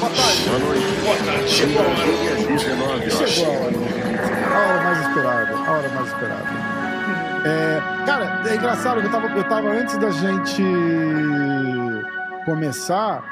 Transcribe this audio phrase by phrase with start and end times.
[0.00, 0.48] Boa tarde.
[0.48, 0.86] Boa noite.
[1.04, 2.06] Boa tarde, chegou a hora.
[2.48, 3.30] 19 horas.
[3.30, 3.76] Chegou a hora.
[4.52, 5.54] A hora mais esperada.
[5.56, 6.48] A hora mais esperada.
[7.46, 10.62] É, cara, é engraçado que eu tava, eu tava antes da gente
[12.44, 13.22] começar.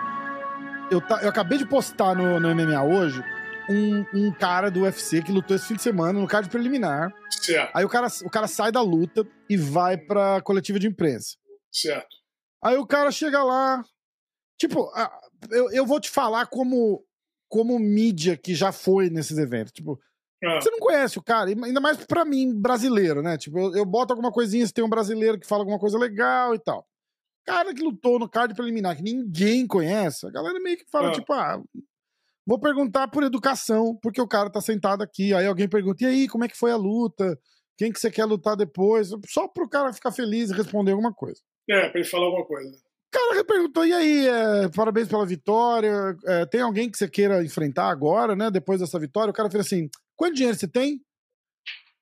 [0.90, 3.24] Eu, ta- eu acabei de postar no, no MMA hoje
[3.68, 7.12] um, um cara do UFC que lutou esse fim de semana no card preliminar.
[7.28, 11.36] Certo, Aí o cara, o cara sai da luta e vai pra coletiva de imprensa.
[11.72, 12.19] certo.
[12.62, 13.82] Aí o cara chega lá.
[14.58, 14.90] Tipo,
[15.50, 17.02] eu, eu vou te falar como,
[17.48, 19.72] como mídia que já foi nesses eventos.
[19.72, 19.98] Tipo,
[20.44, 23.38] Ah, você não conhece o cara, ainda mais pra mim, brasileiro, né?
[23.38, 26.54] Tipo, eu, eu boto alguma coisinha se tem um brasileiro que fala alguma coisa legal
[26.54, 26.86] e tal.
[27.46, 31.12] Cara que lutou no card preliminar, que ninguém conhece, a galera meio que fala, Ah.
[31.12, 31.62] tipo, ah,
[32.46, 35.32] vou perguntar por educação, porque o cara tá sentado aqui.
[35.32, 37.38] Aí alguém pergunta, e aí, como é que foi a luta?
[37.78, 39.08] Quem que você quer lutar depois?
[39.26, 41.40] Só pro cara ficar feliz e responder alguma coisa.
[41.72, 42.70] É, pra ele falar alguma coisa.
[42.70, 47.44] O cara perguntou, e aí, é, parabéns pela vitória, é, tem alguém que você queira
[47.44, 49.30] enfrentar agora, né, depois dessa vitória?
[49.30, 51.00] O cara fez assim, quanto dinheiro você tem?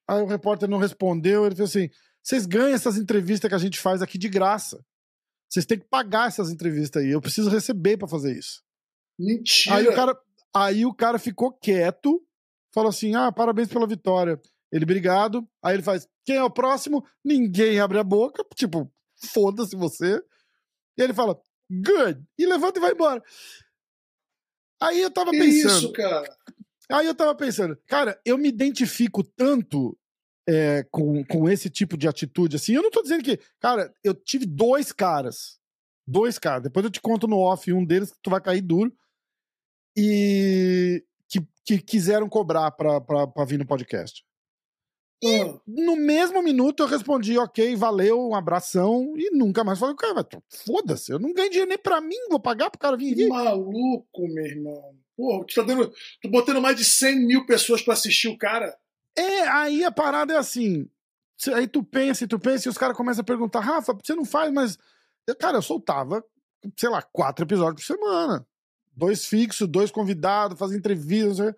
[0.06, 1.88] Aí o repórter não respondeu, ele fez assim,
[2.22, 4.84] vocês ganham essas entrevistas que a gente faz aqui de graça.
[5.48, 8.62] Vocês têm que pagar essas entrevistas aí, eu preciso receber pra fazer isso.
[9.18, 9.76] Mentira.
[9.76, 10.20] Aí o cara,
[10.54, 12.22] aí o cara ficou quieto,
[12.74, 14.38] falou assim, ah, parabéns pela vitória.
[14.70, 15.48] Ele, obrigado.
[15.62, 17.02] Aí ele faz, quem é o próximo?
[17.24, 18.92] Ninguém abre a boca, tipo,
[19.26, 20.22] foda-se você.
[20.96, 23.22] E ele fala, good, e levanta e vai embora.
[24.80, 26.36] Aí eu tava Que pensando, isso, cara?
[26.90, 29.98] aí eu tava pensando, cara, eu me identifico tanto
[30.48, 34.14] é, com, com esse tipo de atitude, assim, eu não tô dizendo que, cara, eu
[34.14, 35.58] tive dois caras,
[36.06, 38.90] dois caras, depois eu te conto no off, um deles que tu vai cair duro,
[39.96, 44.24] e que, que quiseram cobrar pra, pra, pra vir no podcast.
[45.24, 50.26] Ah, No mesmo minuto eu respondi, ok, valeu, um abração, e nunca mais falei, cara,
[50.64, 53.26] foda-se, eu não ganho dinheiro nem pra mim, vou pagar pro cara vir aqui.
[53.28, 54.96] maluco, meu irmão.
[55.16, 55.92] Porra, tu tá dando.
[56.22, 58.78] Tu botando mais de 100 mil pessoas pra assistir o cara.
[59.16, 60.88] É, aí a parada é assim.
[61.52, 64.24] Aí tu pensa e tu pensa e os caras começam a perguntar, Rafa, você não
[64.24, 64.78] faz, mas.
[65.40, 66.24] Cara, eu soltava,
[66.76, 68.46] sei lá, quatro episódios por semana.
[68.92, 71.38] Dois fixos, dois convidados, fazer entrevistas.
[71.38, 71.56] não sei o.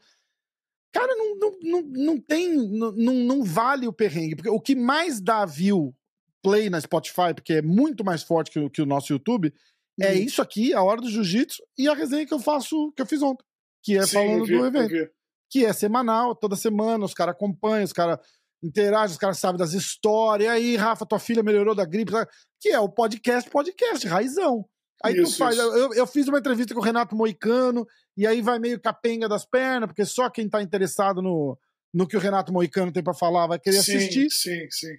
[0.92, 2.56] Cara, não, não, não, não tem.
[2.56, 4.36] Não, não vale o perrengue.
[4.36, 5.94] Porque o que mais dá view,
[6.42, 9.52] play na Spotify, porque é muito mais forte que, o- que o nosso YouTube,
[10.00, 10.14] é Hum.
[10.14, 13.22] isso aqui, a hora do jiu-jitsu, e a resenha que eu faço, que eu fiz
[13.22, 13.44] ontem.
[13.82, 15.10] Que é Sim, falando vi, do evento
[15.50, 18.18] que é semanal, toda semana, os caras acompanham, os caras
[18.62, 20.46] interagem, os caras sabem das histórias.
[20.46, 22.30] E aí, Rafa, tua filha melhorou da gripe, sabe?
[22.60, 24.64] que é o podcast, podcast, raizão.
[25.02, 25.56] Aí tu Isso, faz.
[25.56, 25.64] isso.
[25.64, 29.44] Eu, eu fiz uma entrevista com o Renato Moicano, e aí vai meio capenga das
[29.46, 31.58] pernas, porque só quem tá interessado no,
[31.92, 34.30] no que o Renato Moicano tem pra falar vai querer sim, assistir.
[34.30, 34.94] sim, sim.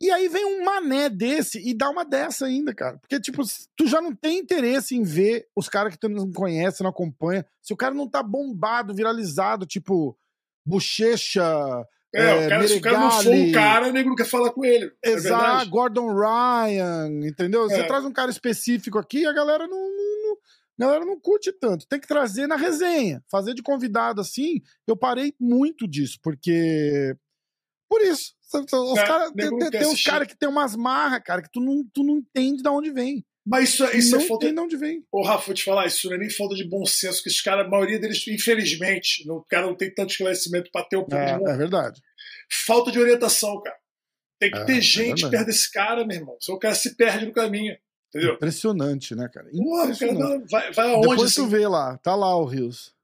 [0.00, 2.98] E aí vem um mané desse e dá uma dessa ainda, cara.
[2.98, 3.42] Porque, tipo,
[3.76, 7.46] tu já não tem interesse em ver os caras que tu não conhece, não acompanha.
[7.62, 10.18] Se o cara não tá bombado, viralizado, tipo,
[10.66, 11.44] bochecha.
[12.14, 13.50] É, É, o cara, se o cara não for Meregali.
[13.50, 14.92] o cara, o nego não quer falar com ele.
[15.04, 15.70] É Exato, verdade?
[15.70, 17.64] Gordon Ryan, entendeu?
[17.68, 17.86] Você É.
[17.86, 21.86] traz um cara específico aqui, a galera não, não- não- a galera não curte tanto.
[21.88, 23.22] Tem que trazer na resenha.
[23.30, 27.14] Fazer de convidado assim, eu parei muito disso, porque.
[27.88, 28.32] Por isso.
[28.54, 31.60] Os É, cara, nego tem, tem- uns caras que tem umas marras, cara, que tu
[31.60, 33.24] não, tu não entende de onde vem.
[33.46, 34.46] Mas isso, isso não é falta.
[34.46, 35.04] entende de onde vem.
[35.12, 37.42] Ô, Rafa, vou te falar, isso não é nem falta de bom senso, que esses
[37.42, 41.04] caras, a maioria deles, infelizmente, não, o cara não tem tanto esclarecimento pra ter o
[41.04, 42.00] pouco de É, é verdade.
[42.66, 43.76] Falta de orientação, cara.
[44.40, 45.30] Tem que É, ter é gente verdade.
[45.30, 46.36] perto desse cara, meu irmão.
[46.40, 47.76] Senão o cara se perde no caminho.
[48.08, 48.34] Entendeu?
[48.34, 49.48] Impressionante, né, cara?
[49.50, 50.50] Porra, o cara Impressionante.
[50.50, 51.00] vai, vai aonde?
[51.08, 51.42] Depois assim?
[51.42, 52.94] tu vê lá, tá lá o Rios.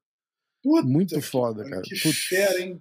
[0.62, 1.82] Puta Muito foda, cara.
[1.82, 2.18] Que Putz.
[2.26, 2.80] fera, hein?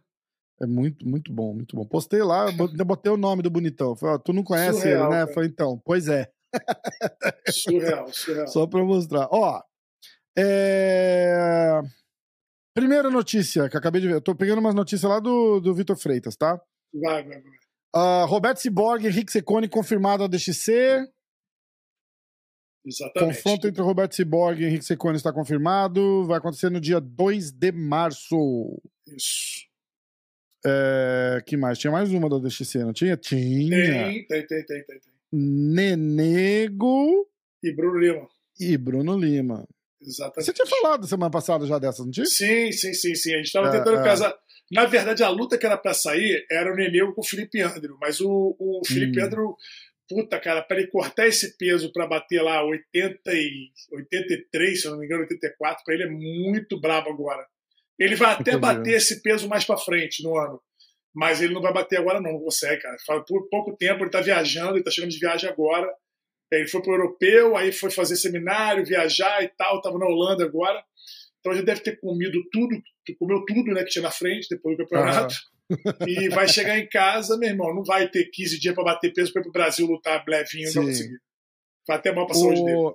[0.62, 1.86] É muito, muito bom, muito bom.
[1.86, 2.46] Postei lá,
[2.86, 3.96] botei o nome do bonitão.
[3.96, 5.22] Falei, ó, tu não conhece Surreal, ele, né?
[5.26, 5.34] cara.
[5.34, 6.30] Falei, então, pois é.
[7.52, 8.48] Surreal, surreal.
[8.48, 9.28] Só pra mostrar.
[9.32, 9.62] Ó,
[10.38, 11.82] é...
[12.74, 14.16] primeira notícia que acabei de ver.
[14.16, 16.60] Eu tô pegando umas notícias lá do, do Vitor Freitas, tá?
[16.94, 17.60] Vai, vai, vai.
[17.94, 21.08] Ah, Roberto Ciborgue e Henrique Secone confirmado a DXC.
[22.86, 23.36] Exatamente.
[23.36, 26.26] Confronto entre Roberto Ciborgue e Henrique Secone está confirmado.
[26.26, 28.82] Vai acontecer no dia 2 de março.
[29.08, 29.68] Isso.
[30.66, 31.42] É...
[31.46, 31.78] que mais?
[31.78, 33.18] Tinha mais uma da DXC, não tinha?
[33.18, 33.70] Tinha.
[33.70, 35.00] Tem, tem, tem, tem, tem.
[35.32, 37.28] Nenego
[37.64, 38.28] E Bruno Lima.
[38.60, 39.68] e Bruno Lima.
[40.02, 40.46] Exatamente.
[40.46, 42.26] Você tinha falado semana passada já dessas, não tinha?
[42.26, 43.34] Sim, sim, sim, sim.
[43.34, 44.04] A gente tava É, tentando é.
[44.04, 44.34] casar.
[44.72, 47.98] Na verdade, a luta que era pra sair era o Neneu com o Felipe Andrew,
[48.00, 49.26] mas o, o Felipe Hum.
[49.26, 49.56] Andrew,
[50.08, 54.92] puta, cara, pra ele cortar esse peso pra bater lá 80 e 83, se eu
[54.92, 57.46] não me engano, 84, pra ele é muito brabo agora.
[57.98, 58.60] Ele vai até Entendi.
[58.62, 60.62] bater esse peso mais pra frente no ano.
[61.16, 62.98] Mas ele não vai bater agora, não, não consegue, cara.
[63.28, 65.92] Por pouco tempo ele tá viajando, ele tá chegando de viagem agora.
[66.52, 70.84] Ele foi pro europeu, aí foi fazer seminário, viajar e tal, tava na Holanda agora.
[71.40, 72.76] Então ele deve ter comido tudo,
[73.18, 75.36] comeu tudo né, que tinha na frente depois do campeonato.
[76.08, 79.32] e vai chegar em casa, meu irmão, não vai ter 15 dias para bater peso
[79.32, 81.20] para ir pro Brasil lutar levinho, não conseguir.
[81.88, 82.94] Vai até mal pra saúde dele.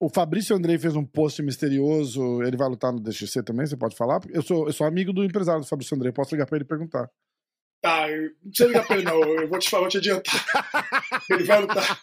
[0.00, 2.42] O Fabrício Andrei fez um post misterioso.
[2.42, 4.20] Ele vai lutar no DXC também, você pode falar?
[4.30, 6.68] Eu sou, eu sou amigo do empresário do Fabrício Andrei, posso ligar pra ele e
[6.68, 7.08] perguntar.
[7.84, 9.22] Tá, não precisa ligar pra ele, não.
[9.22, 10.32] Eu vou te falar, vou te adiantar.
[11.28, 12.02] Ele vai lutar.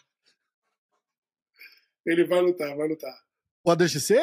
[2.06, 3.18] Ele vai lutar, vai lutar.
[3.66, 4.14] O ADXC?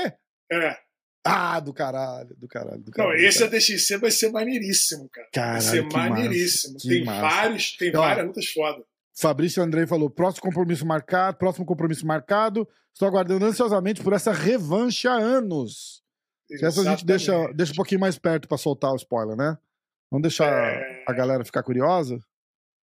[0.52, 0.78] É.
[1.24, 2.80] Ah, do caralho, do caralho.
[2.80, 5.28] Do caralho não, esse ADXC vai ser maneiríssimo, cara.
[5.32, 6.74] Caralho, vai ser maneiríssimo.
[6.74, 8.84] Massa, tem vários, tem então, várias lutas foda.
[9.16, 12.68] Fabrício Andrei falou: próximo compromisso marcado, próximo compromisso marcado.
[12.92, 16.04] Estou aguardando ansiosamente por essa revanche há anos.
[16.62, 19.58] Essa a gente deixa, deixa um pouquinho mais perto para soltar o spoiler, né?
[20.10, 20.97] Vamos deixar é...
[21.12, 22.18] a galera ficar curiosa?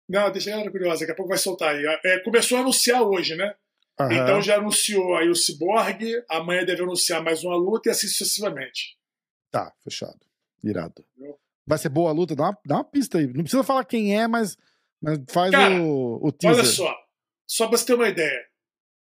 [0.09, 1.85] Não, deixa a galera curiosa, daqui a pouco vai soltar aí.
[2.05, 3.55] É, começou a anunciar hoje, né?
[4.00, 4.12] Uhum.
[4.12, 8.99] Então já anunciou aí o Cyborg, amanhã deve anunciar mais uma luta e assim sucessivamente.
[9.50, 10.19] Tá, fechado.
[10.62, 11.05] Irado.
[11.67, 12.35] Vai ser boa a luta?
[12.35, 13.26] Dá uma, dá uma pista aí.
[13.26, 14.56] Não precisa falar quem é, mas,
[15.00, 16.59] mas faz Cara, o, o teaser.
[16.59, 16.97] Olha só,
[17.47, 18.47] só pra você ter uma ideia.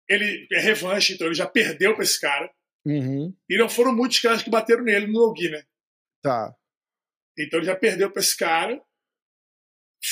[0.09, 2.51] Ele é revanche, então ele já perdeu pra esse cara.
[2.85, 3.35] Uhum.
[3.49, 5.63] E não foram muitos caras que bateram nele no Logi, né?
[6.21, 6.55] Tá.
[7.39, 8.83] Então ele já perdeu pra esse cara.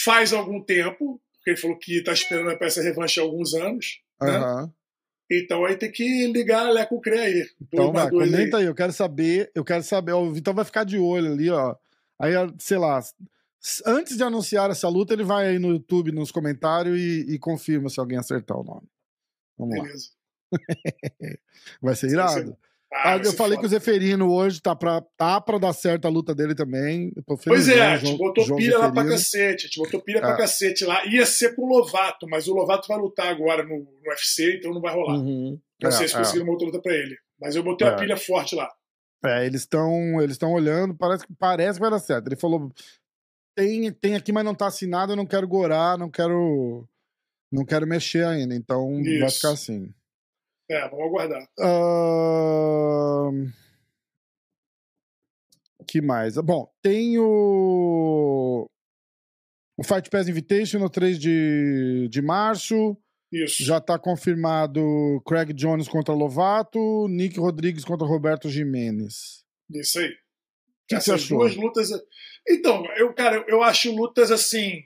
[0.04, 4.00] Faz algum tempo, porque ele falou que tá esperando essa revanche há alguns anos.
[4.20, 4.28] Uhum.
[4.28, 4.70] Né?
[5.32, 7.46] Então aí tem que ligar a Leco Cre aí.
[7.62, 8.62] Então vai, comenta aí.
[8.64, 10.12] aí, eu quero saber, eu quero saber.
[10.12, 11.76] O Vitão vai ficar de olho ali, ó.
[12.18, 13.00] Aí, sei lá,
[13.86, 17.88] antes de anunciar essa luta, ele vai aí no YouTube, nos comentários e, e confirma
[17.88, 18.88] se alguém acertar o nome.
[19.56, 20.10] Vamos Beleza.
[21.20, 21.36] lá.
[21.80, 22.56] vai ser irado.
[23.02, 23.60] Ah, eu falei foda.
[23.60, 27.12] que o Zeferino hoje tá pra, tá pra dar certo a luta dele também.
[27.46, 28.96] Pois é, a gente botou João pilha Zeferino.
[28.96, 29.64] lá pra cacete.
[29.64, 30.20] A gente botou pilha é.
[30.20, 31.04] pra cacete lá.
[31.06, 34.72] Ia ser com o Lovato, mas o Lovato vai lutar agora no, no UFC, então
[34.72, 35.18] não vai rolar.
[35.18, 35.58] Uhum.
[35.82, 36.18] Não é, sei se é.
[36.18, 37.16] conseguiram uma outra luta pra ele.
[37.40, 37.90] Mas eu botei é.
[37.90, 38.68] a pilha forte lá.
[39.24, 42.26] É, eles estão eles olhando, parece, parece que vai dar certo.
[42.26, 42.72] Ele falou:
[43.54, 46.86] tem, tem aqui, mas não tá assinado, eu não quero gorar, não quero.
[47.52, 48.54] Não quero mexer ainda.
[48.54, 49.20] Então Isso.
[49.20, 49.92] vai ficar assim.
[50.70, 51.42] É, vamos aguardar.
[51.58, 53.50] Uh...
[55.88, 56.36] que mais?
[56.36, 58.70] Bom, tem o.
[59.76, 62.96] O Fight Pass Invitation no 3 de, de março.
[63.32, 63.64] Isso.
[63.64, 64.80] Já está confirmado
[65.26, 69.44] Craig Jones contra Lovato, Nick Rodrigues contra Roberto Jimenez.
[69.70, 70.14] Isso aí.
[70.88, 71.90] Que Essas que duas lutas.
[72.48, 74.84] Então, eu, cara, eu acho lutas assim.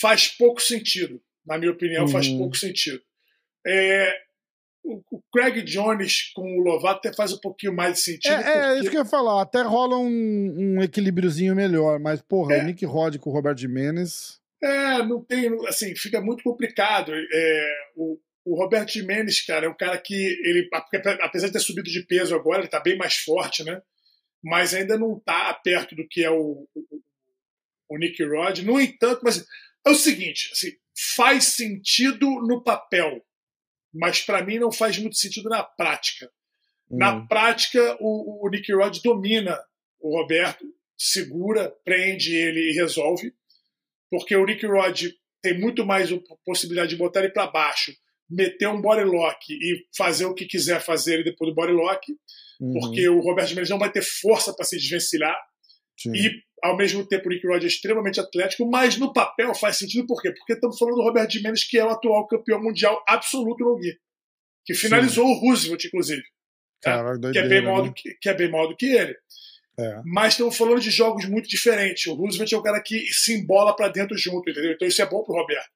[0.00, 1.20] Faz pouco sentido.
[1.44, 2.10] Na minha opinião, uhum.
[2.10, 3.02] faz pouco sentido.
[3.66, 4.12] É,
[4.84, 8.32] o Craig Jones com o Lovato até faz um pouquinho mais de sentido.
[8.32, 8.58] É, porque...
[8.58, 9.42] é isso que eu ia falar.
[9.42, 11.98] Até rola um, um equilíbriozinho melhor.
[11.98, 12.62] Mas, porra, é.
[12.62, 14.40] o Nick Rod com o Roberto Jimenez.
[14.62, 15.48] É, não tem.
[15.66, 17.12] Assim, fica muito complicado.
[17.14, 20.68] É, o, o Roberto Jimenez, cara, é um cara que ele,
[21.20, 23.82] apesar de ter subido de peso agora, ele tá bem mais forte, né?
[24.42, 27.02] Mas ainda não tá perto do que é o, o,
[27.90, 28.60] o Nick Rod.
[28.60, 29.44] No entanto, mas
[29.86, 30.70] é o seguinte, assim,
[31.16, 33.22] faz sentido no papel
[33.92, 36.30] mas para mim não faz muito sentido na prática.
[36.90, 39.58] Na prática, o, o Nick Rod domina
[40.00, 40.64] o Roberto,
[40.96, 43.32] segura, prende ele e resolve,
[44.10, 45.08] porque o Nick Rod
[45.42, 46.10] tem muito mais
[46.44, 47.92] possibilidade de botar ele para baixo,
[48.28, 52.12] meter um body lock e fazer o que quiser fazer depois do body lock,
[52.60, 52.72] uhum.
[52.72, 55.36] porque o Roberto Mendes não vai ter força para se desvencilhar.
[55.98, 56.12] Sim.
[56.14, 60.06] E ao mesmo tempo o Nick Rod é extremamente atlético, mas no papel faz sentido
[60.06, 60.32] por quê?
[60.32, 63.98] Porque estamos falando do Robert Jimenez, que é o atual campeão mundial absoluto no Gui,
[64.64, 65.32] que finalizou Sim.
[65.32, 66.22] o Roosevelt, inclusive.
[66.80, 69.16] Cara, é, que, é bem maior do que, que é bem maior do que ele.
[69.78, 70.00] É.
[70.04, 72.06] Mas estamos falando de jogos muito diferentes.
[72.06, 74.72] O Roosevelt é o cara que se embola para dentro junto, entendeu?
[74.72, 75.70] Então isso é bom pro Roberto.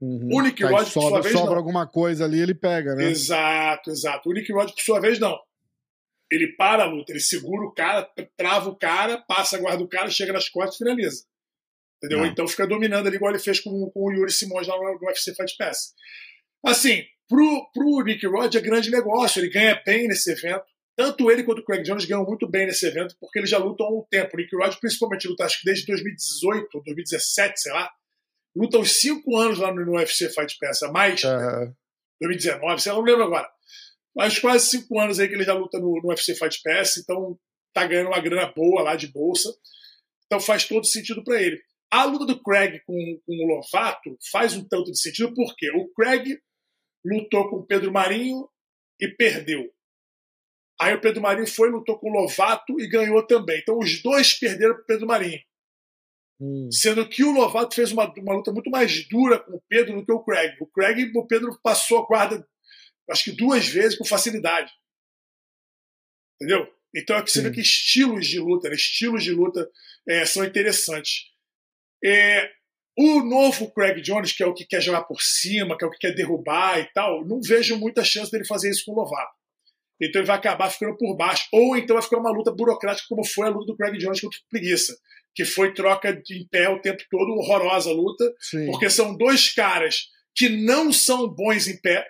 [0.00, 0.30] Uhum.
[0.32, 1.58] O Nick Rod, por sua vez, sobra não.
[1.58, 3.10] alguma coisa ali, ele pega, né?
[3.10, 4.30] Exato, exato.
[4.30, 5.38] O Nick Rod, por sua vez, não
[6.30, 9.88] ele para a luta, ele segura o cara, trava o cara, passa a guarda do
[9.88, 11.24] cara, chega nas costas e finaliza.
[12.02, 12.24] Entendeu?
[12.24, 15.34] Então fica dominando ali, igual ele fez com, com o Yuri Simões lá no, UFC
[15.34, 15.92] Fight Pass.
[16.64, 20.64] Assim, pro, pro Nick Rod é grande negócio, ele ganha bem nesse evento.
[20.96, 23.86] Tanto ele quanto o Craig Jones ganham muito bem nesse evento, porque eles já lutam
[23.86, 24.34] há um tempo.
[24.34, 27.90] O Nick Rod, principalmente, luta acho que desde 2018 ou 2017, sei lá.
[28.54, 31.22] Luta uns 5 anos lá no, no UFC Fight Pass, a mais.
[31.22, 31.72] Uhum.
[32.20, 33.48] 2019, sei lá, não lembro agora.
[34.14, 37.38] Mas quase cinco anos aí que ele já luta no, no UFC Fight Pass, então
[37.72, 39.48] tá ganhando uma grana boa lá de bolsa.
[40.26, 41.60] Então faz todo sentido para ele.
[41.90, 42.94] A luta do Craig com,
[43.26, 46.38] com o Lovato faz um tanto de sentido, porque o Craig
[47.04, 48.48] lutou com o Pedro Marinho
[49.00, 49.68] e perdeu.
[50.80, 53.58] Aí o Pedro Marinho foi, lutou com o Lovato e ganhou também.
[53.58, 55.40] Então os dois perderam para o Pedro Marinho.
[56.40, 56.68] Hum.
[56.72, 60.06] Sendo que o Lovato fez uma, uma luta muito mais dura com o Pedro do
[60.06, 60.56] que o Craig.
[60.60, 62.48] O Craig, o Pedro passou a guarda,
[63.10, 64.70] acho que duas vezes com facilidade.
[66.36, 66.66] Entendeu?
[66.94, 68.74] Então é que você vê que estilos de luta, né?
[68.74, 69.68] estilos de luta
[70.08, 71.26] é, são interessantes.
[72.04, 72.50] É,
[72.98, 75.90] o novo Craig Jones, que é o que quer jogar por cima, que é o
[75.90, 79.40] que quer derrubar e tal, não vejo muita chance dele fazer isso com o Lovato.
[80.00, 81.46] Então ele vai acabar ficando por baixo.
[81.52, 84.38] Ou então vai ficar uma luta burocrática, como foi a luta do Craig Jones contra
[84.38, 84.96] o Preguiça,
[85.34, 88.66] que foi troca de em pé o tempo todo, horrorosa luta, Sim.
[88.66, 92.06] porque são dois caras que não são bons em pé,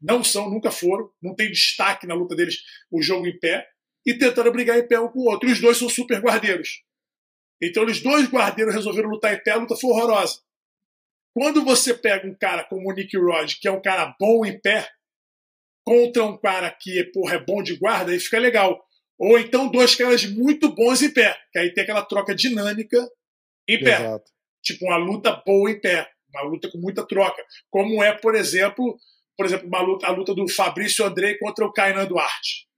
[0.00, 2.58] não são, nunca foram, não tem destaque na luta deles
[2.90, 3.66] o jogo em pé,
[4.06, 5.48] e tentando brigar em pé um com o outro.
[5.48, 6.82] E os dois são super guardeiros.
[7.62, 10.40] Então, os dois guardeiros resolveram lutar em pé, a luta foi horrorosa.
[11.34, 14.58] Quando você pega um cara como o Nick Rod, que é um cara bom em
[14.58, 14.88] pé,
[15.84, 18.82] contra um cara que porra, é bom de guarda, aí fica legal.
[19.18, 22.96] Ou então dois caras muito bons em pé, que aí tem aquela troca dinâmica
[23.68, 24.00] em pé.
[24.00, 24.30] Exato.
[24.62, 27.44] Tipo uma luta boa em pé, uma luta com muita troca.
[27.68, 28.98] Como é, por exemplo,
[29.40, 32.68] por exemplo, uma luta, a luta do Fabrício André contra o Kainan Duarte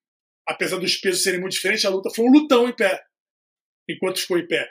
[0.47, 3.03] apesar dos pesos serem muito diferentes, a luta foi um lutão em pé,
[3.89, 4.69] enquanto ficou em pé.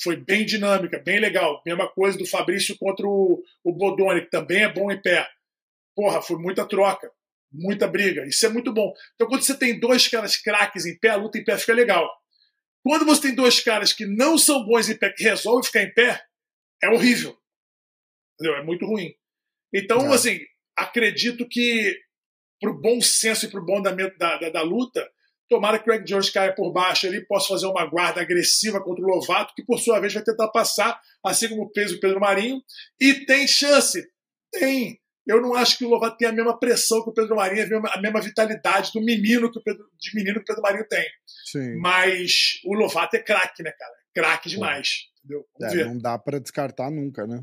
[0.00, 1.60] Foi bem dinâmica, bem legal.
[1.66, 5.28] Mesma coisa do Fabrício contra o, o Bodoni, que também é bom em pé.
[5.94, 7.10] Porra, foi muita troca,
[7.52, 8.24] muita briga.
[8.24, 8.92] Isso é muito bom.
[9.14, 12.08] Então, quando você tem dois caras craques em pé, a luta em pé fica legal.
[12.84, 15.92] Quando você tem dois caras que não são bons em pé, que resolvem ficar em
[15.92, 16.22] pé,
[16.80, 17.36] é horrível.
[18.34, 18.56] Entendeu?
[18.56, 19.12] É muito ruim.
[19.74, 20.14] Então, é.
[20.14, 20.38] assim,
[20.78, 21.96] acredito que
[22.60, 25.06] para o bom senso e para o bom andamento da, da, da, luta,
[25.48, 29.04] tomara que o Craig Jones caia por baixo ali, possa fazer uma guarda agressiva contra
[29.04, 32.60] o Lovato, que por sua vez vai tentar passar, assim como fez o Pedro Marinho,
[33.00, 34.04] e tem chance.
[34.52, 35.00] Tem.
[35.26, 38.00] Eu não acho que o Lovato tem a mesma pressão que o Pedro Marinho, a
[38.00, 41.06] mesma vitalidade do menino que o Pedro, de menino que o Pedro Marinho tem.
[41.44, 41.76] Sim.
[41.76, 43.94] Mas o Lovato é craque, né, cara?
[44.14, 45.08] Craque demais.
[45.60, 47.42] É, não dá para descartar nunca, né?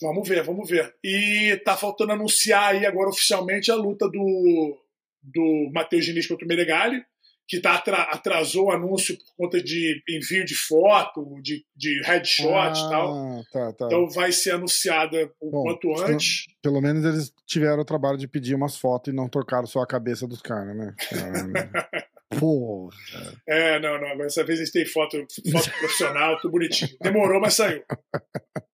[0.00, 0.94] Vamos ver, vamos ver.
[1.02, 4.78] E tá faltando anunciar aí agora oficialmente a luta do,
[5.22, 7.02] do Matheus Diniz contra o Meregali,
[7.48, 7.74] que tá
[8.10, 13.44] atrasou o anúncio por conta de envio de foto, de, de headshot ah, e tal.
[13.50, 13.86] Tá, tá.
[13.86, 16.44] Então vai ser anunciada o Bom, quanto antes.
[16.62, 19.86] Pelo menos eles tiveram o trabalho de pedir umas fotos e não trocaram só a
[19.86, 20.94] cabeça dos caras, né?
[22.38, 22.94] Porra.
[23.48, 24.18] É, não, não.
[24.18, 25.16] Dessa vez eles têm foto,
[25.50, 26.90] foto profissional, tudo bonitinho.
[27.00, 27.82] Demorou, mas saiu.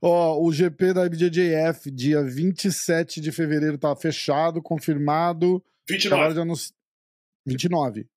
[0.00, 5.64] Ó, o GP da IBJJF, dia 27 de fevereiro, tá fechado, confirmado.
[5.88, 6.34] 29.
[6.34, 6.72] De anunci...
[7.46, 8.08] 29.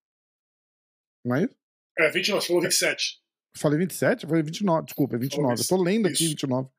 [1.25, 1.55] Não é isso?
[1.97, 3.21] É, 29, você falou 27.
[3.57, 4.23] Falei 27?
[4.23, 5.61] Eu falei 29, desculpa, é 29.
[5.61, 6.69] Eu tô lendo aqui 29.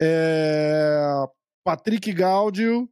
[0.00, 1.24] É...
[1.62, 2.88] Patrick Gaudio,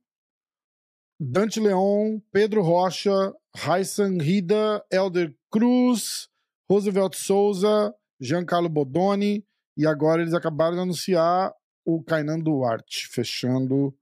[1.20, 6.28] Dante Leon, Pedro Rocha, Raissan Rida, Elder Cruz,
[6.70, 9.44] Roosevelt Souza, Giancarlo Bodoni,
[9.76, 11.52] e agora eles acabaram de anunciar
[11.84, 13.96] o Kainan Duarte, fechando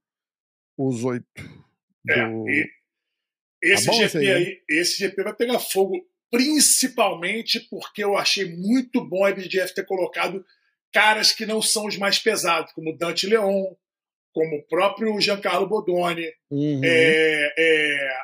[0.77, 1.25] os oito.
[2.09, 2.45] É, do...
[3.61, 5.95] esse tá GP aí, aí, esse GP vai pegar fogo,
[6.29, 10.43] principalmente porque eu achei muito bom a IBGF ter colocado
[10.91, 13.73] caras que não são os mais pesados, como Dante Leon,
[14.33, 16.27] como o próprio Giancarlo Bodoni.
[16.49, 16.81] Uhum.
[16.83, 18.17] É, é,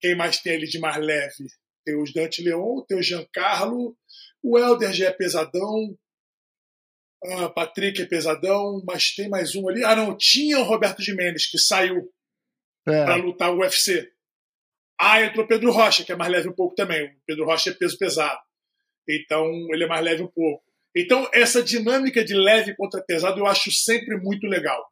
[0.00, 1.46] quem mais tem ali de mais leve?
[1.84, 3.96] Tem os Dante Leon, tem o Giancarlo,
[4.42, 5.96] o Helder já é pesadão,
[7.24, 9.84] ah, Patrick é pesadão, mas tem mais um ali.
[9.84, 12.10] Ah, não, tinha o Roberto Jimenez, que saiu
[12.86, 13.04] é.
[13.04, 14.10] para lutar o UFC.
[14.98, 17.06] Ah, entrou Pedro Rocha, que é mais leve um pouco também.
[17.06, 18.40] O Pedro Rocha é peso pesado.
[19.08, 20.62] Então, ele é mais leve um pouco.
[20.94, 24.84] Então, essa dinâmica de leve contra pesado eu acho sempre muito legal.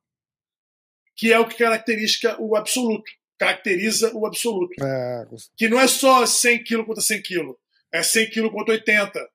[1.17, 3.11] Que é o que caracteriza o absoluto.
[3.39, 4.73] Caracteriza o absoluto.
[4.83, 5.25] É.
[5.57, 7.55] Que não é só 100 kg contra 100 kg.
[7.93, 9.29] É 100 kg contra 80.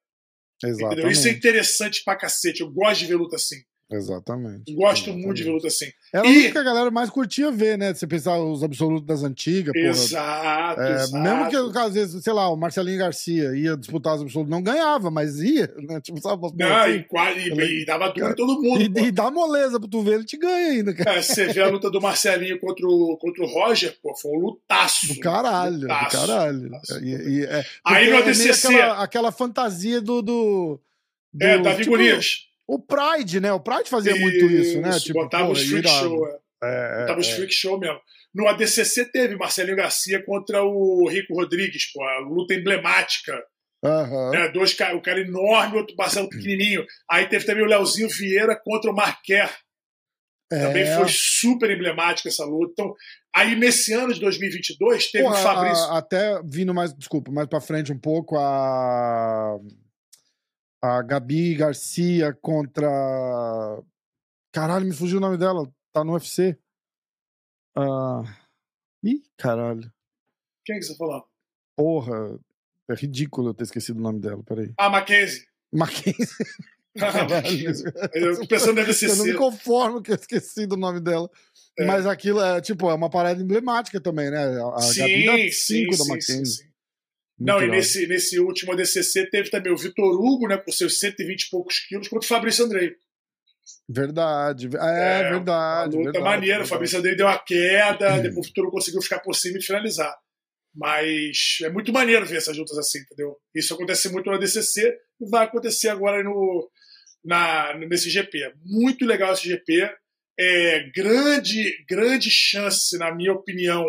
[0.64, 1.12] Exatamente.
[1.12, 2.62] Isso é interessante pra cacete.
[2.62, 3.58] Eu gosto de ver luta assim.
[3.94, 4.74] Exatamente.
[4.74, 5.26] Gosto Exatamente.
[5.26, 5.92] muito de ver luta assim.
[6.12, 6.52] Era e...
[6.52, 7.94] que a galera mais curtia ver, né?
[7.94, 9.76] Você pensar os absolutos das antigas.
[9.76, 11.24] Exato, é, exato.
[11.24, 15.12] Mesmo que, às vezes, sei lá, o Marcelinho Garcia ia disputar os absolutos, não ganhava,
[15.12, 16.02] mas ia, né?
[16.02, 16.42] Tipo, sabe?
[16.56, 18.82] Não, assim, e, quase, e, e, dava duro em todo mundo.
[18.82, 21.18] E, e, dá moleza pra tu ver, ele te ganha ainda, cara.
[21.18, 24.40] É, você vê a luta do Marcelinho contra o, contra o Roger, pô, foi um
[24.40, 25.14] lutaço.
[25.14, 26.64] Do caralho, lutaço, do caralho.
[26.64, 27.04] Lutaço.
[27.04, 28.68] E, é, Aí no ADCC...
[28.68, 30.22] Aquela, aquela fantasia do...
[30.22, 30.80] do
[31.34, 32.48] do, é, Davi tipo, Golias.
[32.68, 33.52] O Pride, né?
[33.52, 35.00] O Pride fazia isso, muito isso, né?
[35.00, 36.08] Tipo, botava os freak irado.
[36.08, 36.28] show.
[36.28, 36.44] É.
[36.64, 38.00] É, botava é, os freak show mesmo.
[38.34, 43.44] No ADCC teve Marcelinho Garcia contra o Rico Rodrigues, pô, a luta emblemática.
[43.84, 44.30] Uhum.
[44.32, 46.86] Né, dois, o cara enorme, outro Marcelo pequenininho.
[47.10, 49.54] Aí teve também o Leozinho Vieira contra o Marquer.
[50.52, 50.68] É.
[50.68, 52.72] Também foi super emblemática essa luta.
[52.72, 52.94] Então,
[53.36, 55.84] aí nesse ano de 2022 teve Porra, o Fabrício.
[55.86, 59.58] A, até vindo mais, desculpa, mais para frente um pouco a
[60.84, 62.90] A Gabi Garcia contra.
[64.52, 65.66] Caralho, me fugiu o nome dela.
[65.94, 66.60] Tá no UFC.
[67.74, 68.24] Ah...
[69.02, 69.90] Ih, caralho.
[70.66, 71.26] Quem é que você falou?
[71.78, 72.38] Porra,
[72.90, 74.74] é ridículo eu ter esquecido o nome dela, peraí.
[74.78, 75.46] Ah, Mackenzie.
[75.74, 76.28] Mackenzie.
[78.14, 79.12] eu pensando na DCC.
[79.12, 81.30] Eu não me conformo que eu esqueci do nome dela.
[81.80, 81.86] É.
[81.86, 84.44] Mas aquilo é, tipo, é uma parada emblemática também, né?
[84.76, 86.46] A sim, Gabi dá da Mackenzie.
[86.46, 86.73] Sim, sim.
[87.46, 91.44] Não, e nesse, nesse último ADCC teve também o Vitor Hugo, né, com seus 120
[91.44, 92.96] e poucos quilos, contra o Fabrício Andrei.
[93.88, 94.70] Verdade.
[94.78, 95.96] É, é verdade.
[95.96, 96.46] Uma luta verdade, maneira.
[96.46, 96.66] Verdade.
[96.66, 99.64] O Fabrício Andrei deu uma queda, depois o Vitor Hugo conseguiu ficar por cima e
[99.64, 100.16] finalizar.
[100.76, 103.38] Mas é muito maneiro ver essas lutas assim, entendeu?
[103.54, 106.70] Isso acontece muito no ADCC e vai acontecer agora no,
[107.24, 108.54] na, nesse GP.
[108.66, 109.92] Muito legal esse GP.
[110.40, 113.86] É, grande, grande chance, na minha opinião,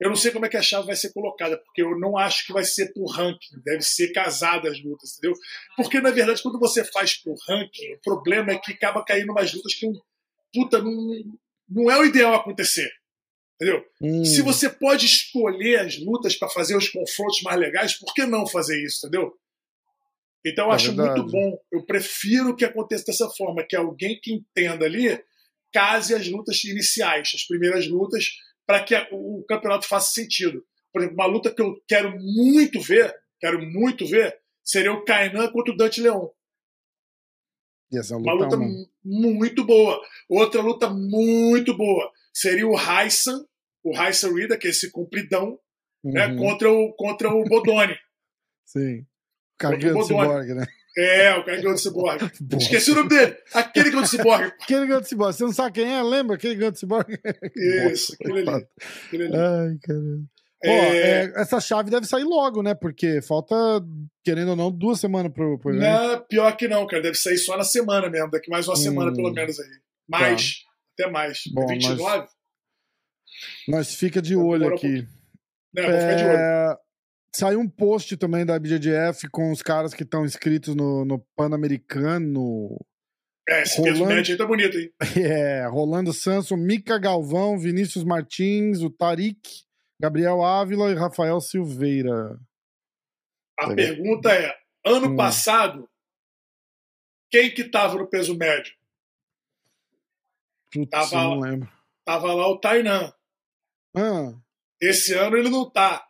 [0.00, 2.46] eu não sei como é que a chave vai ser colocada, porque eu não acho
[2.46, 5.36] que vai ser por ranking, deve ser casada as lutas, entendeu?
[5.76, 9.52] Porque, na verdade, quando você faz por ranking, o problema é que acaba caindo umas
[9.52, 9.86] lutas que,
[10.54, 11.38] puta, não,
[11.68, 12.90] não é o ideal acontecer.
[13.56, 13.84] Entendeu?
[14.00, 14.24] Hum.
[14.24, 18.46] Se você pode escolher as lutas para fazer os confrontos mais legais, por que não
[18.46, 19.34] fazer isso, entendeu?
[20.46, 21.20] Então eu é acho verdade.
[21.20, 21.58] muito bom.
[21.70, 25.22] Eu prefiro que aconteça dessa forma, que alguém que entenda ali
[25.70, 28.30] case as lutas iniciais, as primeiras lutas,
[28.70, 30.64] para que o campeonato faça sentido.
[30.92, 35.50] Por exemplo, uma luta que eu quero muito ver, quero muito ver, seria o Kainan
[35.50, 36.28] contra o Dante Leon.
[37.92, 38.56] Essa uma luta
[39.04, 40.00] muito boa.
[40.28, 43.44] Outra luta muito boa seria o Raissan,
[43.82, 45.58] o Raissan Rida, que é esse compridão,
[46.04, 46.34] né, uhum.
[46.36, 47.96] né, contra, o, contra o Bodoni.
[48.66, 49.00] Sim.
[49.00, 49.06] O
[49.58, 50.64] Cargando Cyborg, né?
[51.00, 52.30] É, o cara que ganhou do Cyborg.
[52.58, 53.36] Esqueci o nome dele.
[53.54, 54.52] Aquele que ganhou do Cyborg.
[54.60, 55.32] Aquele que ganhou do Cyborg.
[55.34, 56.02] Você não sabe quem é?
[56.02, 57.18] Lembra aquele que ganhou do Cyborg?
[57.56, 58.66] Isso, aquele ali.
[59.06, 59.36] Aquele ali.
[59.36, 60.24] Ai, caramba.
[60.62, 60.70] É...
[60.70, 62.74] é, essa chave deve sair logo, né?
[62.74, 63.56] Porque falta,
[64.22, 65.82] querendo ou não, duas semanas pro, pro evento.
[65.82, 67.02] Não, pior que não, cara.
[67.02, 68.30] Deve sair só na semana mesmo.
[68.30, 69.68] Daqui mais uma hum, semana, pelo menos, aí.
[70.06, 70.62] Mais.
[70.62, 70.70] Tá.
[70.98, 71.42] Até mais.
[71.54, 72.02] Bom, 29?
[72.02, 72.30] Nós,
[73.68, 75.06] nós fica de olho aqui.
[75.72, 76.78] Não, vou ficar de olho.
[77.34, 82.76] Saiu um post também da BJJF com os caras que estão inscritos no, no Pan-Americano.
[83.48, 83.98] É, esse Rolando...
[83.98, 84.92] peso médio aí tá bonito, hein?
[85.24, 89.40] É, Rolando Sanson, Mica Galvão, Vinícius Martins, o Tarik,
[90.00, 92.38] Gabriel Ávila e Rafael Silveira.
[93.58, 95.16] A tá pergunta é: ano hum.
[95.16, 95.88] passado,
[97.30, 98.74] quem que tava no peso médio?
[100.72, 101.72] Putz, tava, não lembro.
[102.04, 103.12] Tava lá o Tainan.
[103.96, 104.34] Ah.
[104.80, 106.09] Esse ano ele não tá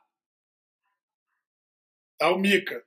[2.20, 2.82] tá o Mika.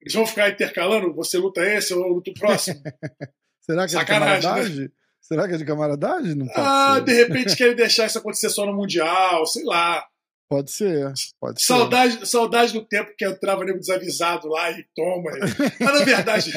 [0.00, 2.80] Eles vão ficar intercalando, você luta esse, eu luto o próximo.
[3.60, 4.52] Será que é Sacanagem, de né?
[4.52, 4.80] camaradagem?
[4.84, 4.90] Né?
[5.20, 6.34] Será que é de camaradagem?
[6.34, 7.04] Não ah, ser.
[7.04, 10.06] de repente querem deixar isso acontecer só no Mundial, sei lá.
[10.48, 12.26] Pode ser, pode saudade, ser.
[12.26, 15.30] Saudade do tempo que entrava nego desavisado lá e toma.
[15.78, 16.52] Mas na verdade,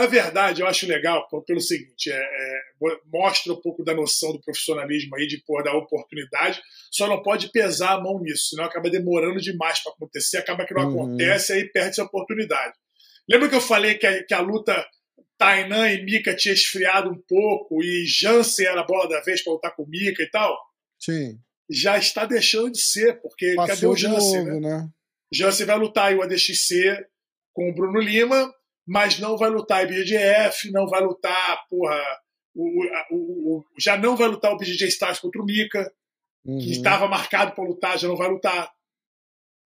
[0.00, 2.60] na verdade, eu acho legal pelo seguinte: é, é,
[3.12, 7.50] mostra um pouco da noção do profissionalismo aí, de pôr da oportunidade, só não pode
[7.50, 11.04] pesar a mão nisso, senão acaba demorando demais para acontecer, acaba que não uhum.
[11.04, 12.74] acontece, aí perde a oportunidade.
[13.28, 14.86] Lembra que eu falei que a, que a luta
[15.36, 19.52] Tainan e Mika tinha esfriado um pouco e Jansen era a bola da vez para
[19.52, 20.56] lutar com Mika e tal?
[20.98, 21.38] Sim.
[21.70, 24.44] Já está deixando de ser, porque Passou cadê o Jansen?
[24.44, 24.78] Novo, né?
[24.78, 24.88] né?
[25.32, 27.06] Jansen vai lutar em o ADXC
[27.52, 28.52] com o Bruno Lima
[28.88, 32.02] mas não vai lutar IBJJF, não vai lutar, porra,
[32.54, 35.92] o, o, o, já não vai lutar o BJJ Stars contra o Mika,
[36.44, 36.58] uhum.
[36.58, 38.72] que estava marcado para lutar, já não vai lutar.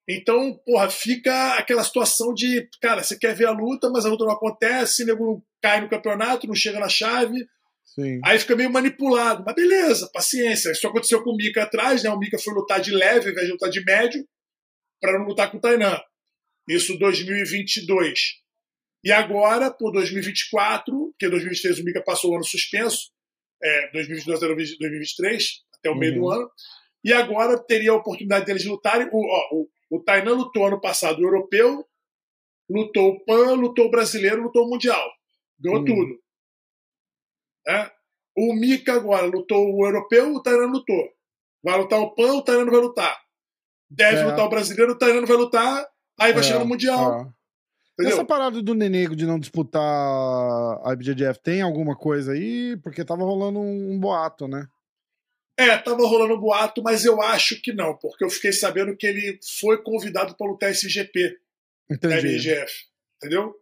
[0.09, 4.25] Então, porra, fica aquela situação de, cara, você quer ver a luta, mas a luta
[4.25, 7.47] não acontece, nego cai no campeonato, não chega na chave.
[7.85, 8.21] Sim.
[8.25, 9.45] Aí fica meio manipulado.
[9.47, 10.73] Mas beleza, paciência.
[10.73, 12.11] Isso aconteceu com o Mika atrás, né?
[12.11, 14.27] O Mika foi lutar de leve ao invés de lutar de médio,
[15.01, 16.01] para não lutar com o Tainan.
[16.69, 18.42] Isso 2022.
[19.05, 23.11] E agora, por 2024, porque 2023 o Mika passou o ano suspenso,
[23.63, 25.45] é, 2022 até 2023,
[25.79, 26.21] até o meio uhum.
[26.21, 26.51] do ano,
[27.05, 29.09] e agora teria a oportunidade deles lutarem.
[29.13, 31.85] O, ó, o, o Tainan lutou ano passado o europeu,
[32.71, 35.11] lutou o PAN, lutou o brasileiro, lutou o mundial.
[35.59, 35.85] Ganhou uhum.
[35.85, 36.23] tudo.
[37.69, 37.91] É?
[38.37, 41.13] O Mika agora lutou o europeu, o Tainan lutou.
[41.63, 43.21] Vai lutar o PAN, o Tainan vai lutar.
[43.91, 44.25] Deve é.
[44.25, 45.87] lutar o brasileiro, o Tainan vai lutar,
[46.19, 46.45] aí vai é.
[46.45, 47.33] chegar no mundial.
[47.99, 48.03] É.
[48.03, 48.13] Entendeu?
[48.13, 52.77] Essa parada do Nenego de não disputar a IBJJF tem alguma coisa aí?
[52.83, 54.67] Porque tava rolando um, um, boato, né?
[55.59, 59.07] É, tava rolando um boato, mas eu acho que não, porque eu fiquei sabendo que
[59.07, 61.39] ele foi convidado para lutar esse GP
[62.01, 63.55] da IBJJF, entendeu?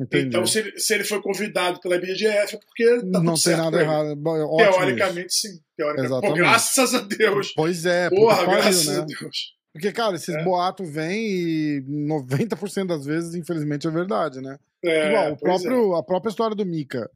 [0.00, 0.28] Entendi.
[0.28, 3.80] Então, se ele, se ele foi convidado pela IBJJF é porque tá não tem nada
[3.80, 4.16] errado.
[4.24, 5.48] Ótimo Teoricamente, isso.
[5.48, 5.60] sim.
[5.76, 6.28] Teoricamente.
[6.28, 7.52] Pô, graças a Deus.
[7.54, 8.98] Pois é, porra, graças né?
[8.98, 9.57] a Deus.
[9.78, 10.42] Porque, cara, esses é.
[10.42, 14.58] boatos vêm e 90% das vezes, infelizmente, é verdade, né?
[14.84, 17.08] É, Igual, o pois próprio, a própria história do Mika.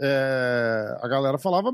[0.00, 1.70] É, a galera falava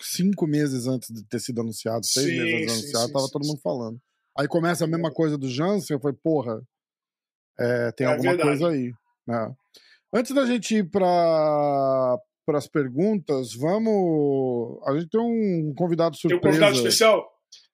[0.00, 3.26] cinco meses antes de ter sido anunciado, seis Sim, meses antes de anunciado, sim, tava
[3.26, 4.00] sim, todo mundo falando.
[4.36, 6.60] Aí começa a mesma coisa do Jansen, eu falei, porra,
[7.58, 8.58] é, tem É alguma verdade.
[8.58, 8.92] coisa aí.
[9.26, 9.54] né?
[10.12, 14.80] Antes da gente ir para as perguntas, vamos.
[14.88, 16.58] A gente tem um convidado Tem um surpresa.
[16.58, 17.30] convidado especial?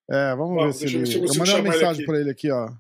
[0.09, 1.15] É, vamos ver se eu- ele.
[1.15, 2.73] eu- Eu eu mandei uma mensagem pra ele aqui, ó.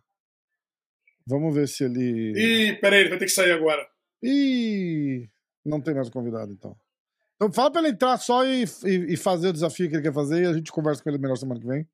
[1.26, 2.32] Vamos ver se ele.
[2.70, 3.86] Ih, peraí, ele vai ter que sair agora.
[4.22, 5.28] Ih,
[5.64, 6.78] não tem mais convidado, então.
[7.34, 10.14] Então fala pra ele entrar só e, e, e fazer o desafio que ele quer
[10.14, 11.82] fazer e a gente conversa com ele melhor semana que vem.
[11.82, 11.86] O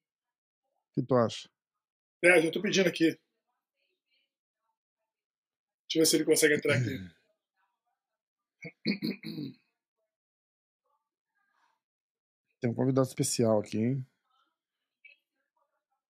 [0.94, 1.48] que tu acha?
[2.22, 3.06] É, já tô pedindo aqui.
[3.06, 3.18] Deixa
[5.96, 6.96] eu ver se ele consegue entrar aqui.
[12.60, 14.06] Tem um convidado especial aqui, hein?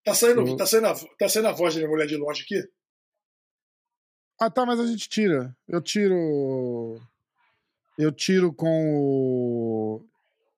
[0.05, 2.43] Tá saindo, Eu- tá saindo, a, tá saindo a voz da minha mulher de longe
[2.43, 2.61] aqui?
[4.41, 5.57] Ah, tá, mas a gente tira.
[5.69, 7.01] Eu tiro.
[7.99, 10.05] Eu tiro com o.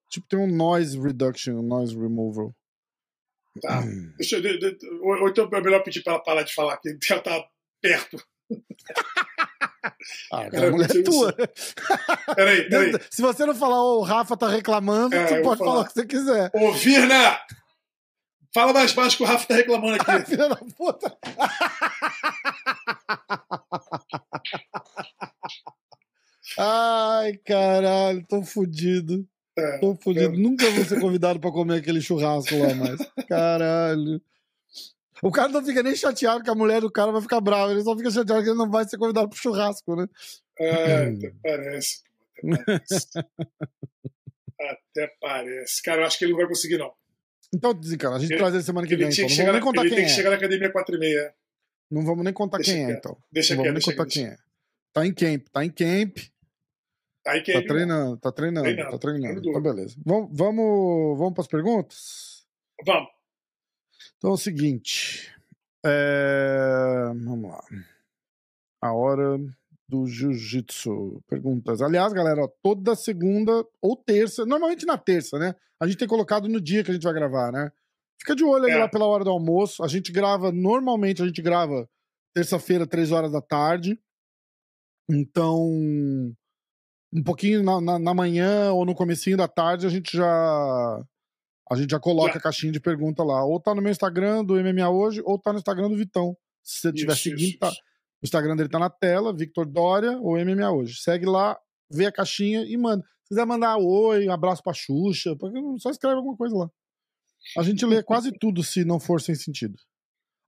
[0.08, 2.54] Tipo, tem um noise reduction, noise removal.
[3.60, 3.82] Tá.
[4.16, 6.96] Deixa eu, de- de- ou, então é melhor pedir pra ela parar de falar, que
[7.10, 7.44] ela tá
[7.82, 8.16] perto.
[10.32, 11.32] Ah, Cara, a mulher é tua.
[12.34, 12.92] Peraí, peraí.
[13.10, 15.82] Se você não falar, o Rafa tá reclamando, É, você pode falar falar.
[15.82, 16.50] o que você quiser.
[16.54, 17.38] Ô, Virna!
[18.54, 20.26] Fala mais baixo que o Rafa tá reclamando aqui.
[20.30, 21.18] Filha da puta.
[26.58, 29.26] Ai, caralho, tô fudido.
[29.56, 30.34] É, Tô fudido.
[30.34, 30.38] é.
[30.38, 32.98] Nunca vou ser convidado pra comer aquele churrasco lá mais.
[33.28, 34.20] Caralho.
[35.22, 37.72] O cara não fica nem chateado que a mulher do cara vai ficar brava.
[37.72, 40.06] Ele só fica chateado que ele não vai ser convidado pro churrasco, né?
[40.58, 42.02] É, até parece.
[42.36, 43.18] Até parece.
[44.60, 45.82] Até parece.
[45.82, 46.92] Cara, eu acho que ele não vai conseguir, não.
[47.54, 49.12] Então, desencana, a gente Ele- traz ele semana que Ele vem.
[49.12, 49.36] tinha Então.
[49.36, 50.14] que Não chegar, vamos nem na, contar ele quem tem que é.
[50.16, 51.34] chegar na academia 4 e meia.
[51.90, 52.98] Não vamos nem contar Deixa quem é, quieto.
[52.98, 53.16] então.
[53.30, 54.36] Deixa Não vamos nem contar quem é.
[54.92, 56.18] Tá em camp, tá em camp.
[57.26, 59.48] Aí que Tá ele- treinando, tá treinando, Treinando, tá treinando.
[59.48, 59.96] Então, beleza.
[60.04, 62.44] Vamos, vamos, vamos para as perguntas?
[62.84, 63.08] Vamos.
[64.18, 65.30] Então é o seguinte.
[65.86, 67.62] é, Vamos lá.
[68.82, 69.38] A hora
[69.88, 71.22] do jiu-jitsu.
[71.28, 71.80] Perguntas.
[71.82, 75.54] Aliás, galera, ó, toda segunda ou terça, normalmente na terça, né?
[75.80, 77.70] A gente tem colocado no dia que a gente vai gravar, né?
[78.18, 78.78] Fica de olho aí É.
[78.78, 79.82] lá pela hora do almoço.
[79.84, 81.88] A gente grava, normalmente a gente grava
[82.34, 83.98] terça-feira, três horas da tarde.
[85.10, 85.58] Então,
[87.12, 91.04] um pouquinho na, na, na manhã ou no comecinho da tarde, a gente já
[91.70, 93.44] a gente já coloca a caixinha de pergunta lá.
[93.44, 96.36] Ou tá no meu Instagram do MMA hoje, ou tá no Instagram do Vitão.
[96.62, 97.80] Se você estiver Isso, seguindo, isso, tá- isso.
[98.24, 100.94] O Instagram dele tá na tela, Victor Dória ou MMA hoje.
[101.02, 101.58] Segue lá,
[101.92, 103.04] vê a caixinha e manda.
[103.22, 105.36] Se quiser mandar oi, um abraço pra Xuxa,
[105.78, 106.70] só escreve alguma coisa lá.
[107.58, 109.74] A gente lê quase tudo se não for sem sentido.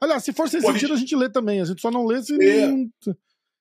[0.02, 1.60] Aliás, se for sem Pô, a sentido, a gente lê também.
[1.60, 2.66] A gente só não lê se É.
[2.66, 2.88] não.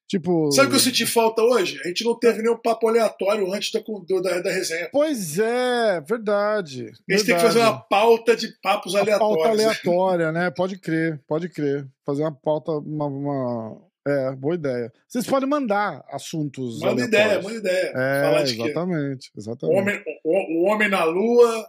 [0.07, 0.51] Tipo.
[0.51, 1.79] Sabe o que eu senti falta hoje?
[1.83, 3.79] A gente não teve nenhum papo aleatório antes da,
[4.21, 4.87] da, da resenha.
[4.91, 6.91] Pois é, verdade.
[7.09, 9.37] A gente tem que fazer uma pauta de papos Uma aleatórios.
[9.43, 10.51] pauta aleatória, né?
[10.51, 11.89] Pode crer, pode crer.
[12.05, 14.93] Fazer uma pauta, uma, uma- É, boa ideia.
[15.07, 16.79] Vocês podem mandar assuntos.
[16.79, 17.91] Manda ideia, manda ideia.
[17.95, 18.61] É, Falar de quê?
[18.61, 19.79] exatamente, O exatamente.
[19.79, 21.67] homem, o, o homem na lua,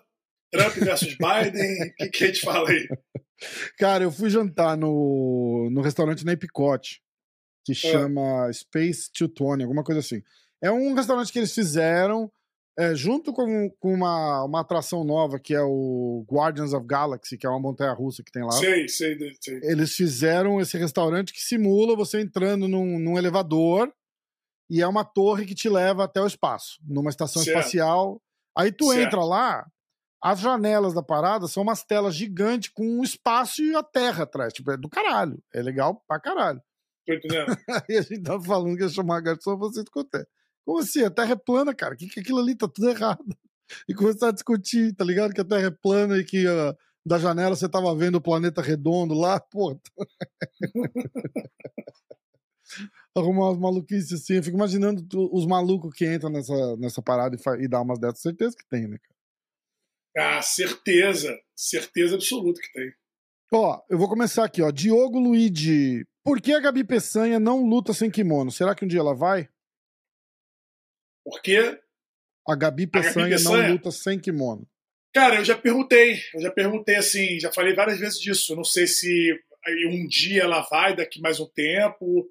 [0.52, 2.86] Trump versus Biden, o que, que a gente fala aí?
[3.78, 7.00] Cara, eu fui jantar no, no restaurante na Epicote,
[7.64, 10.22] que chama Space 220, alguma coisa assim.
[10.62, 12.30] É um restaurante que eles fizeram
[12.78, 17.46] é, junto com, com uma, uma atração nova, que é o Guardians of Galaxy, que
[17.46, 18.52] é uma montanha-russa que tem lá.
[18.52, 19.60] Sei, sei, sei.
[19.62, 23.90] Eles fizeram esse restaurante que simula você entrando num, num elevador
[24.68, 27.56] e é uma torre que te leva até o espaço, numa estação Certo.
[27.56, 28.20] espacial.
[28.56, 29.06] Aí tu Certo.
[29.06, 29.66] entra lá,
[30.22, 34.52] as janelas da parada são umas telas gigantes com o espaço e a terra atrás.
[34.52, 35.38] Tipo, é do caralho.
[35.54, 36.60] É legal pra caralho.
[37.06, 37.56] Tô entendendo.
[37.88, 40.26] Aí a gente tava falando que ia chamar a garçom pra você escutar.
[40.66, 41.04] Como assim?
[41.04, 41.94] A terra é plana, cara.
[41.94, 43.24] O que, que aquilo ali tá tudo errado?
[43.88, 45.32] E começar a discutir, tá ligado?
[45.32, 46.74] Que a terra é plana e que ah,
[47.06, 49.80] da janela você tava vendo o planeta redondo lá, pô.
[53.16, 54.34] Arrumar umas maluquices assim.
[54.34, 57.98] Eu fico imaginando tu- os malucos que entram nessa, nessa parada e, e dá umas
[57.98, 58.20] dessas.
[58.20, 60.36] Certeza que tem, né, cara?
[60.38, 61.36] Ah, certeza.
[61.54, 62.92] Certeza absoluta que tem.
[63.52, 64.70] Ó, eu vou começar aqui, ó.
[64.70, 66.04] Diogo Luigi.
[66.24, 68.50] Por que a Gabi Peçanha não luta sem kimono?
[68.50, 69.48] Será que um dia ela vai?
[71.26, 71.76] Porque,
[72.48, 73.64] A Gabi Peçanha, Peçanha?
[73.64, 74.64] não luta sem kimono.
[75.12, 76.20] cara, eu já perguntei.
[76.32, 78.52] Eu já perguntei assim, já falei várias vezes disso.
[78.52, 79.34] Eu não sei se
[79.90, 82.28] um dia ela vai, daqui mais um tempo.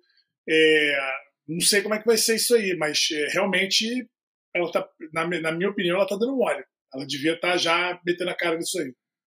[0.48, 0.98] É,
[1.46, 4.08] não sei como é que vai ser isso aí, mas é, realmente,
[4.56, 6.64] ela tá, na, na minha opinião, ela tá dando mole.
[6.94, 8.96] Ela devia estar já metendo a cara nisso aí.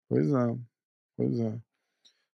[0.10, 0.56] Pois é,
[1.15, 1.58] pois é.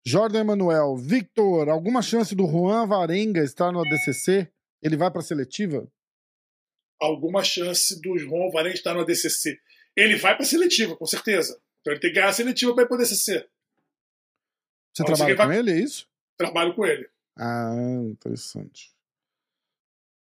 [0.07, 4.49] Jordan Emanuel, Victor, alguma chance do Juan Varenga estar no ADCC?
[4.81, 5.91] Ele vai para seletiva?
[7.01, 9.61] Alguma chance do João Varenga estar no ADCC.
[9.97, 11.61] Ele vai para seletiva, com certeza.
[11.81, 13.49] Então ele tem que ganhar a seletiva para ir para o ADCC.
[14.95, 15.59] Você trabalha com vai...
[15.59, 16.09] ele, é isso?
[16.37, 17.09] Trabalho com ele.
[17.37, 17.73] Ah,
[18.11, 18.93] interessante.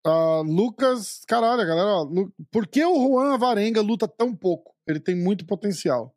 [0.07, 2.07] Uh, Lucas, caralho, galera, ó,
[2.51, 4.77] por que o Juan Varenga luta tão pouco?
[4.87, 6.15] Ele tem muito potencial.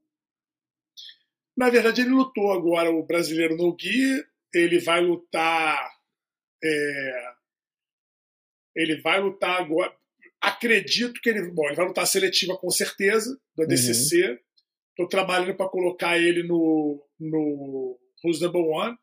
[1.57, 5.91] Na verdade, ele lutou agora o brasileiro no Gui, ele vai lutar.
[6.63, 7.33] É,
[8.75, 9.93] ele vai lutar agora.
[10.41, 11.51] Acredito que ele.
[11.51, 14.17] Bom, ele vai lutar seletiva com certeza, do ADCC.
[14.17, 15.07] Estou uhum.
[15.09, 18.97] trabalhando para colocar ele no, no Who's Number One,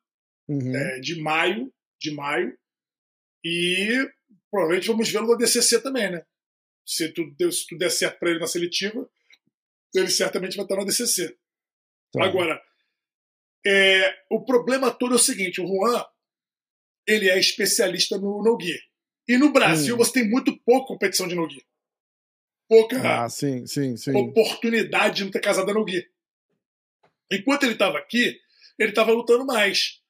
[0.48, 0.76] uhum.
[0.76, 1.72] é, de maio.
[2.00, 2.56] De maio.
[3.44, 4.08] E
[4.50, 6.24] provavelmente vamos vê-lo no ADCC também, né?
[6.84, 9.08] Se tudo, se tudo der certo para ele na seletiva,
[9.94, 11.36] ele certamente vai estar no ADCC.
[12.12, 12.24] Tá.
[12.24, 12.62] Agora,
[13.64, 16.04] é, o problema todo é o seguinte: o Juan
[17.06, 18.78] ele é especialista no no-gi.
[19.28, 19.98] E no Brasil hum.
[19.98, 21.64] você tem muito pouca competição de no-gi.
[22.68, 24.16] Pouca ah, sim, sim, sim.
[24.16, 26.04] oportunidade de não ter casado no-gi.
[27.30, 28.38] Enquanto ele estava aqui,
[28.78, 30.00] ele estava lutando mais.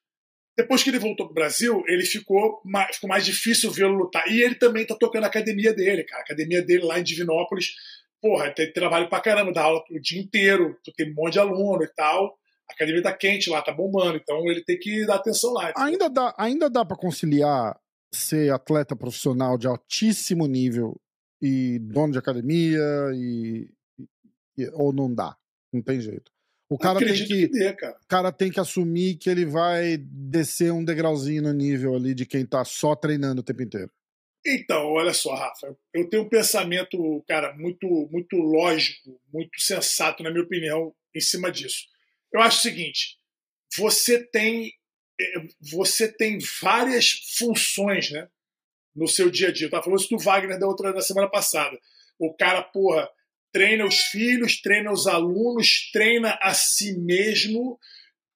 [0.57, 4.27] Depois que ele voltou para o Brasil, ele ficou mais, ficou mais difícil vê-lo lutar.
[4.29, 6.23] E ele também está tocando a academia dele, cara.
[6.23, 7.75] A academia dele lá em Divinópolis.
[8.21, 11.83] Porra, tem trabalho pra caramba, dá aula o dia inteiro, tem um monte de aluno
[11.83, 12.39] e tal.
[12.69, 15.73] A academia tá quente lá, tá bombando, então ele tem que dar atenção lá.
[15.77, 17.79] Ainda dá, ainda dá para conciliar
[18.17, 21.01] ser atleta profissional de altíssimo nível
[21.41, 22.81] e dono de academia
[23.15, 23.69] e,
[24.57, 25.37] e ou não dá?
[25.73, 26.33] Não tem jeito.
[26.69, 27.97] O cara tem que, que dê, cara.
[28.09, 32.45] cara tem que assumir que ele vai descer um degrauzinho no nível ali de quem
[32.45, 33.91] tá só treinando o tempo inteiro.
[34.45, 40.31] Então, olha só, Rafa, eu tenho um pensamento, cara, muito, muito lógico, muito sensato, na
[40.31, 41.87] minha opinião, em cima disso.
[42.33, 43.19] Eu acho o seguinte:
[43.77, 44.73] você tem,
[45.61, 48.29] você tem várias funções, né,
[48.95, 49.67] no seu dia a dia.
[49.67, 51.79] Eu tava falando isso do Wagner da outra da semana passada.
[52.19, 53.09] O cara, porra,
[53.53, 57.79] treina os filhos, treina os alunos, treina a si mesmo,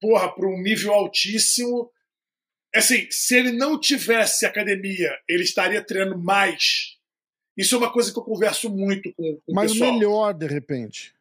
[0.01, 1.91] porra, para um nível altíssimo.
[2.75, 6.97] Assim, se ele não tivesse academia, ele estaria treinando mais.
[7.57, 9.91] Isso é uma coisa que eu converso muito com, com Mas o pessoal.
[9.91, 11.15] Mas melhor, de repente.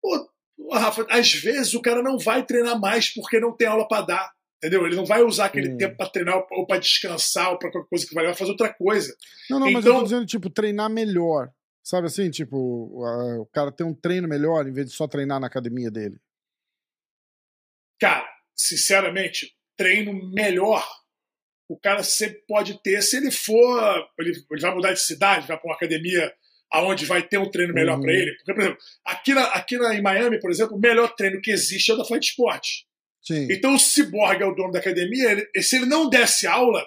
[0.00, 0.30] Pô,
[0.72, 4.36] Rafa, às vezes o cara não vai treinar mais porque não tem aula para dar.
[4.58, 4.86] Entendeu?
[4.86, 5.76] Ele não vai usar aquele hum.
[5.76, 8.72] tempo para treinar ou para descansar ou para qualquer coisa que vai, vai fazer outra
[8.72, 9.14] coisa.
[9.50, 11.50] Não, não, então, mas eu tô então dizendo, tipo, treinar melhor.
[11.84, 15.46] Sabe assim, tipo, o cara tem um treino melhor em vez de só treinar na
[15.46, 16.18] academia dele.
[18.00, 20.84] Cara, sinceramente, treino melhor
[21.68, 23.02] o cara sempre pode ter.
[23.02, 26.32] Se ele for, ele, ele vai mudar de cidade, vai para uma academia
[26.70, 28.02] aonde vai ter um treino melhor uhum.
[28.02, 28.34] para ele.
[28.36, 31.50] Porque, por exemplo, aqui, na, aqui na, em Miami, por exemplo, o melhor treino que
[31.50, 32.66] existe é o da Fight Sport.
[33.26, 33.48] Sim.
[33.50, 36.86] Então o Cyborg é o dono da academia, ele, se ele não desse aula,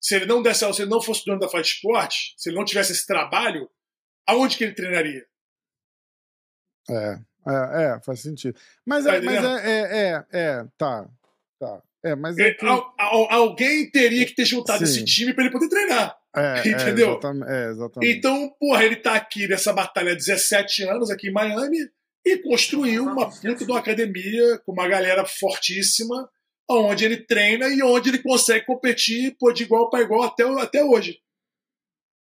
[0.00, 2.56] se ele não desse aula, se ele não fosse dono da Fight Sport, se ele
[2.56, 3.70] não tivesse esse trabalho,
[4.26, 5.24] aonde que ele treinaria?
[6.90, 8.58] É, é, é faz sentido.
[8.84, 11.08] Mas, tá é, mas é, é, é, é, tá,
[11.60, 11.82] tá.
[12.02, 12.66] É, mas é que...
[12.66, 14.84] Al, al, alguém teria que ter juntado Sim.
[14.84, 16.18] esse time para ele poder treinar.
[16.34, 17.10] É, entendeu?
[17.10, 18.18] É, exatamente, é, exatamente.
[18.18, 21.88] Então, porra, ele tá aqui nessa batalha há 17 anos, aqui em Miami,
[22.24, 26.28] e construiu uma puta de uma academia com uma galera fortíssima
[26.68, 30.84] onde ele treina e onde ele consegue competir pô, de igual para igual até, até
[30.84, 31.18] hoje.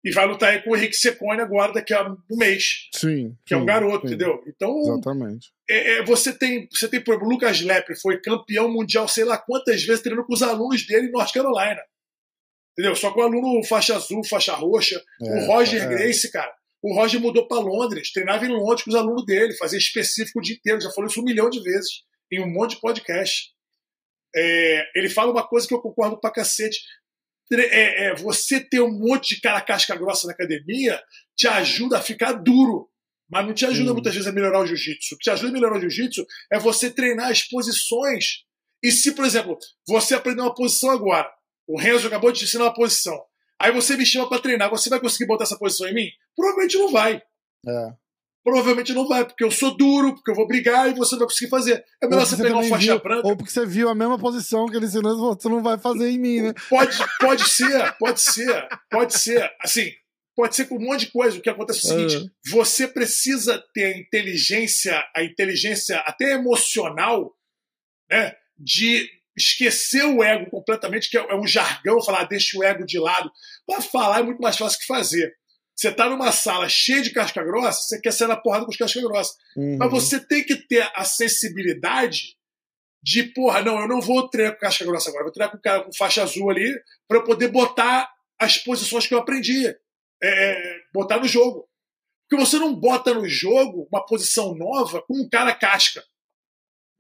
[0.03, 2.88] E vai lutar aí com o Henrique Secone agora, daqui a um mês.
[2.95, 3.36] Sim.
[3.45, 4.13] Que sim, é um garoto, sim.
[4.13, 4.41] entendeu?
[4.47, 4.79] Então.
[4.79, 5.51] Exatamente.
[5.69, 9.25] É, é, você tem, você tem, por exemplo, o Lucas Lepre foi campeão mundial, sei
[9.25, 11.81] lá quantas vezes, treinando com os alunos dele em North Carolina.
[12.71, 12.95] Entendeu?
[12.95, 15.03] Só com o aluno faixa azul, faixa roxa.
[15.21, 15.88] É, o Roger é.
[15.88, 16.53] Grace, cara.
[16.81, 20.41] O Roger mudou para Londres, treinava em Londres com os alunos dele, fazia específico o
[20.41, 20.81] dia inteiro.
[20.81, 23.51] Já falou isso um milhão de vezes em um monte de podcast.
[24.35, 26.79] É, ele fala uma coisa que eu concordo pra cacete.
[27.51, 31.01] É, é, você ter um monte de cara casca grossa na academia
[31.35, 32.89] te ajuda a ficar duro,
[33.29, 35.15] mas não te ajuda muitas vezes a melhorar o jiu-jitsu.
[35.15, 38.43] O que te ajuda a melhorar o jiu-jitsu é você treinar as posições.
[38.83, 41.29] E se, por exemplo, você aprender uma posição agora,
[41.65, 43.19] o Renzo acabou de te ensinar uma posição,
[43.60, 46.10] aí você me chama para treinar, você vai conseguir botar essa posição em mim?
[46.36, 47.22] Provavelmente não vai.
[47.67, 47.93] É
[48.48, 51.28] provavelmente não vai, porque eu sou duro, porque eu vou brigar e você não vai
[51.28, 51.84] conseguir fazer.
[52.02, 53.28] É melhor você, você pegar uma faixa viu, branca.
[53.28, 56.17] Ou porque você viu a mesma posição que ele ensinou, você não vai fazer em
[56.17, 56.54] mim, né?
[56.70, 59.52] Pode, pode ser, pode ser, pode ser.
[59.62, 59.91] Assim,
[60.34, 61.38] pode ser com um monte de coisa.
[61.38, 62.30] O que acontece é o seguinte: uhum.
[62.50, 67.36] você precisa ter a inteligência, a inteligência até emocional,
[68.10, 68.34] né?
[68.58, 73.32] De esquecer o ego completamente, que é um jargão, falar, deixa o ego de lado.
[73.65, 75.32] Para falar é muito mais fácil que fazer.
[75.76, 78.78] Você está numa sala cheia de casca grossa, você quer sair na porrada com os
[78.78, 79.36] casca grossa.
[79.56, 79.78] Uhum.
[79.78, 82.36] Mas você tem que ter a sensibilidade
[83.04, 85.62] de, porra, não, eu não vou treinar com casca grossa agora, vou treinar com o
[85.62, 86.73] cara com faixa azul ali
[87.08, 89.76] para eu poder botar as posições que eu aprendi, é,
[90.23, 91.69] é, botar no jogo.
[92.28, 96.04] Porque você não bota no jogo uma posição nova com um cara casca.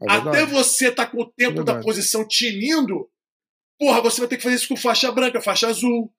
[0.01, 3.09] É Até você tá com o tempo é da posição tinindo,
[3.79, 6.13] porra, você vai ter que fazer isso com faixa branca, faixa azul,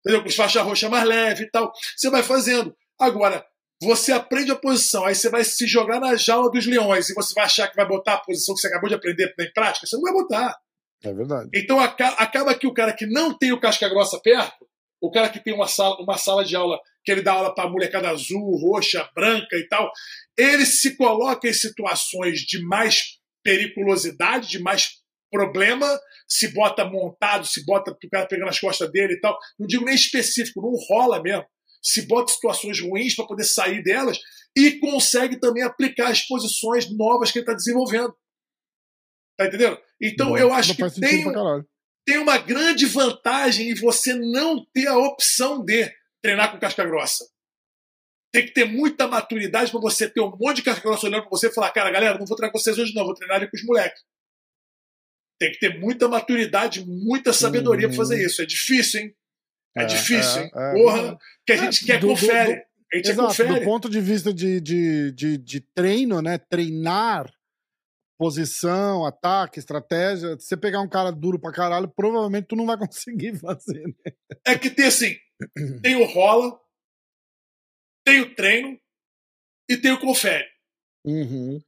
[0.00, 0.22] entendeu?
[0.22, 1.72] Com faixa roxa mais leve e tal.
[1.96, 2.76] Você vai fazendo.
[2.98, 3.46] Agora,
[3.82, 7.32] você aprende a posição, aí você vai se jogar na jaula dos leões e você
[7.34, 9.96] vai achar que vai botar a posição que você acabou de aprender em prática, você
[9.96, 10.58] não vai botar.
[11.02, 11.48] É verdade.
[11.54, 14.68] Então acaba que o cara que não tem o casca grossa perto,
[15.00, 17.70] o cara que tem uma sala, uma sala de aula que ele dá aula para
[17.70, 19.90] molecada azul, roxa, branca e tal,
[20.36, 25.00] ele se coloca em situações de mais periculosidade, de mais
[25.30, 25.86] problema,
[26.28, 29.38] se bota montado, se bota o cara pegando as costas dele e tal.
[29.58, 31.46] Não digo nem específico, não rola mesmo
[31.82, 34.18] se bota em situações ruins para poder sair delas
[34.56, 38.14] e consegue também aplicar as posições novas que ele está desenvolvendo.
[39.36, 39.78] Tá entendendo?
[40.00, 41.24] Então eu acho que tem,
[42.04, 47.24] tem uma grande vantagem em você não ter a opção de treinar com casca grossa.
[48.32, 51.30] Tem que ter muita maturidade para você ter um monte de casca grossa olhando para
[51.30, 53.50] você e falar: cara, galera, não vou treinar com vocês hoje, não, vou treinar ali
[53.50, 54.02] com os moleques.
[55.38, 57.94] Tem que ter muita maturidade, muita sabedoria uhum.
[57.94, 58.42] para fazer isso.
[58.42, 59.14] É difícil, hein?
[59.76, 60.50] É, é difícil, é, hein?
[60.54, 62.56] É, Porra, que a gente quer do, confere.
[62.56, 62.62] Do,
[62.92, 63.60] a gente exato, confere.
[63.60, 66.38] do ponto de vista de, de, de, de treino, né?
[66.38, 67.30] Treinar
[68.20, 70.38] posição, ataque, estratégia.
[70.38, 73.82] Se você pegar um cara duro pra caralho, provavelmente tu não vai conseguir fazer.
[73.82, 74.12] Né?
[74.46, 75.16] É que tem assim:
[75.80, 76.60] tem o rola,
[78.10, 78.80] tem o treino
[79.68, 80.46] e tem o confere.
[81.04, 81.62] Uhum.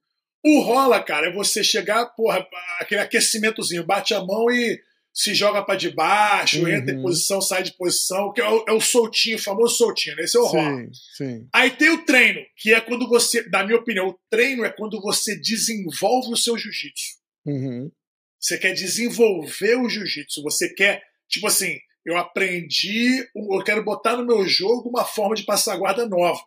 [0.45, 2.47] O rola, cara, é você chegar, porra,
[2.81, 4.81] aquele aquecimentozinho, bate a mão e
[5.15, 6.69] se joga para debaixo, uhum.
[6.69, 10.17] entra em posição, sai de posição, que é o, é o soltinho, o famoso soltinho,
[10.17, 10.25] né?
[10.25, 10.89] Esse é o rola.
[11.17, 11.47] Sim.
[11.53, 15.01] Aí tem o treino, que é quando você, na minha opinião, o treino é quando
[15.01, 17.19] você desenvolve o seu jiu-jitsu.
[17.47, 17.93] Uhum.
[18.41, 24.27] Você quer desenvolver o jiu-jitsu, você quer, tipo assim, eu aprendi, eu quero botar no
[24.27, 26.41] meu jogo uma forma de passar guarda nova.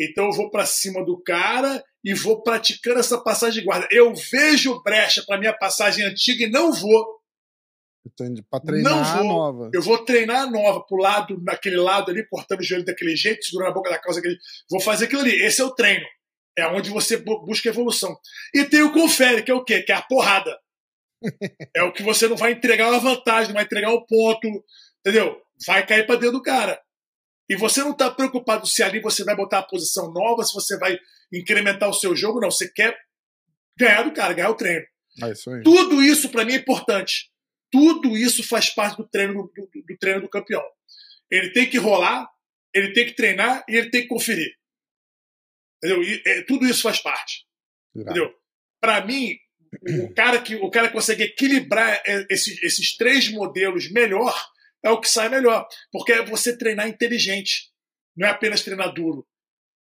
[0.00, 3.88] Então eu vou para cima do cara e vou praticando essa passagem de guarda.
[3.90, 7.18] Eu vejo brecha para minha passagem antiga e não vou
[8.48, 9.70] Pra treinar não vou, a nova.
[9.72, 13.44] Eu vou treinar a nova pro lado, naquele lado ali, cortando o joelho daquele jeito,
[13.44, 14.38] segurando a boca da calça daquele.
[14.70, 15.34] Vou fazer aquilo ali.
[15.42, 16.06] Esse é o treino.
[16.56, 18.18] É onde você busca evolução.
[18.54, 19.82] E tem o confere, que é o quê?
[19.82, 20.58] Que é a porrada.
[21.74, 24.64] É o que você não vai entregar uma vantagem, não vai entregar um ponto,
[25.00, 25.40] entendeu?
[25.66, 26.80] Vai cair para dentro do cara.
[27.48, 30.76] E você não está preocupado se ali você vai botar a posição nova, se você
[30.78, 30.98] vai
[31.32, 32.50] incrementar o seu jogo, não.
[32.50, 32.96] Você quer
[33.76, 34.84] ganhar do cara, ganhar o treino.
[35.22, 37.30] É isso Tudo isso para mim é importante.
[37.70, 40.62] Tudo isso faz parte do treino do, do, do, treino do campeão.
[41.30, 42.28] Ele tem que rolar,
[42.74, 44.54] ele tem que treinar e ele tem que conferir.
[45.76, 46.02] Entendeu?
[46.02, 47.46] E, é, tudo isso faz parte.
[47.94, 48.32] Entendeu?
[48.80, 49.36] Para mim,
[50.04, 54.34] o cara que o cara que consegue equilibrar esses, esses três modelos melhor
[54.82, 57.70] é o que sai melhor, porque é você treinar inteligente,
[58.16, 59.26] não é apenas treinar duro,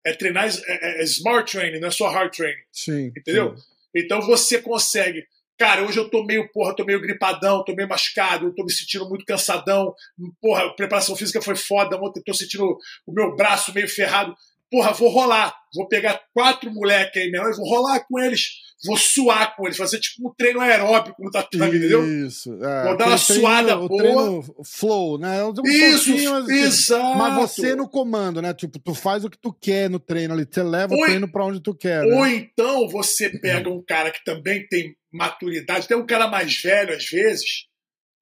[0.05, 2.63] é treinar é, é, smart training, não é só hard training.
[2.73, 3.13] Sim.
[3.17, 3.57] Entendeu?
[3.57, 3.65] Sim.
[3.95, 5.27] Então você consegue
[5.57, 8.73] Cara, hoje eu tô meio, porra, tô meio gripadão, tô meio machucado, eu tô me
[8.73, 9.95] sentindo muito cansadão.
[10.41, 12.77] Porra, a preparação física foi foda, ontem tô sentindo
[13.07, 14.35] o meu braço meio ferrado.
[14.75, 15.55] Porra, vou rolar.
[15.73, 18.49] Vou pegar quatro moleques aí mesmo, vou rolar com eles,
[18.85, 22.27] vou suar com eles, fazer tipo um treino aeróbico no tatame, entendeu?
[22.27, 22.53] Isso.
[22.61, 24.03] É, vou dar uma suada treino, boa.
[24.03, 25.45] treino flow, né?
[25.45, 27.19] Um Isso, mas, exato.
[27.19, 28.53] Mas você no comando, né?
[28.53, 31.31] Tipo, tu faz o que tu quer no treino ali, você leva ou, o treino
[31.31, 32.05] pra onde tu quer.
[32.05, 32.17] Né?
[32.17, 35.87] Ou então você pega um cara que também tem maturidade.
[35.87, 37.67] Tem um cara mais velho, às vezes.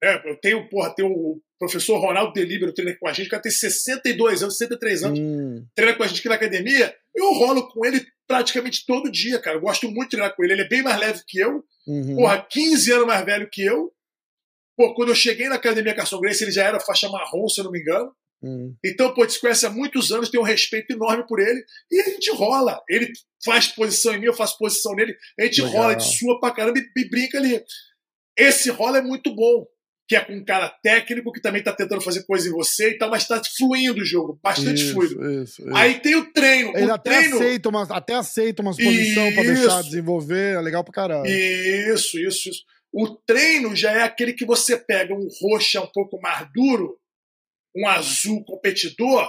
[0.03, 0.21] Né?
[0.23, 3.51] Eu tenho, porra, tem o professor Ronaldo Delibero treina com a gente, o cara tem
[3.51, 5.65] 62 anos, 63 anos, hum.
[5.75, 6.95] treina com a gente aqui na academia.
[7.15, 9.57] Eu rolo com ele praticamente todo dia, cara.
[9.57, 10.53] Eu gosto muito de treinar com ele.
[10.53, 11.63] Ele é bem mais leve que eu.
[11.87, 12.15] Uhum.
[12.15, 13.91] Porra, 15 anos mais velho que eu.
[14.75, 17.65] Pô, quando eu cheguei na academia Carson Grace, ele já era faixa marrom, se eu
[17.65, 18.11] não me engano.
[18.41, 18.75] Hum.
[18.83, 22.09] Então, pô, te conhece há muitos anos, tem um respeito enorme por ele, e a
[22.09, 22.81] gente rola.
[22.89, 23.11] Ele
[23.45, 25.77] faz posição em mim, eu faço posição nele, a gente Legal.
[25.77, 27.63] rola, a gente sua pra caramba e, e brinca ali.
[28.37, 29.65] Esse rola é muito bom,
[30.07, 32.97] que é com um cara técnico que também tá tentando fazer coisa em você e
[32.97, 35.43] tal, mas tá fluindo o jogo, bastante isso, fluido.
[35.43, 35.75] Isso, isso.
[35.75, 36.75] Aí tem o treino.
[36.75, 37.35] Ele o até, treino...
[37.37, 41.25] Aceita umas, até aceita umas posições pra deixar desenvolver, é legal pra caralho.
[41.25, 42.63] Isso, isso, isso.
[42.91, 46.99] O treino já é aquele que você pega um roxo um pouco mais duro,
[47.75, 49.27] um azul competidor,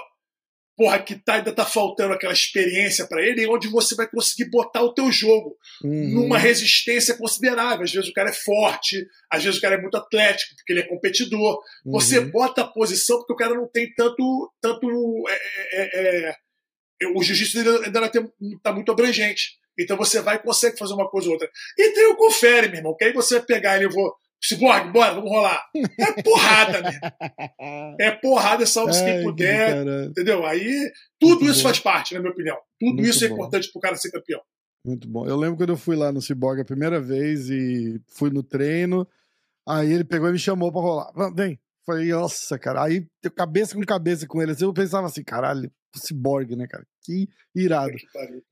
[0.77, 4.83] porra, que tá, ainda tá faltando aquela experiência para ele, onde você vai conseguir botar
[4.83, 6.11] o teu jogo uhum.
[6.11, 7.85] numa resistência considerável.
[7.85, 10.81] Às vezes o cara é forte, às vezes o cara é muito atlético, porque ele
[10.81, 11.61] é competidor.
[11.85, 11.93] Uhum.
[11.93, 14.53] Você bota a posição porque o cara não tem tanto.
[14.61, 14.89] tanto
[15.29, 15.35] é,
[15.72, 16.37] é, é,
[17.03, 19.59] é o jiu-jitsu ainda não está muito abrangente.
[19.79, 21.51] Então você vai e consegue fazer uma coisa ou outra.
[21.77, 24.14] E tem o confere, meu irmão, que aí você vai pegar ele, eu vou.
[24.47, 25.64] Cyborg, bora, vamos rolar.
[25.74, 27.01] É porrada, mesmo.
[27.99, 29.86] É porrada, salve-se quem puder.
[30.09, 30.45] Entendeu?
[30.45, 31.68] Aí, tudo Muito isso bom.
[31.68, 32.57] faz parte, na minha opinião.
[32.78, 34.40] Tudo Muito isso é importante pro cara ser campeão.
[34.84, 35.26] Muito bom.
[35.26, 39.09] Eu lembro quando eu fui lá no Cyborg a primeira vez e fui no treino.
[39.66, 41.12] Aí ele pegou e me chamou pra rolar.
[41.34, 41.59] Vem.
[41.86, 42.82] Falei, nossa, cara.
[42.82, 44.53] Aí, cabeça com cabeça com ele.
[44.53, 46.86] Assim, eu pensava assim, caralho, Cyborg, né, cara?
[47.03, 47.95] Que irado.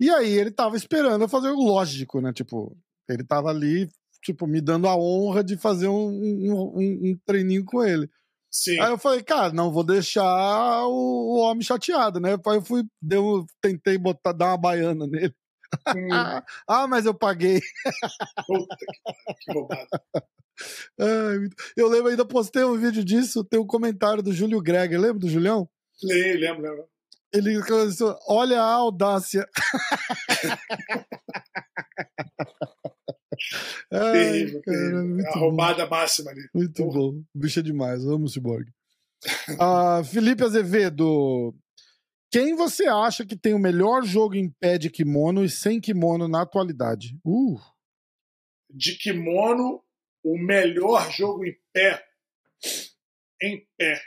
[0.01, 2.32] E aí ele tava esperando eu fazer o lógico, né?
[2.32, 2.76] Tipo,
[3.09, 3.88] ele tava ali,
[4.23, 8.09] tipo, me dando a honra de fazer um, um, um treininho com ele.
[8.51, 8.79] Sim.
[8.81, 12.33] Aí eu falei, cara, não vou deixar o, o homem chateado, né?
[12.33, 15.35] Aí eu fui, deu, tentei botar, dar uma baiana nele.
[15.89, 16.09] Hum.
[16.68, 17.62] ah, mas eu paguei.
[18.47, 18.87] Puta que,
[19.41, 19.53] que
[21.81, 25.31] eu lembro, ainda postei um vídeo disso, tem um comentário do Júlio Greger, lembra do
[25.31, 25.66] Julião?
[26.03, 26.85] Lembro, lembro.
[27.33, 29.49] Ele começou, olha a audácia.
[33.90, 34.47] Ai,
[35.34, 36.49] roubada máxima ali.
[36.55, 36.99] Muito Porra.
[36.99, 37.22] bom.
[37.34, 38.68] O bicho é demais, amo o Cyborg.
[39.51, 41.55] uh, Felipe Azevedo,
[42.32, 46.26] quem você acha que tem o melhor jogo em pé de kimono e sem kimono
[46.26, 47.18] na atualidade?
[47.22, 47.61] Uh.
[48.70, 49.84] De kimono,
[50.24, 52.03] o melhor jogo em pé.
[53.43, 54.01] Em pé.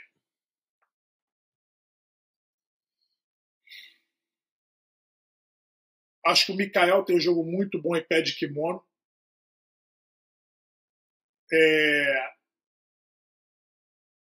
[6.24, 8.82] Acho que o Mikael tem um jogo muito bom em pé de kimono.
[11.52, 12.36] É...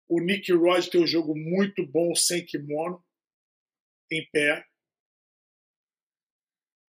[0.09, 3.05] O Nick Rod tem um jogo muito bom sem kimono,
[4.11, 4.65] em pé.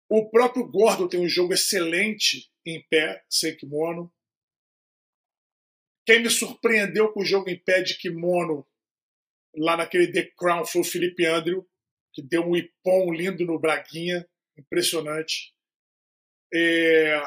[0.09, 4.13] O próprio Gordon tem um jogo excelente em pé, sem kimono.
[6.07, 8.67] Quem me surpreendeu com o jogo em pé de kimono
[9.57, 11.69] lá naquele The Crown foi o Felipe Andrew,
[12.13, 15.55] que deu um ipom lindo no Braguinha impressionante.
[16.53, 17.21] É...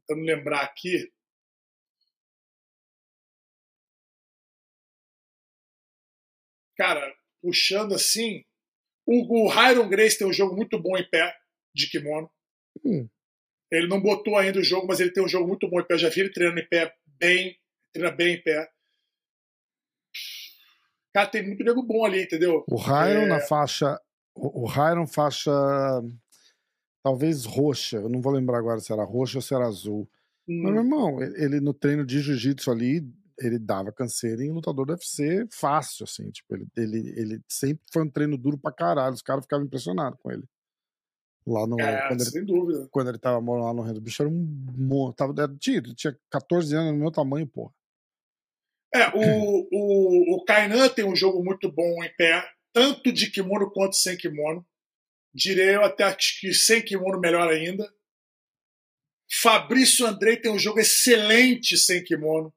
[0.00, 1.10] Tentando lembrar aqui.
[6.76, 8.44] Cara, puxando assim.
[9.06, 11.36] O, o Hiron Grace tem um jogo muito bom em pé
[11.74, 12.30] de kimono.
[12.84, 13.08] Hum.
[13.70, 15.94] Ele não botou ainda o jogo, mas ele tem um jogo muito bom em pé.
[15.94, 17.58] Eu já vi ele treinando em pé bem,
[17.92, 18.68] treina bem em pé.
[21.12, 22.64] Cara, tem muito nego bom ali, entendeu?
[22.68, 23.26] O Hiron é...
[23.26, 24.00] na faixa
[24.34, 25.52] o, Hiron faixa
[27.04, 30.08] talvez roxa, eu não vou lembrar agora se era roxa ou se era azul.
[30.48, 30.62] Hum.
[30.62, 33.06] Mas, meu irmão, ele no treino de jiu-jitsu ali,
[33.38, 36.30] ele dava canseira em lutador do UFC fácil, assim.
[36.30, 39.14] Tipo, ele, ele, ele sempre foi um treino duro pra caralho.
[39.14, 40.44] Os caras ficavam impressionados com ele.
[41.46, 41.78] Lá no.
[41.78, 42.88] É, quando sem ele, dúvida.
[42.90, 45.12] Quando ele tava morando lá no Rio do Bicho, era um.
[45.12, 47.70] Tava, era, tinha, tinha 14 anos no meu tamanho, porra.
[48.94, 53.70] É, o, o, o Kainan tem um jogo muito bom em pé tanto de kimono
[53.70, 54.64] quanto sem kimono.
[55.34, 57.92] Direi eu até que sem kimono melhor ainda.
[59.40, 62.54] Fabrício Andrei tem um jogo excelente sem kimono.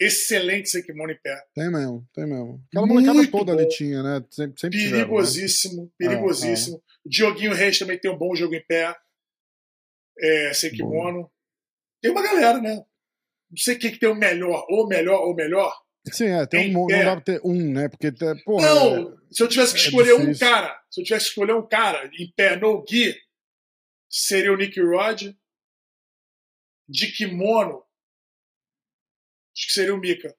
[0.00, 1.42] Excelente sem kimono em pé.
[1.54, 2.64] Tem mesmo, tem mesmo.
[2.68, 3.58] Aquela molecada toda bom.
[3.58, 4.24] ali tinha, né?
[4.30, 5.92] Sempre, sempre perigosíssimo, tiveram, né?
[5.98, 6.76] perigosíssimo.
[6.76, 6.82] É, é.
[7.04, 8.94] Dioguinho Reis também tem um bom jogo em pé.
[10.18, 11.22] É, sem kimono.
[11.22, 11.30] Bom.
[12.00, 12.76] Tem uma galera, né?
[13.50, 15.74] Não sei quem que tem o melhor, ou melhor, ou melhor.
[16.12, 17.88] Sim, é, tem um, não dá pra ter um, né?
[17.88, 18.12] Porque,
[18.44, 21.30] porra, não, é, se eu tivesse que é escolher um cara, se eu tivesse que
[21.30, 23.14] escolher um cara em pé no Gui,
[24.08, 25.34] seria o Nick Rod.
[26.90, 27.84] De kimono,
[29.54, 30.34] acho que seria o Mika.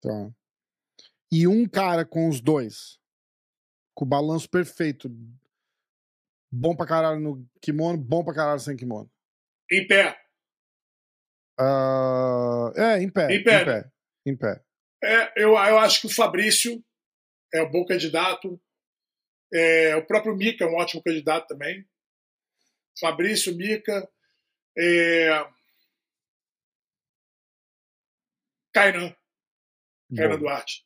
[0.00, 0.30] Tá.
[1.32, 3.00] E um cara com os dois,
[3.92, 5.10] com o balanço perfeito.
[6.52, 9.10] Bom pra caralho no kimono, bom pra caralho sem kimono.
[9.70, 10.20] Em pé.
[11.60, 13.34] Uh, é, em pé.
[13.34, 13.62] Em pé.
[13.62, 13.90] Em pé.
[14.26, 14.62] Em pé.
[15.02, 16.84] É, eu, eu acho que o Fabrício
[17.52, 18.60] é um bom candidato.
[19.52, 21.84] É, o próprio Mica é um ótimo candidato também.
[22.98, 24.08] Fabrício, Mica.
[24.76, 25.30] É...
[28.72, 29.14] Kainan.
[30.14, 30.84] Kainan Duarte.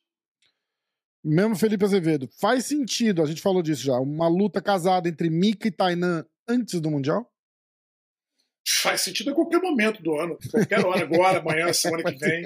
[1.23, 2.29] Mesmo Felipe Azevedo.
[2.39, 6.79] Faz sentido, a gente falou disso já, uma luta casada entre Mika e Tainan antes
[6.79, 7.31] do Mundial?
[8.67, 12.43] Faz sentido a qualquer momento do ano, qualquer hora, agora, amanhã, semana que vem.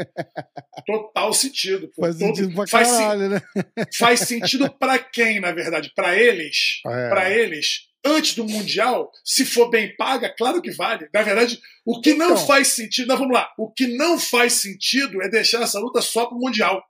[0.86, 1.90] Total sentido.
[1.98, 3.42] Faz Todo, sentido pra faz, caralho, né?
[3.98, 5.92] Faz sentido para quem, na verdade?
[5.96, 7.10] Para eles, é.
[7.10, 11.08] para eles, antes do Mundial, se for bem paga, claro que vale.
[11.14, 14.54] Na verdade, o que não então, faz sentido, não, vamos lá, o que não faz
[14.54, 16.84] sentido é deixar essa luta só pro Mundial.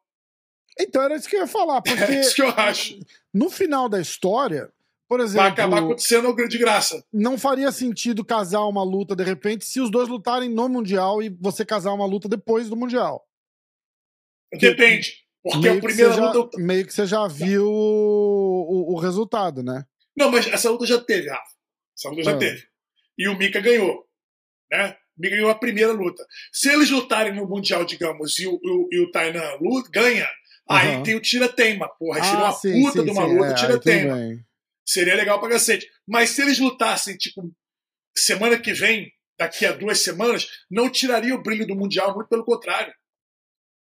[0.80, 3.00] Então era isso que eu ia falar, porque é isso que eu acho.
[3.34, 4.72] No final da história,
[5.10, 7.04] por exemplo, vai acabar acontecendo de graça.
[7.12, 11.30] Não faria sentido casar uma luta de repente se os dois lutarem no Mundial e
[11.30, 13.28] você casar uma luta depois do Mundial.
[14.54, 15.16] Depende.
[15.42, 16.60] Porque a primeira já, luta.
[16.60, 19.84] Meio que você já viu o, o, o, resultado, né?
[20.16, 21.56] Não, mas essa luta já teve, Rafa.
[21.98, 22.38] Essa luta já ah.
[22.38, 22.64] teve.
[23.18, 24.06] E o Mika ganhou.
[24.72, 24.96] Né?
[25.18, 26.24] O Mika ganhou a primeira luta.
[26.54, 30.28] Se eles lutarem no Mundial, digamos, e o, o, e o Tainan luta, ganha,
[30.70, 30.76] uhum.
[30.76, 32.24] aí tem o tira-teima, porra.
[32.24, 34.46] Seria ah, uma sim, puta sim, de uma sim, luta, é, tira-teima.
[34.90, 35.88] Seria legal pra cacete.
[36.08, 37.54] Mas se eles lutassem, tipo,
[38.18, 42.44] semana que vem, daqui a duas semanas, não tiraria o brilho do Mundial, muito pelo
[42.44, 42.92] contrário.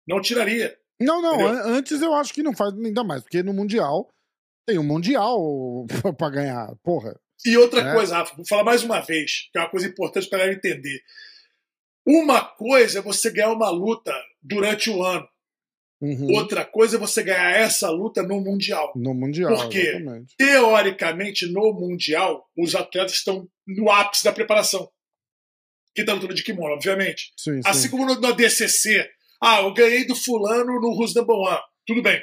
[0.07, 0.73] Não tiraria.
[0.97, 1.67] Não, não, Entendeu?
[1.73, 4.09] antes eu acho que não faz ainda mais, porque no Mundial
[4.65, 5.85] tem um Mundial
[6.17, 7.19] pra ganhar, porra.
[7.45, 7.93] E outra é.
[7.93, 11.01] coisa, Rafa, vou falar mais uma vez, que é uma coisa importante para ela entender.
[12.07, 15.27] Uma coisa é você ganhar uma luta durante o ano.
[16.05, 16.35] Uhum.
[16.35, 18.93] Outra coisa é você ganhar essa luta no Mundial.
[18.95, 19.55] No Mundial.
[19.55, 20.35] Porque, exatamente.
[20.37, 24.87] teoricamente, no Mundial, os atletas estão no ápice da preparação.
[25.95, 27.33] Que está lutando de kimono, obviamente.
[27.35, 27.89] Sim, assim sim.
[27.89, 29.09] como no, no DCC.
[29.41, 31.61] Ah, eu ganhei do fulano no Who's Number One.
[31.87, 32.21] Tudo bem.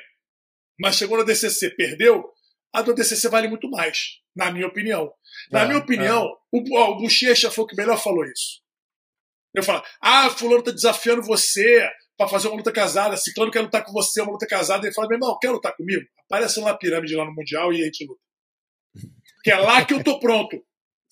[0.78, 2.24] Mas chegou na DCC, perdeu,
[2.72, 5.12] a do DCC vale muito mais, na minha opinião.
[5.50, 6.56] Na é, minha opinião, é.
[6.56, 8.62] o, ó, o Bochecha foi o que melhor falou isso.
[9.54, 13.84] Eu falo, ah, fulano tá desafiando você para fazer uma luta casada, Ciclano quer lutar
[13.84, 14.86] com você, uma luta casada.
[14.86, 16.04] Ele fala, meu irmão, quer lutar comigo?
[16.26, 18.20] Aparece na pirâmide lá no Mundial e a gente luta.
[19.42, 20.62] Que é lá que eu tô pronto.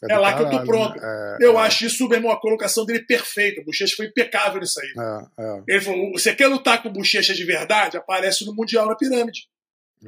[0.08, 0.98] É, é lá que eu tô pronto.
[0.98, 1.36] Né?
[1.40, 1.62] É, eu é.
[1.62, 3.60] acho isso, meu irmão, a colocação dele perfeita.
[3.60, 4.92] O Bochecha foi impecável nisso aí.
[4.98, 5.62] É, é.
[5.68, 7.96] Ele falou: você quer lutar com o Bochecha de verdade?
[7.96, 9.48] Aparece no Mundial na pirâmide.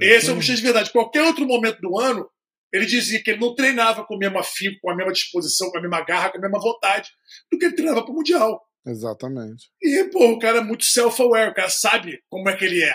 [0.01, 0.91] Esse é o Bochecha de verdade.
[0.91, 2.27] Qualquer outro momento do ano,
[2.73, 5.79] ele dizia que ele não treinava com o mesmo afinco, com a mesma disposição, com
[5.79, 7.11] a mesma garra, com a mesma vontade
[7.51, 8.63] do que ele treinava para o Mundial.
[8.87, 9.71] Exatamente.
[9.81, 12.95] E, pô, o cara é muito self-aware, o cara sabe como é que ele é.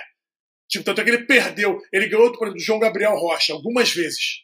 [0.70, 1.80] Tipo, tanto é que ele perdeu.
[1.94, 4.44] Ele ganhou, por exemplo, do João Gabriel Rocha algumas vezes.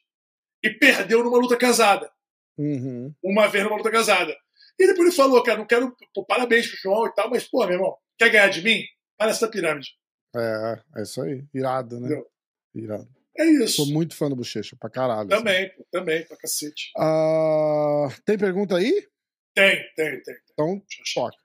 [0.63, 2.09] E perdeu numa luta casada.
[2.57, 3.13] Uhum.
[3.21, 4.33] Uma vez numa luta casada.
[4.79, 5.93] E depois ele falou, cara, não quero.
[6.13, 8.83] Pô, parabéns pro João e tal, mas, pô, meu irmão, quer ganhar de mim?
[9.17, 9.89] Para essa pirâmide.
[10.35, 11.43] É, é isso aí.
[11.53, 12.07] Irado, né?
[12.07, 12.27] Entendeu?
[12.73, 13.09] Irado.
[13.37, 13.77] É isso.
[13.77, 15.27] Sou muito fã do Bochecha, pra caralho.
[15.27, 15.83] Também, assim.
[15.91, 16.91] também, pra cacete.
[16.97, 19.07] Uh, tem pergunta aí?
[19.53, 20.35] Tem, tem, tem.
[20.51, 20.81] Então,
[21.13, 21.37] toca.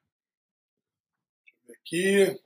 [1.66, 2.40] Ver aqui.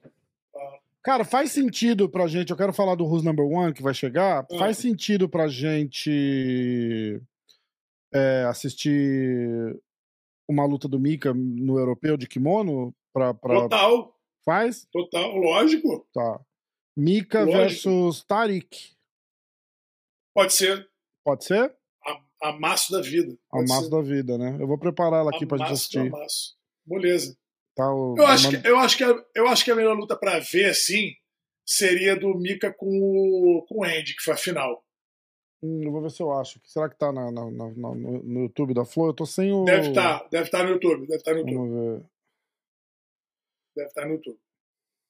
[1.03, 2.51] Cara, faz sentido pra gente.
[2.51, 4.47] Eu quero falar do Who's Number One que vai chegar.
[4.51, 4.59] Ah.
[4.59, 7.21] Faz sentido pra gente
[8.13, 9.81] é, assistir
[10.49, 12.95] uma luta do Mika no europeu de kimono?
[13.13, 13.63] Pra, pra...
[13.63, 14.17] Total.
[14.45, 14.87] Faz?
[14.93, 16.07] Total, lógico.
[16.13, 16.41] Tá.
[16.97, 17.59] Mika lógico.
[17.59, 18.93] versus Tarik.
[20.35, 20.89] Pode ser.
[21.25, 21.77] Pode ser?
[22.43, 23.39] Amasso da vida.
[23.53, 24.57] Amasso da vida, né?
[24.61, 25.99] Eu vou preparar ela aqui amasso, pra gente assistir.
[26.01, 26.57] Amasso.
[26.85, 27.39] Beleza.
[27.77, 28.17] Tá, o...
[28.19, 30.71] eu, acho que, eu, acho que a, eu acho que a melhor luta para ver,
[30.71, 31.15] assim,
[31.65, 34.85] seria do Mika com o, com o Andy, que foi a final.
[35.63, 36.61] Hum, eu vou ver se eu acho.
[36.65, 39.07] Será que tá na, na, na, no, no YouTube da Flow?
[39.07, 39.65] Eu tô sem o.
[39.65, 41.07] Deve estar, tá, deve estar tá no YouTube.
[41.07, 41.57] Deve estar tá no YouTube.
[41.57, 42.11] Vamos ver.
[43.77, 44.41] Deve estar no YouTube.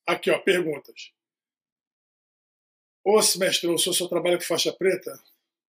[0.07, 1.13] Aqui, ó, perguntas.
[3.05, 5.19] Ô, mestre, o senhor só trabalha com faixa preta?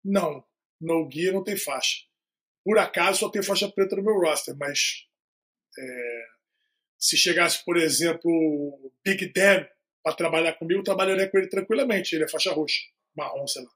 [0.04, 0.44] Não.
[0.80, 2.04] No guia não tem faixa.
[2.64, 5.06] Por acaso só tem faixa preta no meu roster, mas
[5.78, 6.24] é,
[6.98, 9.66] se chegasse, por exemplo, Big Dan
[10.02, 12.14] para trabalhar comigo, eu trabalharia com ele tranquilamente.
[12.14, 12.80] Ele é faixa roxa,
[13.16, 13.70] marrom, sei lá.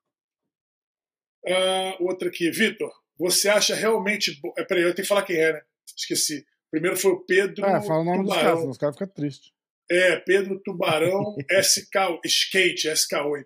[1.43, 4.39] Uh, outra aqui, Vitor, você acha realmente.
[4.41, 4.53] Bo...
[4.57, 5.63] É, peraí, eu tenho que falar quem é, né?
[5.97, 6.47] Esqueci.
[6.71, 7.65] Primeiro foi o Pedro.
[7.65, 8.25] É, fala o nome Tubarão.
[8.25, 9.53] dos caras, os caras ficam tristes.
[9.91, 13.45] É, Pedro Tubarão SK, Skate, SK8.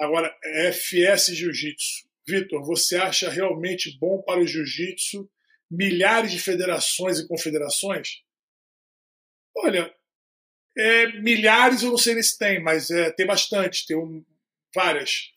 [0.00, 0.36] Agora,
[0.72, 2.08] FS Jiu-Jitsu.
[2.26, 5.30] Vitor, você acha realmente bom para o jiu-jitsu
[5.70, 8.22] milhares de federações e confederações?
[9.56, 9.94] Olha,
[10.76, 14.24] é, milhares eu não sei se tem, mas é, tem bastante, tem um,
[14.74, 15.32] várias.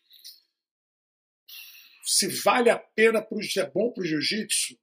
[2.04, 4.78] Se vale a pena, pro, se é bom para o jiu-jitsu,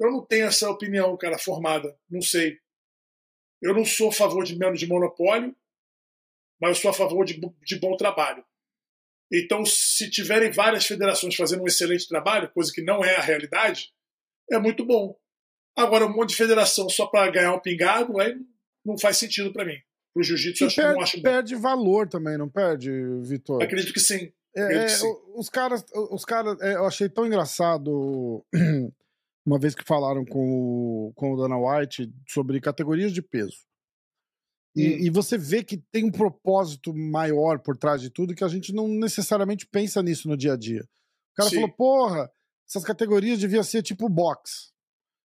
[0.00, 1.98] eu não tenho essa opinião, cara, formada.
[2.08, 2.58] Não sei.
[3.60, 5.56] Eu não sou a favor de menos de monopólio,
[6.60, 8.44] mas eu sou a favor de, de bom trabalho.
[9.32, 13.92] Então, se tiverem várias federações fazendo um excelente trabalho, coisa que não é a realidade,
[14.50, 15.16] é muito bom.
[15.76, 18.34] Agora, um monte de federação só para ganhar um pingado, aí
[18.84, 19.76] não faz sentido para mim.
[20.14, 21.22] Para o jiu-jitsu, eu acho, perde, não acho bom.
[21.22, 22.90] Perde valor também, não perde,
[23.22, 23.62] Vitor?
[23.62, 24.32] Acredito que sim.
[24.56, 25.06] É, que sim.
[25.36, 28.44] Os caras, os caras, é, eu achei tão engraçado
[29.46, 33.67] uma vez que falaram com o, com o Dana White sobre categorias de peso.
[34.78, 38.48] E, e, você vê que tem um propósito maior por trás de tudo que a
[38.48, 40.82] gente não necessariamente pensa nisso no dia a dia.
[41.32, 41.56] O cara Sim.
[41.56, 42.30] falou, porra,
[42.68, 44.72] essas categorias deviam ser tipo box.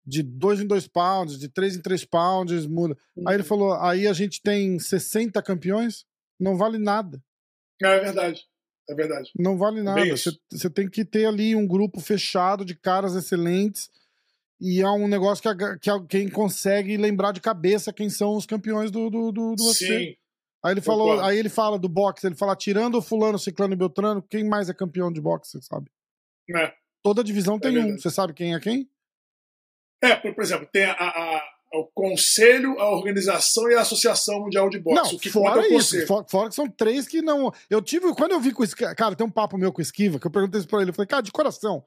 [0.05, 2.97] De 2 em 2 pounds, de 3 em 3 pounds, muda.
[3.17, 3.25] Hum.
[3.27, 3.49] Aí ele uhum.
[3.49, 6.05] falou, aí a gente tem 60 campeões,
[6.39, 7.23] não vale nada.
[7.83, 8.43] É verdade.
[8.89, 9.31] É verdade.
[9.39, 10.03] Não vale nada.
[10.51, 13.89] Você tem que ter ali um grupo fechado de caras excelentes
[14.61, 18.91] e é um negócio que, que quem consegue lembrar de cabeça quem são os campeões
[18.91, 19.87] do, do, do, do UFC.
[19.87, 20.17] Sim.
[20.63, 23.77] Aí ele falou, aí ele fala do boxe, ele fala tirando o fulano, ciclano e
[23.77, 25.91] beltrano, quem mais é campeão de boxe, sabe?
[26.55, 26.75] É.
[27.03, 27.97] Toda divisão tem um.
[27.97, 28.87] Você sabe quem é quem?
[30.03, 31.43] É, por, por exemplo, tem a, a,
[31.73, 35.13] o conselho, a organização e a associação mundial de boxe.
[35.13, 37.51] Não, que fora é isso, fora, fora, que são três que não.
[37.71, 39.83] Eu tive, quando eu vi com o Esquiva, cara, tem um papo meu com o
[39.83, 41.83] Esquiva, que eu perguntei isso pra ele, eu falei, cara, de coração,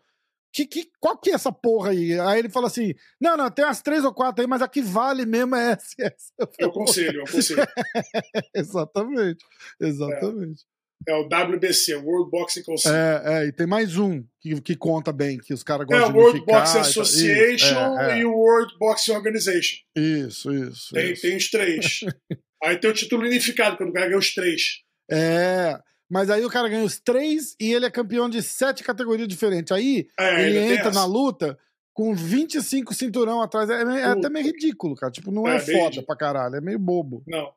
[0.54, 2.18] que, que, qual que é essa porra aí?
[2.20, 4.84] Aí ele fala assim: não, não, tem umas três ou quatro aí, mas a que
[4.84, 5.95] vale mesmo é essa.
[5.99, 6.32] essa.
[6.60, 7.64] É o conselho, é o conselho.
[8.56, 9.43] exatamente,
[9.82, 10.64] exatamente.
[11.08, 11.12] É.
[11.12, 11.16] é.
[11.16, 12.93] o WBC, World Boxing Council.
[12.93, 16.10] É, é, e tem mais um que, que conta bem, que os caras é, gostam
[16.10, 19.78] é, de É, o World Boxing Association isso, é, e o World Boxing Organization.
[19.95, 20.93] Isso, isso.
[20.93, 21.22] Tem, isso.
[21.24, 21.99] tem os três.
[22.64, 24.84] aí tem o título unificado, quando o cara ganha os três.
[25.10, 25.80] É.
[26.10, 29.72] Mas aí o cara ganha os três e ele é campeão de sete categorias diferentes.
[29.72, 31.58] Aí é, ele entra na luta
[31.93, 33.70] com 25 cinturão atrás.
[33.70, 35.12] É, é até meio ridículo, cara.
[35.12, 37.24] Tipo, não é, é foda pra caralho, é meio bobo.
[37.28, 37.54] Não.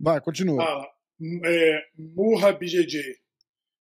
[0.00, 0.64] Vai, continua.
[0.64, 0.88] Fala.
[1.44, 3.16] É, Murra BJJ.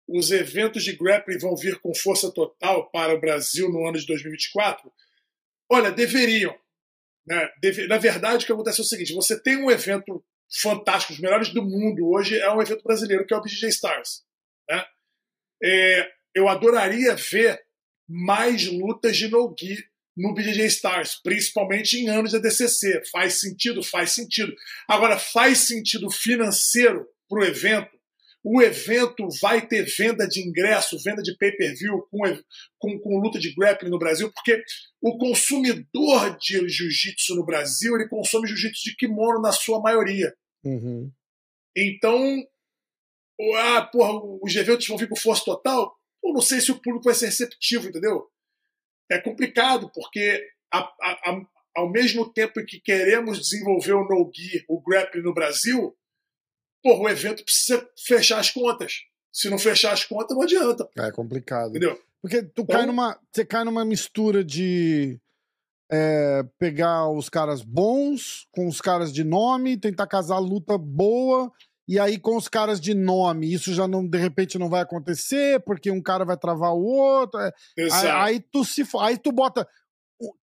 [0.07, 4.05] Os eventos de grappling vão vir com força total para o Brasil no ano de
[4.05, 4.91] 2024?
[5.69, 6.53] Olha, deveriam.
[7.25, 7.49] Né?
[7.61, 7.87] Deve...
[7.87, 11.49] Na verdade, o que acontece é o seguinte: você tem um evento fantásticos, os melhores
[11.49, 14.23] do mundo hoje é um evento brasileiro, que é o BJJ Stars.
[14.69, 14.83] Né?
[15.63, 17.61] É, eu adoraria ver
[18.07, 19.77] mais lutas de no-gi
[20.17, 23.01] no BJJ Stars, principalmente em anos da DCC.
[23.11, 23.81] Faz sentido?
[23.81, 24.53] Faz sentido.
[24.87, 28.01] Agora, faz sentido financeiro para o evento?
[28.43, 32.19] O evento vai ter venda de ingresso, venda de pay-per-view com,
[32.79, 34.63] com, com, luta de grappling no Brasil, porque
[34.99, 40.33] o consumidor de jiu-jitsu no Brasil ele consome jiu-jitsu de kimono na sua maioria.
[40.63, 41.11] Uhum.
[41.75, 42.45] Então,
[43.57, 45.97] ah, porra, os eventos vão vir com força total?
[46.23, 48.29] Eu não sei se o público vai ser receptivo, entendeu?
[49.09, 50.41] É complicado, porque
[50.71, 51.41] a, a, a,
[51.75, 55.97] ao mesmo tempo que queremos desenvolver o no-gi, o grappling no Brasil,
[56.83, 59.01] porra, o evento precisa fechar as contas.
[59.31, 60.89] Se não fechar as contas, não adianta.
[60.97, 61.69] É complicado.
[61.71, 61.99] Entendeu?
[62.21, 65.19] Porque tu então, cai numa, você cai numa mistura de
[65.91, 71.51] é, pegar os caras bons com os caras de nome, tentar casar luta boa,
[71.87, 75.59] e aí com os caras de nome, isso já não, de repente não vai acontecer,
[75.65, 77.37] porque um cara vai travar o outro.
[77.39, 79.67] É, aí, aí, tu se aí tu bota.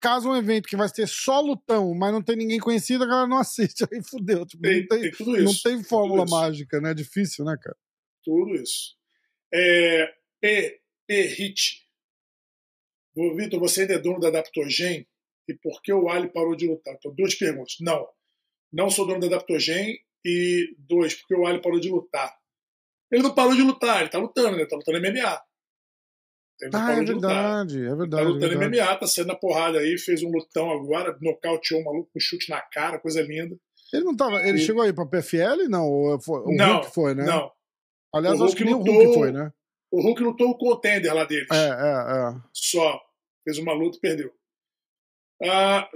[0.01, 3.27] Caso um evento que vai ser só lutão, mas não tem ninguém conhecido, a galera
[3.27, 3.85] não assiste.
[3.89, 4.43] Aí fudeu.
[4.45, 6.91] Tipo, tem, não, tem, tem não tem fórmula mágica, né?
[6.91, 7.77] É difícil, né, cara?
[8.23, 8.97] Tudo isso.
[9.53, 11.87] É, P, P-Hit.
[13.35, 15.07] Vitor, você ainda é dono da Adaptogen?
[15.47, 16.95] E por que o Ali parou de lutar?
[16.95, 17.75] Então, duas perguntas.
[17.79, 18.07] Não,
[18.71, 19.97] não sou dono da Adaptogen.
[20.25, 22.35] E dois, porque o Ali parou de lutar.
[23.11, 24.63] Ele não parou de lutar, ele está lutando, né?
[24.63, 25.41] Ele tá lutando MMA.
[26.59, 28.23] Ele ah, é verdade, é verdade.
[28.23, 28.81] Tá lutando verdade.
[28.81, 32.49] MMA, tá saindo na porrada aí, fez um lutão agora, nocauteou um maluco com chute
[32.49, 33.55] na cara, coisa linda.
[33.93, 34.41] Ele não tava.
[34.45, 34.61] Ele e...
[34.61, 35.69] chegou aí pra PFL?
[35.69, 36.17] Não, o
[36.47, 37.25] não, Hulk foi, né?
[37.25, 37.51] Não.
[38.13, 39.53] Aliás, acho que nem lutou, o Hulk foi, né?
[39.91, 41.47] O Hulk lutou o contender lá deles.
[41.51, 42.41] É, é, é.
[42.51, 42.99] Só.
[43.45, 44.33] Fez uma luta e perdeu.
[45.43, 45.89] A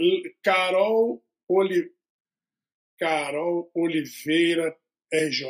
[0.43, 1.91] Carol, Oli...
[2.99, 4.77] Carol Oliveira
[5.11, 5.49] RJ.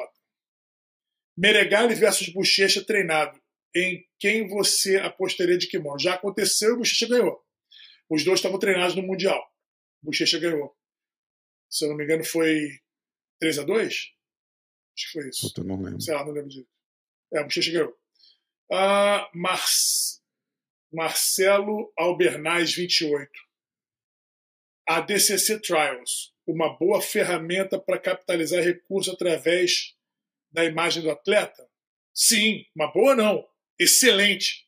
[1.38, 3.40] Meregali versus Bochecha treinado.
[3.76, 6.00] Em quem você apostaria de kimono?
[6.00, 7.44] Já aconteceu e Bochecha ganhou.
[8.10, 9.42] Os dois estavam treinados no Mundial.
[10.02, 10.76] Bochecha ganhou.
[11.70, 12.80] Se eu não me engano, foi
[13.40, 14.14] 3 a 2 Acho
[14.96, 15.48] que foi isso.
[15.48, 16.02] Puta, não lembro.
[16.02, 16.68] Sei lá, não lembro disso.
[17.34, 17.98] É, Bochecha ganhou.
[18.72, 19.62] Uh, Mar...
[20.94, 23.51] Marcelo Albernaz, 28
[24.96, 29.96] a DCC Trials, uma boa ferramenta para capitalizar recursos através
[30.52, 31.66] da imagem do atleta?
[32.14, 33.42] Sim, uma boa não,
[33.80, 34.68] excelente.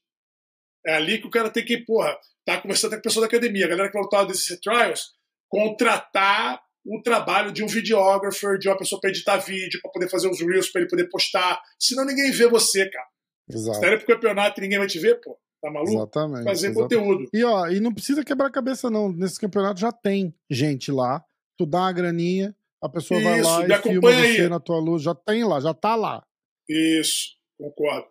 [0.86, 3.66] É ali que o cara tem que, porra, tá conversando com a pessoa da academia,
[3.66, 5.12] a galera que lutar no DCC Trials,
[5.50, 10.30] contratar o trabalho de um videógrafo, de uma pessoa para editar vídeo, para poder fazer
[10.30, 11.62] os reels, para ele poder postar.
[11.78, 13.08] Senão ninguém vê você, cara.
[13.50, 13.80] Exato.
[13.80, 15.38] Se pro campeonato e ninguém vai te ver, pô.
[15.64, 15.94] Tá maluco?
[15.94, 16.44] Exatamente.
[16.44, 16.96] Fazer exatamente.
[17.06, 17.30] conteúdo.
[17.32, 19.14] E, ó, e não precisa quebrar a cabeça, não.
[19.14, 21.24] Nesse campeonato já tem gente lá.
[21.58, 24.50] Tu dá uma graninha, a pessoa Isso, vai lá e filma você aí.
[24.50, 25.02] na tua luz.
[25.02, 26.22] Já tem lá, já tá lá.
[26.68, 28.08] Isso, concordo.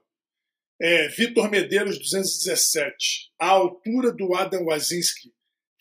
[0.80, 3.30] É, Vitor Medeiros, 217.
[3.38, 5.30] A altura do Adam Wazinski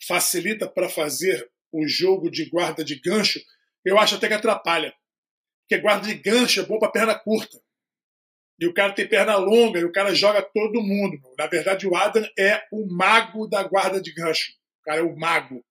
[0.06, 3.40] facilita para fazer o jogo de guarda de gancho?
[3.82, 4.92] Eu acho até que atrapalha.
[5.62, 7.61] Porque guarda de gancho é bom para perna curta
[8.60, 11.18] e o cara tem perna longa e o cara joga todo mundo.
[11.38, 14.52] Na verdade, o Adam é o mago da guarda de gancho.
[14.80, 15.64] O cara é o mago.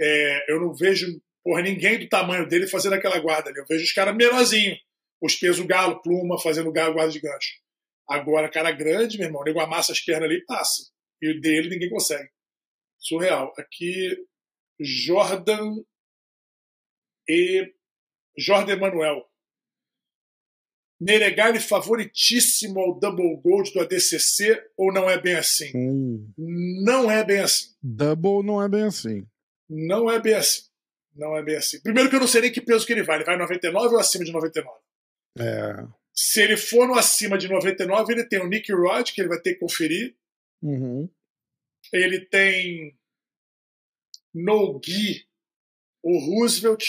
[0.00, 1.06] É, eu não vejo
[1.42, 3.58] porra, ninguém do tamanho dele fazendo aquela guarda ali.
[3.58, 4.78] Eu vejo os caras menorzinhos.
[5.20, 7.60] Os pesos galo, pluma, fazendo galo, guarda de gancho.
[8.08, 10.90] Agora, cara grande, meu irmão, o nego amassa as pernas ali e passa.
[11.20, 12.28] E o dele ninguém consegue.
[12.98, 13.52] Surreal.
[13.56, 14.16] Aqui,
[14.80, 15.76] Jordan
[17.28, 17.72] e
[18.36, 19.31] Jordan Emanuel.
[21.02, 25.72] Meregali favoritíssimo ao Double Gold do ADCC ou não é bem assim?
[25.74, 26.32] Hum.
[26.84, 27.66] Não é bem assim.
[27.82, 29.26] Double não é bem assim.
[29.68, 30.62] Não é bem assim.
[31.14, 31.80] Não é bem assim.
[31.82, 33.16] Primeiro que eu não sei nem que peso que ele vai.
[33.16, 34.78] Ele vai 99 ou acima de 99?
[35.38, 35.86] É.
[36.14, 39.40] Se ele for no acima de 99, ele tem o Nick Rod, que ele vai
[39.40, 40.14] ter que conferir.
[40.62, 41.08] Uhum.
[41.92, 42.96] Ele tem
[44.32, 45.26] No Gui,
[46.02, 46.84] o Roosevelt.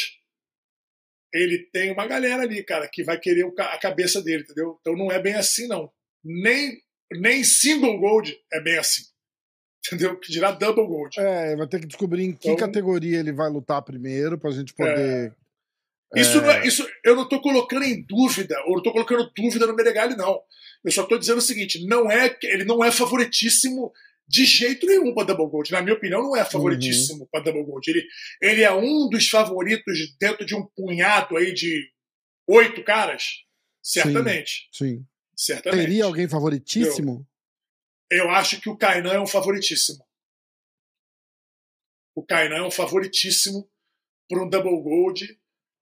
[1.34, 4.78] Ele tem uma galera ali, cara, que vai querer a cabeça dele, entendeu?
[4.80, 5.92] Então não é bem assim, não.
[6.24, 6.78] Nem,
[7.12, 9.04] nem single gold é bem assim.
[9.86, 10.18] Entendeu?
[10.18, 11.20] Que dirá double gold.
[11.20, 14.74] É, vai ter que descobrir em que então, categoria ele vai lutar primeiro pra gente
[14.74, 15.34] poder.
[16.16, 16.22] É...
[16.22, 19.66] Isso, não é, isso eu não tô colocando em dúvida, ou não tô colocando dúvida
[19.66, 20.40] no Meregali, não.
[20.86, 23.92] Eu só tô dizendo o seguinte: não é, ele não é favoritíssimo
[24.28, 25.72] de jeito nenhum para Double Gold.
[25.72, 27.28] Na minha opinião, não é favoritíssimo uhum.
[27.32, 27.90] para Double Gold.
[27.90, 28.08] Ele,
[28.42, 31.92] ele é um dos favoritos dentro de um punhado aí de
[32.48, 33.44] oito caras,
[33.82, 34.70] certamente.
[34.72, 34.98] Sim.
[34.98, 35.08] sim.
[35.36, 35.82] Certamente.
[35.82, 37.28] Teria alguém favoritíssimo?
[38.10, 40.06] Eu, eu acho que o Kainan é um favoritíssimo.
[42.16, 43.70] O Kainan é um favoritíssimo
[44.30, 45.40] para um Double Gold.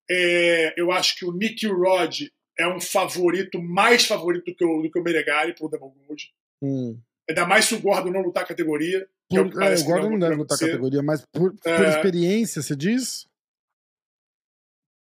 [0.09, 2.21] É, eu acho que o Nick Rod
[2.57, 6.05] é um favorito, mais favorito do que o, do que o Meregali para o Double
[6.05, 6.33] Gold.
[6.61, 7.01] Hum.
[7.29, 9.07] Ainda mais se o Gordon não lutar a categoria.
[9.29, 11.89] Por, é o, é, o Gordon não deve lutar a categoria, mas por, por é...
[11.89, 13.27] experiência, você diz?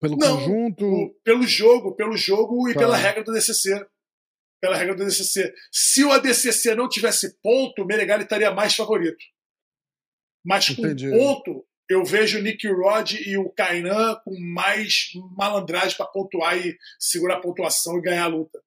[0.00, 0.84] Pelo não, conjunto?
[0.84, 2.80] O, pelo jogo, pelo jogo e tá.
[2.80, 3.86] pela regra do DCC.
[4.60, 5.54] Pela regra do DCC.
[5.72, 9.24] Se o ADCC não tivesse ponto, o Meregali estaria mais favorito.
[10.44, 11.10] Mas com Entendi.
[11.10, 16.76] ponto, eu vejo o Nick Rod e o Kainan com mais malandragem para pontuar e
[16.98, 18.62] segurar a pontuação e ganhar a luta.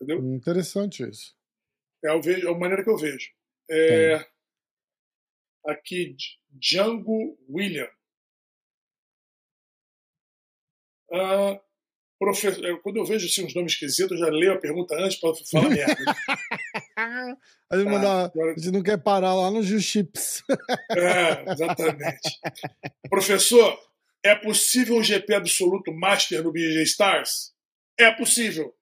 [0.00, 0.24] Entendeu?
[0.34, 1.34] Interessante isso.
[2.04, 3.30] É a, é a maneira que eu vejo.
[3.70, 4.24] É,
[5.66, 6.16] aqui,
[6.50, 7.88] Django William.
[11.12, 11.60] Ah,
[12.18, 15.34] professor, quando eu vejo assim, uns nomes esquisitos, eu já leio a pergunta antes para
[15.50, 15.94] falar merda.
[16.96, 18.52] a, gente ah, agora...
[18.52, 20.42] a gente não quer parar lá no Justips.
[20.90, 22.40] é, exatamente.
[23.08, 23.78] Professor,
[24.22, 27.54] é possível um GP absoluto Master no BJ Stars?
[27.98, 28.74] É possível.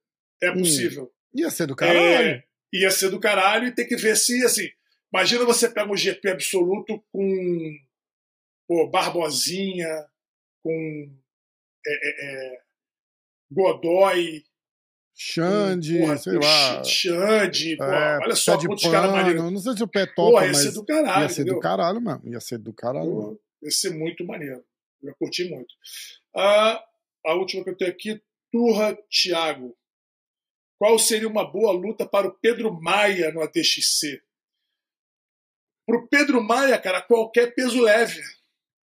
[0.43, 1.05] É hum, possível.
[1.05, 1.99] Hum, ia ser do caralho.
[1.99, 4.69] É, ia ser do caralho e tem que ver se, assim,
[5.13, 7.79] imagina você pega um GP absoluto com
[8.67, 10.07] pô, Barbosinha,
[10.63, 11.11] com
[11.87, 12.63] é, é, é
[13.51, 14.43] Godoy,
[15.15, 16.85] Xande, porra, sei lá.
[16.85, 19.53] Xande, é, olha só quantos caras maneiros.
[19.53, 21.55] Não sei se o pé topa, porra, ia ser do caralho, ia ser entendeu?
[21.55, 22.23] do caralho mano.
[22.25, 24.65] Ia ser do caralho, porra, Ia ser muito maneiro.
[25.03, 25.75] Eu curti muito.
[26.35, 26.83] Ah,
[27.27, 29.77] a última que eu tenho aqui, Turra Thiago.
[30.83, 34.21] Qual seria uma boa luta para o Pedro Maia no ATXC?
[35.87, 38.21] Para o Pedro Maia, cara, qualquer peso leve.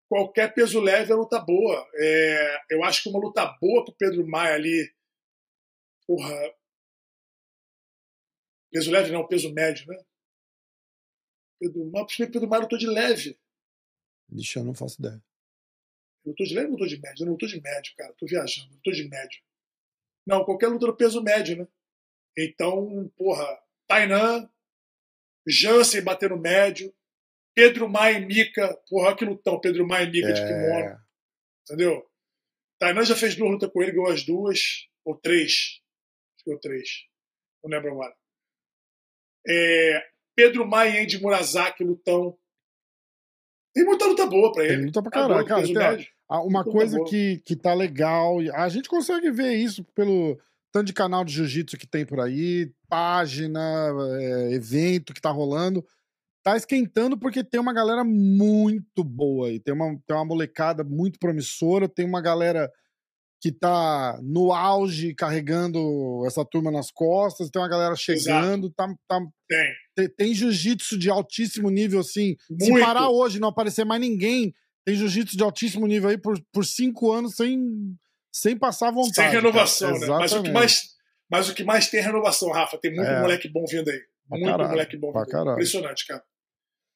[0.06, 1.88] Qualquer peso leve é luta boa.
[1.94, 4.94] É, eu acho que uma luta boa para o Pedro Maia ali.
[6.06, 6.34] Porra.
[8.70, 9.96] Peso leve não, peso médio, né?
[11.58, 13.40] Pedro Maia, Pedro Maia lutou de leve.
[14.28, 15.24] Deixa, eu não faço ideia.
[16.26, 17.22] Eu lutou de leve ou lutou de médio?
[17.22, 18.12] Eu não lutou de médio, cara.
[18.12, 18.74] Tô viajando.
[18.74, 19.42] Lutou de médio.
[20.26, 21.68] Não, qualquer luta no peso médio, né?
[22.36, 23.46] Então, porra,
[23.88, 24.48] Tainan,
[25.46, 26.92] Jansen batendo médio,
[27.54, 30.32] Pedro Maia e Mika, porra, que lutão, Pedro Maia e Mika é...
[30.32, 30.98] de kimono.
[31.62, 32.10] Entendeu?
[32.78, 35.80] Tainan já fez duas lutas com ele, ganhou as duas, ou três.
[36.36, 36.88] Acho que três.
[37.64, 38.14] Não lembro agora.
[39.48, 42.38] É, Pedro Maia e Andy Murazaki, lutão.
[43.72, 44.76] Tem muita luta boa pra ele.
[44.76, 45.46] Tem luta pra tá caralho.
[45.46, 50.38] Tá cara, uma coisa que, que tá legal, a gente consegue ver isso pelo
[50.76, 53.58] tanto de canal de jiu-jitsu que tem por aí, página,
[54.20, 55.82] é, evento que tá rolando.
[56.44, 59.58] Tá esquentando porque tem uma galera muito boa aí.
[59.58, 62.70] Tem uma, tem uma molecada muito promissora, tem uma galera
[63.40, 69.20] que tá no auge carregando essa turma nas costas, tem uma galera chegando, tá, tá,
[69.48, 72.36] tem, tem, tem jiu-jitsu de altíssimo nível, assim.
[72.50, 72.64] Muito.
[72.66, 74.52] Se parar hoje não aparecer mais ninguém,
[74.84, 77.96] tem jiu-jitsu de altíssimo nível aí por, por cinco anos sem
[78.36, 79.14] sem passar vontade.
[79.14, 80.06] Sem renovação, né?
[80.08, 80.94] Mas o, que mais,
[81.30, 82.76] mas o que mais tem é renovação, Rafa.
[82.76, 83.20] Tem muito é.
[83.22, 83.98] moleque bom vindo aí.
[84.28, 85.52] Pra muito caralho, moleque bom vindo.
[85.52, 86.22] Impressionante, cara.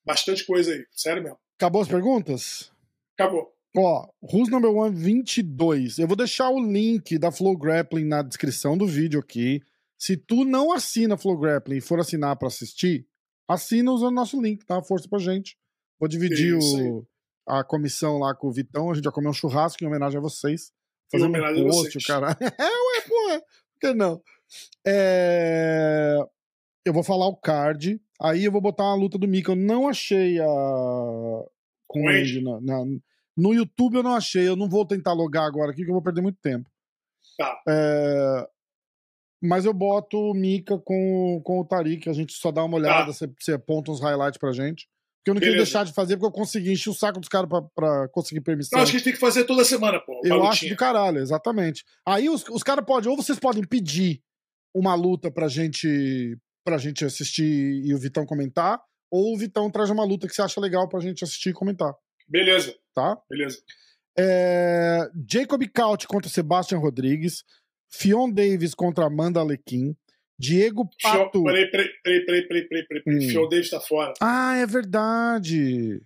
[0.04, 0.84] Bastante coisa aí.
[0.92, 1.38] Sério mesmo.
[1.56, 2.70] Acabou as perguntas?
[3.18, 3.50] Acabou.
[3.74, 5.98] Ó, Who's Number One 22.
[5.98, 9.62] Eu vou deixar o link da Flow Grappling na descrição do vídeo aqui.
[9.96, 13.06] Se tu não assina Flow Grappling e for assinar para assistir,
[13.48, 14.82] assina usando nosso link, tá?
[14.82, 15.56] Força pra gente.
[15.98, 17.06] Vou dividir o,
[17.46, 18.90] a comissão lá com o Vitão.
[18.90, 20.72] A gente vai comer um churrasco em homenagem a vocês.
[21.10, 22.36] Fazer um post, o cara.
[22.40, 23.40] é, ué, porra.
[23.40, 24.22] Por que não?
[24.86, 26.16] É...
[26.84, 28.00] Eu vou falar o card.
[28.20, 29.52] Aí eu vou botar uma luta do Mika.
[29.52, 30.46] Eu não achei a.
[31.86, 32.84] Com ele na, na...
[33.36, 34.46] No YouTube eu não achei.
[34.46, 36.70] Eu não vou tentar logar agora aqui, que eu vou perder muito tempo.
[37.36, 37.60] Tá.
[37.68, 38.48] É...
[39.42, 43.06] Mas eu boto o Mika com, com o Tariq, a gente só dá uma olhada,
[43.06, 43.12] Tá.
[43.12, 44.86] você, você aponta uns highlights pra gente.
[45.20, 45.70] Porque eu não queria Beleza.
[45.72, 48.76] deixar de fazer, porque eu consegui encher o saco dos caras pra, pra conseguir permissão.
[48.76, 50.18] Não, acho que a gente tem que fazer toda semana, pô.
[50.24, 51.84] Eu acho do caralho, exatamente.
[52.06, 54.22] Aí os, os caras podem, ou vocês podem pedir
[54.74, 57.44] uma luta pra gente, pra gente assistir
[57.84, 61.00] e o Vitão comentar, ou o Vitão traz uma luta que você acha legal pra
[61.00, 61.92] gente assistir e comentar,
[62.26, 63.18] Beleza, tá?
[63.28, 63.58] beleza.
[64.18, 67.44] É, Jacob Couch contra Sebastian Rodrigues,
[67.90, 69.94] Fion Davis contra Amanda Alequim,
[70.40, 70.88] Diego.
[71.02, 71.44] Pato.
[71.44, 73.36] Peraí, peraí, peraí, peraí, peraí, peraí, peraí.
[73.36, 73.68] Hum.
[73.70, 74.14] Tá fora.
[74.20, 76.00] Ah, é verdade.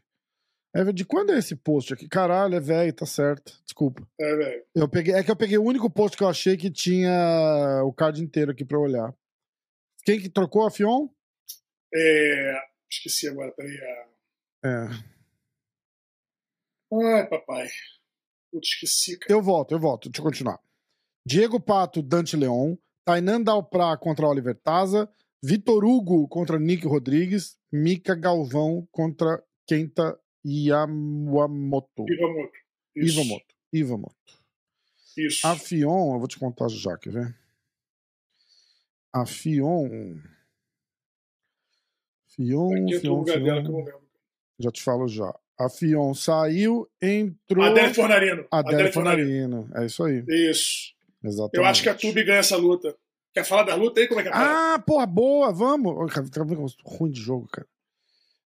[0.75, 2.09] É, de quando é esse post aqui?
[2.09, 3.57] Caralho, é velho, tá certo.
[3.65, 4.05] Desculpa.
[4.21, 4.65] É, velho.
[4.75, 7.93] Eu peguei, é que eu peguei o único post que eu achei que tinha o
[7.93, 9.15] card inteiro aqui pra olhar.
[10.05, 11.07] Quem que trocou a Fion?
[11.95, 12.61] É...
[12.91, 13.77] Esqueci agora, peraí.
[13.79, 14.89] a- É.
[16.93, 17.69] Ai, papai.
[18.53, 19.33] Putz, esqueci, cara.
[19.33, 20.09] Eu volto, eu volto.
[20.09, 20.59] Deixa eu continuar.
[21.27, 22.77] Diego Pato, Dante Leon.
[23.05, 25.09] Tainan Dalprá contra Oliver Taza.
[25.43, 27.59] Vitor Hugo contra Nick Rodrigues.
[27.73, 32.05] Mika Galvão contra Kenta Yamamoto.
[32.09, 32.53] Ivamoto.
[32.97, 33.21] Isso.
[33.21, 33.55] Ivamoto.
[33.73, 34.15] Ivamoto.
[35.17, 35.47] Isso.
[35.47, 37.39] A Fion, eu vou te contar já, quer ver?
[39.13, 39.89] A Fion.
[42.27, 43.79] Fion, Aqui Fion, lugar dela que eu Fion.
[43.79, 44.09] não lembro.
[44.59, 45.33] Já te falo já.
[45.59, 47.65] A Fion saiu, entrou.
[47.65, 48.47] Adélio Fornarino.
[48.51, 49.71] Adélio Fornarino.
[49.77, 50.25] É isso aí.
[50.29, 50.95] Isso.
[51.25, 51.57] Exatamente.
[51.57, 52.97] Eu acho que a Tube ganha essa luta.
[53.33, 54.07] Quer falar da luta aí?
[54.07, 54.33] Como é que é?
[54.33, 56.13] Ah, porra, boa, vamos.
[56.13, 56.43] Cara, tá
[56.85, 57.67] ruim de jogo, cara.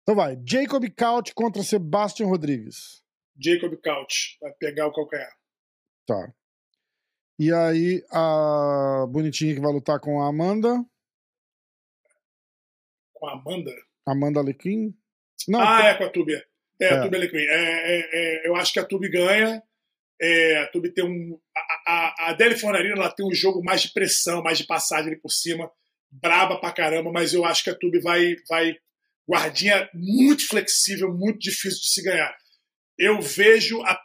[0.02, 0.38] Então vai.
[0.46, 3.02] Jacob Couch contra Sebastian Rodrigues.
[3.38, 5.30] Jacob Couch vai pegar o calcanhar.
[6.06, 6.32] Tá.
[7.38, 10.82] E aí, a bonitinha que vai lutar com a Amanda.
[13.12, 13.70] Com a Amanda?
[14.06, 14.94] Amanda Alequim.
[15.46, 16.32] Não, ah, é com a Tube.
[16.80, 16.94] É, É.
[16.94, 17.36] a Tube Alequim.
[17.36, 19.62] É, é, é, eu acho que a Tube ganha.
[20.20, 21.38] É, a Tube tem um.
[21.88, 25.30] A, Adele Fornarino ela tem um jogo mais de pressão, mais de passagem ali por
[25.30, 25.70] cima.
[26.10, 28.36] Braba pra caramba, mas eu acho que a Tube vai.
[28.48, 28.76] vai
[29.28, 32.34] guardinha muito flexível, muito difícil de se ganhar.
[32.98, 34.00] Eu vejo a.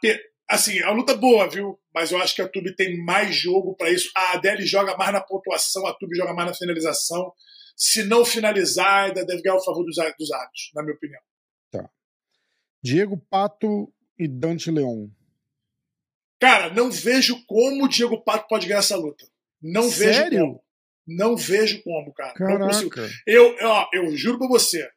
[0.46, 1.80] Assim, a luta boa, viu?
[1.94, 4.10] Mas eu acho que a Tube tem mais jogo pra isso.
[4.14, 7.32] A Adele joga mais na pontuação, a Tube joga mais na finalização.
[7.76, 11.20] Se não finalizar, ainda deve ganhar o favor dos, dos árbitros, na minha opinião.
[12.84, 15.08] Diego Pato e Dante Leon.
[16.40, 19.26] Cara, não vejo como o Diego Pato pode ganhar essa luta.
[19.62, 20.38] Não vejo Sério?
[20.40, 20.64] como.
[21.06, 22.34] Não vejo como, cara.
[22.38, 22.90] Não consigo.
[22.90, 23.12] Caraca.
[23.26, 24.88] Eu, ó, eu juro pra você,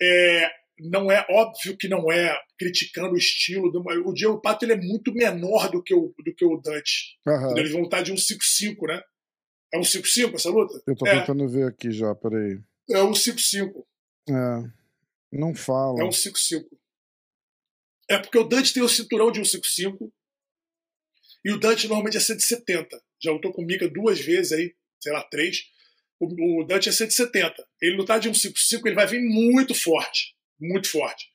[0.00, 0.50] é,
[0.80, 3.70] não é óbvio que não é criticando o estilo.
[3.70, 7.18] Do, o Diego Pato ele é muito menor do que o, do que o Dante.
[7.26, 7.56] Aham.
[7.56, 9.02] Eles vão lutar de um 5-5, né?
[9.72, 10.80] É um 5-5 essa luta?
[10.86, 12.58] Eu tô é, tentando ver aqui já, peraí.
[12.90, 13.84] é um 5-5.
[14.30, 14.70] É.
[15.32, 16.00] Não fala.
[16.00, 16.64] É um 5-5.
[18.10, 20.10] É porque o Dante tem o cinturão de um 5-5
[21.44, 23.00] e o Dante normalmente é 170.
[23.22, 25.64] Já lutou com o Mika duas vezes aí, sei lá, três.
[26.20, 27.54] O, o Dante é 170.
[27.80, 30.34] Ele lutar de um 5-5, ele vai vir muito forte.
[30.60, 31.26] Muito forte.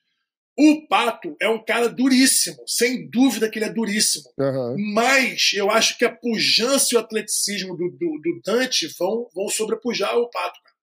[0.56, 2.62] O Pato é um cara duríssimo.
[2.66, 4.24] Sem dúvida que ele é duríssimo.
[4.38, 4.76] Aham.
[4.94, 9.48] Mas eu acho que a pujança e o atleticismo do, do, do Dante vão, vão
[9.48, 10.60] sobrepujar o Pato.
[10.62, 10.74] Cara.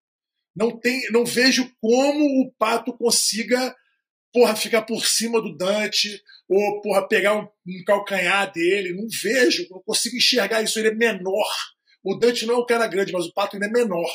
[0.55, 3.73] Não, tem, não vejo como o Pato consiga
[4.31, 8.93] porra, ficar por cima do Dante, ou, porra, pegar um, um calcanhar dele.
[8.93, 10.79] Não vejo, não consigo enxergar isso.
[10.79, 11.47] Ele é menor.
[12.03, 14.11] O Dante não é um cara grande, mas o Pato ainda é menor.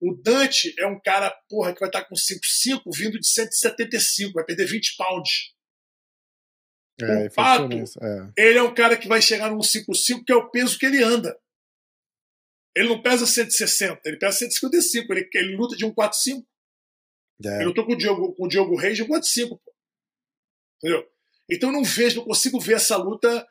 [0.00, 4.44] O Dante é um cara, porra, que vai estar com 5,5 vindo de 175, vai
[4.44, 5.54] perder 20 pounds.
[7.00, 8.32] É, o Pato, é.
[8.36, 11.02] ele é um cara que vai chegar num 5,5, que é o peso que ele
[11.02, 11.38] anda.
[12.76, 16.44] Ele não pesa 160, ele pesa 155, ele, ele luta de 1,45.
[17.44, 17.64] É.
[17.64, 19.74] Eu tô com o Diogo, com o Diogo Reis, eu gosto de cinco, pô.
[20.78, 21.06] Entendeu?
[21.50, 23.46] Então eu não vejo, não consigo ver essa luta,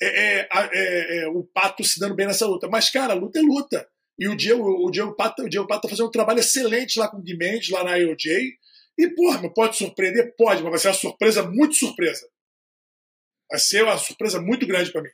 [0.00, 2.68] é, é, é, é o Pato se dando bem nessa luta.
[2.68, 3.88] Mas, cara, luta é luta.
[4.18, 7.08] E o Diego, o Diego Pato, o Diego Pato tá fazendo um trabalho excelente lá
[7.08, 8.58] com o Guimendes, lá na AOJ.
[8.98, 10.34] E, porra, pode surpreender?
[10.36, 12.28] Pode, mas vai ser uma surpresa, muito surpresa.
[13.50, 15.10] Vai ser uma surpresa muito grande para mim.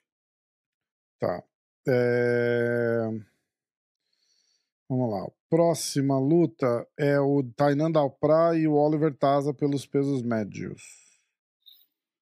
[1.20, 1.42] Tá.
[1.88, 3.08] É...
[4.88, 5.26] Vamos lá.
[5.50, 10.82] Próxima luta é o Tainan Dalprá e o Oliver Taza pelos pesos médios.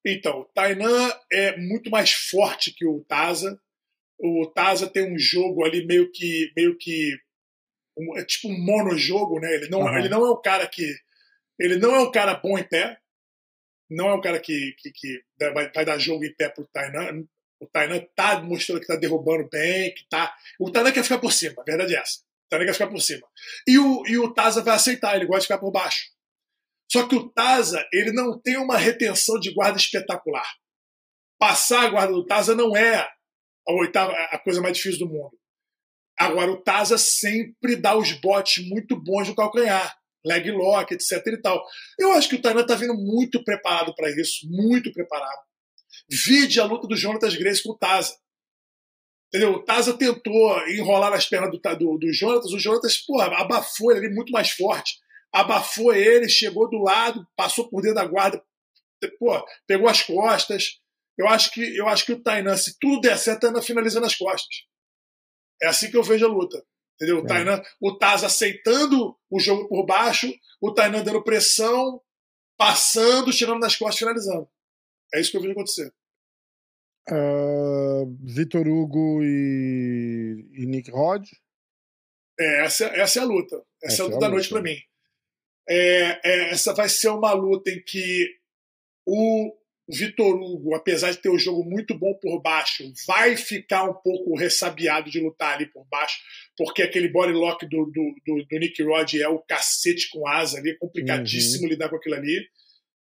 [0.05, 3.59] Então, o Tainan é muito mais forte que o Taza.
[4.19, 6.51] O Taza tem um jogo ali meio que.
[6.55, 7.15] Meio que
[7.97, 9.53] um- é tipo um monojogo, né?
[9.55, 9.99] Ele não, Aham.
[9.99, 10.85] ele não é um cara que.
[11.59, 12.97] Ele não é um cara bom em pé.
[13.89, 17.23] Não é um cara que, que, que vai, vai dar jogo em pé pro Tainan.
[17.59, 20.35] O Tainan tá mostrando que tá derrubando bem, que tá.
[20.59, 22.24] O Tainan quer ficar por cima, a verdade é essa.
[22.45, 23.27] O Tainan quer ficar por cima.
[23.67, 26.05] E o, e o Taza vai aceitar, ele gosta de ficar por baixo.
[26.91, 30.47] Só que o Taza, ele não tem uma retenção de guarda espetacular.
[31.39, 32.95] Passar a guarda do Taza não é
[33.67, 35.37] a oitava, a coisa mais difícil do mundo.
[36.17, 41.41] Agora, o Taza sempre dá os botes muito bons no calcanhar, leg lock, etc e
[41.41, 41.61] tal.
[41.99, 45.43] Eu acho que o Tainan está vindo muito preparado para isso, muito preparado.
[46.09, 48.15] Vide a luta do Jonatas Grace com o Taza.
[49.35, 49.55] Entendeu?
[49.55, 54.07] O Taza tentou enrolar as pernas do, do, do Jonatas, o Jonatas, porra, abafou ele
[54.07, 54.97] muito mais forte.
[55.29, 58.41] Abafou ele, chegou do lado, passou por dentro da guarda,
[59.19, 60.79] pô, pegou as costas.
[61.17, 63.99] Eu acho que, eu acho que o Tainan, se tudo der certo, o Tainan finaliza
[63.99, 64.63] nas costas.
[65.61, 66.65] É assim que eu vejo a luta.
[66.95, 67.17] Entendeu?
[67.17, 67.21] É.
[67.21, 72.01] O, Tainan, o Taz aceitando o jogo por baixo, o Tainan dando pressão,
[72.57, 74.47] passando, tirando nas costas, finalizando.
[75.13, 75.93] É isso que eu vejo acontecer.
[77.11, 81.23] Uh, Vitor Hugo e, e, Nick Rod?
[82.39, 83.63] É, essa, essa é a luta.
[83.83, 84.77] Essa, essa é a luta é da noite para mim.
[85.67, 88.27] É, é, essa vai ser uma luta em que
[89.05, 89.55] o
[89.87, 93.93] Vitor Hugo, apesar de ter o um jogo muito bom por baixo, vai ficar um
[93.93, 96.17] pouco ressabiado de lutar ali por baixo,
[96.57, 100.57] porque aquele body lock do, do, do, do Nick Rod é o cacete com asa
[100.57, 101.69] ali, é complicadíssimo uhum.
[101.69, 102.47] lidar com aquilo ali.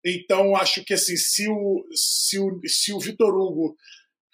[0.06, 3.76] Então, acho que assim, se o, se o, se o Vitor Hugo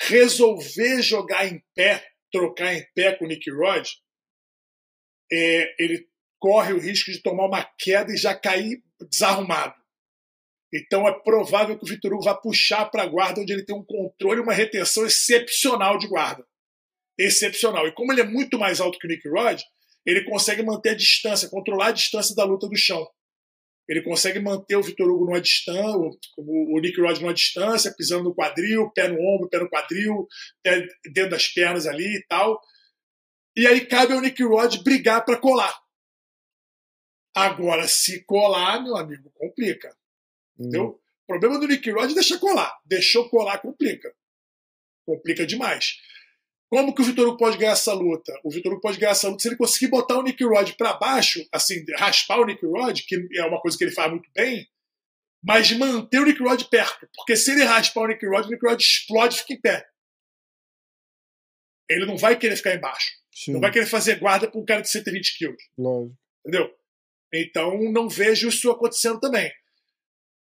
[0.02, 3.88] resolver jogar em pé, trocar em pé com o Nick Rod,
[5.32, 9.76] é, ele corre o risco de tomar uma queda e já cair desarrumado.
[10.74, 13.76] Então é provável que o Vitor Hugo vá puxar para a guarda, onde ele tem
[13.76, 16.46] um controle e uma retenção excepcional de guarda.
[17.18, 17.88] Excepcional.
[17.88, 19.62] E como ele é muito mais alto que o Nick Rod,
[20.06, 23.08] ele consegue manter a distância, controlar a distância da luta do chão.
[23.88, 25.98] Ele consegue manter o Vitor Hugo numa distância,
[26.38, 30.28] o, Nick Rod numa distância, pisando no quadril, pé no ombro, pé no quadril,
[30.64, 32.62] pé dentro das pernas ali e tal.
[33.56, 35.78] E aí cabe ao Nick Rod brigar para colar.
[37.36, 39.96] Agora, se colar, meu amigo, complica.
[40.58, 41.02] Entendeu?
[41.24, 42.78] O problema do Nick Rod é deixar colar.
[42.86, 44.14] Deixou colar, complica.
[45.06, 45.98] Complica demais.
[46.72, 48.32] Como que o Vitor Hugo pode ganhar essa luta?
[48.46, 50.94] O Vitor Hugo pode ganhar essa luta se ele conseguir botar o Nick Rod para
[50.94, 54.66] baixo, assim, raspar o Nick Rod, que é uma coisa que ele faz muito bem,
[55.44, 57.10] mas manter o Nick Rod perto.
[57.14, 59.86] Porque se ele raspar o Nick Rod, o Nick Rod explode e fica em pé.
[61.90, 63.20] Ele não vai querer ficar embaixo.
[63.34, 63.52] Sim.
[63.52, 65.62] Não vai querer fazer guarda para um cara de 120 quilos.
[65.78, 66.18] Lógico.
[66.40, 66.74] Entendeu?
[67.34, 69.52] Então não vejo isso acontecendo também.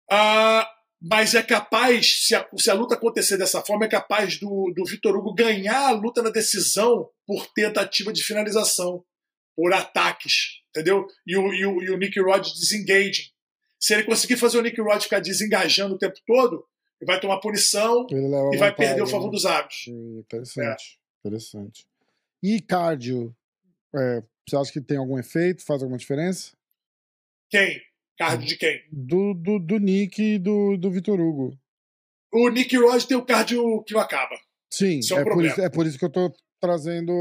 [0.09, 0.73] Ah,
[1.05, 4.85] mas é capaz, se a, se a, luta acontecer dessa forma, é capaz do, do
[4.85, 9.05] Vitor Hugo ganhar a luta na decisão por tentativa de finalização,
[9.57, 11.05] por ataques, entendeu?
[11.27, 13.31] E o, e o, e o Nick Rod desengaging.
[13.81, 16.65] Se ele conseguir fazer o Nick Rod ficar desengajando o tempo todo,
[17.01, 18.07] ele vai tomar punição
[18.53, 19.33] e vai perder o favor né?
[19.33, 19.89] dos hábitos.
[19.89, 21.29] Interessante, é.
[21.29, 21.87] interessante.
[22.41, 23.35] E cardio,
[23.93, 26.53] é, você acha que tem algum efeito, faz alguma diferença?
[27.51, 27.83] Quem?
[28.27, 28.81] Cardio de quem?
[28.91, 31.59] Do, do, do Nick e do, do Vitor Hugo.
[32.33, 34.35] O Nick Rod tem o cardio que não acaba.
[34.71, 37.13] Sim, é, um é, por isso, é, por isso, que eu tô trazendo.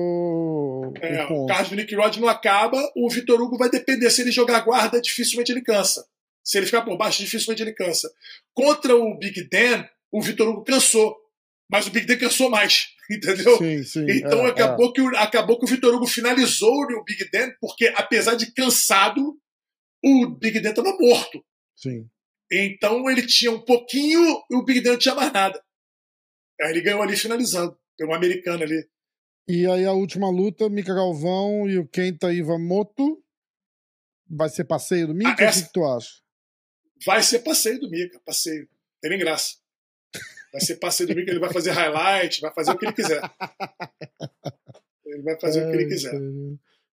[1.02, 2.82] É, o, o cardio do Nick Rod não acaba.
[2.96, 4.10] O Vitor Hugo vai depender.
[4.10, 6.06] Se ele jogar guarda, dificilmente ele cansa.
[6.44, 8.10] Se ele ficar por baixo, dificilmente ele cansa.
[8.54, 11.16] Contra o Big Dan, o Vitor Hugo cansou.
[11.70, 12.88] Mas o Big Dan cansou mais.
[13.12, 13.58] Entendeu?
[13.58, 14.94] Sim, sim, então é, acabou, é.
[14.94, 19.38] Que o, acabou que o Vitor Hugo finalizou o Big Dan, porque apesar de cansado,
[20.04, 21.44] o Big Dan estava morto.
[21.76, 22.10] Sim.
[22.52, 25.62] Então ele tinha um pouquinho e o Big Dan não tinha mais nada.
[26.62, 27.78] Aí ele ganhou ali finalizando.
[27.98, 28.88] Tem um americano ali.
[29.48, 33.24] E aí a última luta, Mika Galvão e o Kenta Iwamoto.
[34.30, 35.36] Vai ser passeio do Mika?
[35.44, 35.62] Ah, essa...
[35.62, 36.22] O que tu acha?
[37.06, 38.70] Vai ser passeio do Mika, passeio.
[39.02, 39.56] Tem nem graça.
[40.52, 43.22] Vai ser passeio do Mika, ele vai fazer highlight, vai fazer o que ele quiser.
[45.12, 46.14] Ele vai fazer é, o que ele quiser.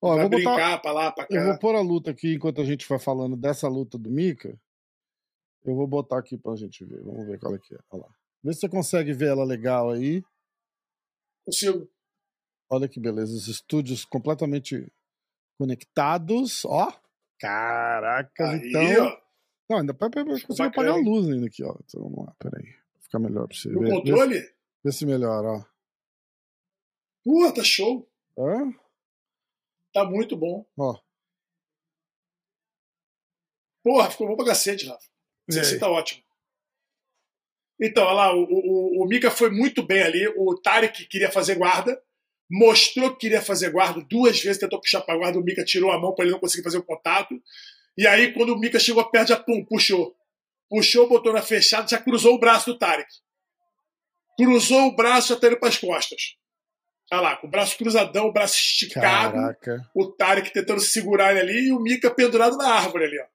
[0.06, 1.34] Ó, eu vou brincar botar, pra lá, pra cá.
[1.34, 4.58] Eu vou pôr a luta aqui enquanto a gente vai falando dessa luta do Mika.
[5.64, 7.02] Eu vou botar aqui pra gente ver.
[7.02, 7.78] Vamos ver qual é que é.
[7.90, 8.14] Olha lá.
[8.42, 10.22] Vê se você consegue ver ela legal aí.
[11.44, 11.90] Consigo.
[12.70, 13.34] Olha que beleza.
[13.34, 14.86] Os estúdios completamente
[15.58, 16.64] conectados.
[16.64, 16.92] Ó.
[17.40, 19.06] Caraca, aí, então.
[19.06, 19.26] Ó.
[19.68, 21.74] Não, ainda pra, pra, pra apagar a luz ainda aqui, ó.
[21.84, 22.64] Então, vamos lá, peraí.
[22.64, 23.90] Vai ficar melhor pra você o ver.
[23.90, 24.34] controle?
[24.34, 24.54] Vê se,
[24.84, 25.64] vê se melhora, ó.
[27.24, 28.08] Pô, tá show.
[28.38, 28.72] Hã?
[29.96, 30.62] Tá muito bom.
[30.78, 30.94] Ó.
[33.82, 35.08] Porra, ficou bom pra cacete, Rafa.
[35.48, 36.22] Assim tá ótimo.
[37.80, 40.28] Então, olha lá, o, o, o Mika foi muito bem ali.
[40.36, 41.98] O Tarek queria fazer guarda,
[42.50, 45.38] mostrou que queria fazer guarda duas vezes, tentou puxar pra guarda.
[45.38, 47.34] O Mika tirou a mão para ele não conseguir fazer o contato.
[47.96, 50.14] E aí, quando o Mika chegou perto, já pum, puxou.
[50.68, 53.08] Puxou, botou na fechada, já cruzou o braço do Tarek.
[54.36, 56.36] Cruzou o braço até ele para as costas.
[57.12, 59.34] Olha lá, com o braço cruzadão, o braço esticado.
[59.34, 59.90] Caraca.
[59.94, 63.26] O Tarek tentando segurar ele ali e o Mika pendurado na árvore ali, ó.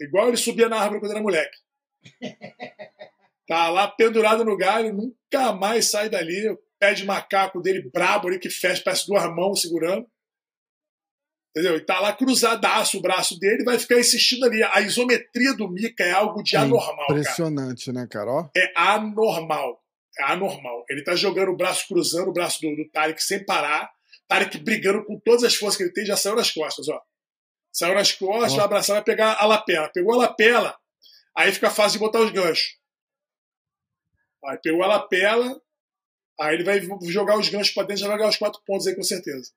[0.00, 1.56] Igual ele subia na árvore quando era moleque.
[3.48, 6.54] Tá lá pendurado no galho, nunca mais sai dali.
[6.78, 10.06] pé de macaco dele brabo ali, que fecha, parece duas mãos segurando.
[11.56, 11.76] Entendeu?
[11.78, 14.62] E tá lá cruzadaço o braço dele vai ficar insistindo ali.
[14.62, 17.20] A isometria do Mika é algo de É anormal, cara.
[17.20, 18.30] Impressionante, né, cara?
[18.30, 19.82] Ó, É anormal.
[20.18, 20.84] É anormal.
[20.88, 23.90] Ele tá jogando o braço cruzando o braço do, do Tarek sem parar.
[24.26, 27.00] Tarek brigando com todas as forças que ele tem, já saiu nas costas, ó.
[27.72, 29.88] Saiu nas costas, vai abraçar, vai pegar a lapela.
[29.88, 30.76] Pegou a lapela,
[31.34, 32.76] aí fica fácil de botar os ganchos.
[34.44, 35.60] Aí pegou a lapela,
[36.40, 38.86] aí ele vai jogar os ganchos pra dentro e já vai ganhar os quatro pontos
[38.86, 39.52] aí com certeza.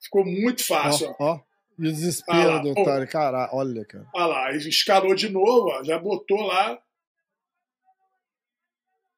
[0.00, 1.24] Ficou muito fácil, ó.
[1.24, 1.53] ó, ó.
[1.78, 3.08] E o desespero Ah lá, do otário.
[3.08, 4.06] Cara, olha, cara.
[4.14, 6.78] Olha lá, aí escalou de novo, ó, já botou lá.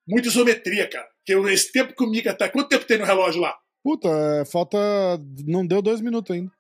[0.09, 1.09] Muita isometria, cara.
[1.19, 2.49] Porque esse tempo que o Mika tá.
[2.49, 3.59] Quanto tempo tem no relógio lá?
[3.83, 4.79] Puta, é, falta.
[5.45, 6.53] Não deu dois minutos ainda.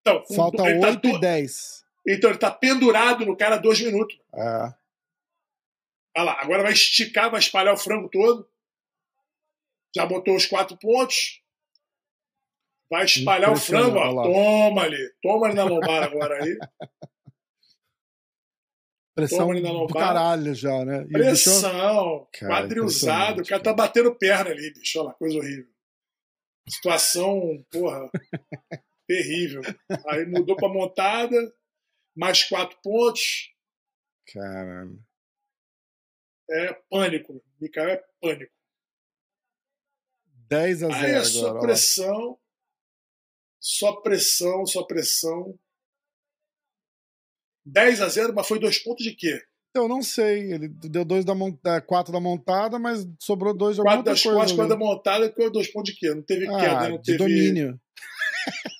[0.00, 1.84] Então, Falta ele tá 8 e do- 10.
[2.06, 4.18] Então ele tá pendurado no cara dois minutos.
[4.34, 4.74] É.
[6.16, 8.48] Olha lá, agora vai esticar, vai espalhar o frango todo.
[9.94, 11.42] Já botou os quatro pontos.
[12.90, 14.22] Vai espalhar o frango, ó.
[14.24, 15.12] Toma ali.
[15.22, 16.58] Toma ali na lombar agora aí.
[19.14, 20.06] Pressão ali na do lombar.
[20.14, 21.02] caralho já, né?
[21.02, 23.42] E bicho- Pressão, quadrilzado.
[23.42, 24.98] O cara tá batendo perna ali, bicho.
[25.00, 25.68] Olha lá, coisa horrível.
[26.68, 28.08] Situação, porra,
[29.08, 29.62] terrível.
[30.06, 31.36] Aí mudou pra montada,
[32.16, 33.52] mais quatro pontos.
[34.32, 35.02] Caralho.
[36.50, 37.42] É pânico.
[37.60, 38.52] Mikael é pânico.
[40.48, 41.60] 10 a 0 Aí é só agora.
[41.62, 42.38] pressão,
[43.60, 45.58] só pressão, só pressão.
[47.64, 49.40] 10 a 0, mas foi dois pontos de quê?
[49.74, 50.52] Eu não sei.
[50.52, 54.38] Ele deu dois da montada, quatro da montada, mas sobrou dois de Quatro das coisa.
[54.54, 56.14] quatro da montada, que dois pontos de quê?
[56.14, 57.18] Não teve queda, ah, não de teve.
[57.18, 57.80] domínio.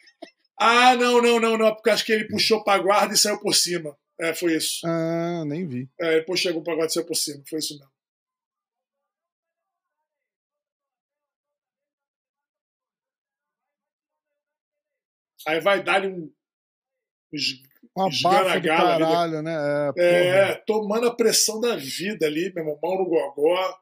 [0.61, 3.55] Ah, não, não, não, não, porque acho que ele puxou pra guarda e saiu por
[3.55, 3.97] cima.
[4.21, 4.81] É, foi isso.
[4.85, 5.89] Ah, nem vi.
[6.01, 7.41] É, depois chegou pra guarda e saiu por cima.
[7.49, 7.89] Foi isso mesmo.
[15.49, 16.33] Aí vai dar-lhe um.
[17.33, 17.63] uns-
[17.97, 19.07] Um abafo do Esgaragalo ali, né?
[19.11, 19.55] caralho, né?
[19.97, 20.27] É.
[20.51, 23.79] É, tomando a pressão da vida ali, meu irmão, mão no gogó.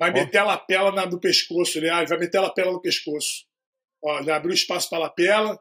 [0.00, 3.46] Vai meter a lapela na, no pescoço, ele, ah, vai meter a lapela no pescoço.
[4.04, 5.58] Ó, já abriu espaço pra lapela.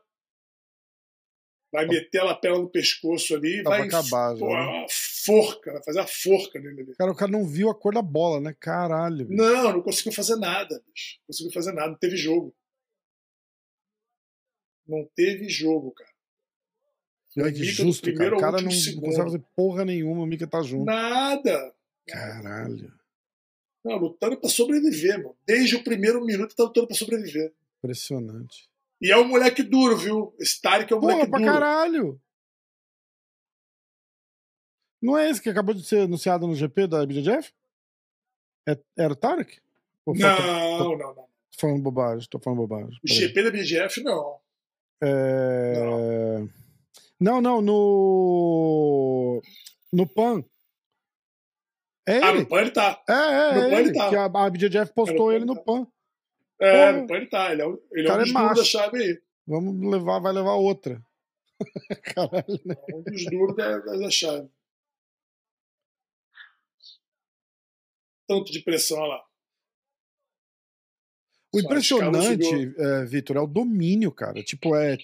[1.74, 3.82] Vai meter a lapela no pescoço ali Tá vai.
[3.88, 4.62] acabar já, pô, né?
[4.62, 4.86] uma
[5.26, 6.96] forca, vai fazer a forca nele ali.
[6.96, 8.56] Cara, o cara não viu a cor da bola, né?
[8.60, 9.26] Caralho.
[9.28, 9.34] bicho.
[9.42, 11.18] Não, não conseguiu fazer nada, bicho.
[11.22, 12.56] Não conseguiu fazer nada, não teve jogo.
[14.88, 16.10] Não teve jogo, cara.
[17.36, 18.36] Mika do justo, cara.
[18.36, 19.06] O cara não segundo.
[19.06, 20.86] consegue fazer porra nenhuma, o Mika tá junto.
[20.86, 21.76] Nada.
[22.08, 22.92] Caralho.
[23.86, 25.38] Não, lutando pra sobreviver, mano.
[25.46, 27.54] Desde o primeiro minuto tá lutando pra sobreviver.
[27.78, 28.68] Impressionante.
[29.00, 30.36] E é um moleque duro, viu?
[30.40, 31.52] Esse Tarek é um Porra, moleque pra duro.
[31.52, 32.22] caralho!
[35.02, 37.54] Não é esse que acabou de ser anunciado no GP da IBJJF?
[38.68, 39.60] É, era o Tarek?
[40.06, 41.28] Ou falta- Não, não, não.
[41.52, 43.00] Tô falando bobagem, tô falando bobagem.
[43.04, 43.08] O.
[43.08, 44.40] GP da BGF, não.
[45.02, 45.76] É...
[47.20, 49.42] Não, não, no.
[49.94, 50.44] No PAN.
[52.08, 52.40] É Ah, ele.
[52.42, 53.04] no PAN ele tá.
[53.10, 54.10] É, é, no é PAN ele tá.
[54.10, 55.88] Que a, a BJJF postou É, ele no no PAN.
[56.60, 57.02] É, Porra.
[57.02, 57.52] no PAN ele tá.
[57.52, 58.62] Ele é, o- ele é Cara um é dos duros macho.
[58.62, 59.22] da chave aí.
[59.48, 61.02] Vamos levar, vai levar outra.
[62.16, 62.76] Caralho, né?
[62.90, 64.50] É um dos duros da, da chave.
[68.28, 69.27] Tanto de pressão, olha lá.
[71.58, 74.42] O impressionante, escala é, Vitor, é o domínio, cara.
[74.44, 74.98] Tipo, é,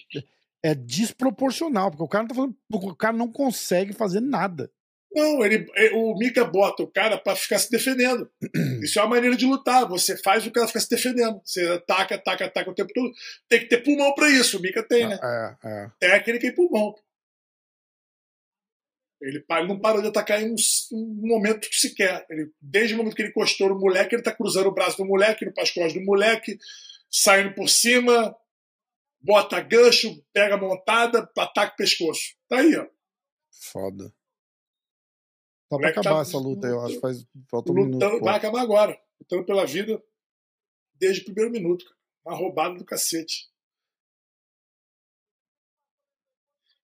[0.62, 2.56] é desproporcional, porque o cara não tá falando.
[2.70, 4.70] O cara não consegue fazer nada.
[5.14, 8.28] Não, ele, é, o Mika bota o cara pra ficar se defendendo.
[8.82, 9.86] Isso é uma maneira de lutar.
[9.88, 11.40] Você faz o cara ficar se defendendo.
[11.44, 13.12] Você ataca, ataca, ataca o tempo todo.
[13.48, 14.58] Tem que ter pulmão pra isso.
[14.58, 15.18] O Mika tem, né?
[15.22, 15.90] É, é.
[16.00, 16.94] Técnica e pulmão.
[19.24, 20.54] Ele, ele não parou de atacar em um,
[20.92, 22.26] um momento sequer.
[22.28, 25.06] Ele, desde o momento que ele encostou no moleque, ele tá cruzando o braço do
[25.06, 26.58] moleque, no pascote do moleque,
[27.10, 28.36] saindo por cima,
[29.20, 32.34] bota gancho, pega a montada, ataca o pescoço.
[32.48, 32.86] Tá aí, ó.
[33.72, 34.10] Foda.
[35.70, 36.94] Tá pra Moleque acabar tá- essa luta aí, eu acho.
[36.96, 37.94] que Faz, falta um minuto.
[37.94, 38.24] Lutando, pô.
[38.26, 39.00] vai acabar agora.
[39.20, 40.02] Lutando pela vida
[40.96, 41.82] desde o primeiro minuto.
[41.84, 41.96] cara.
[42.26, 43.48] Uma roubada do cacete.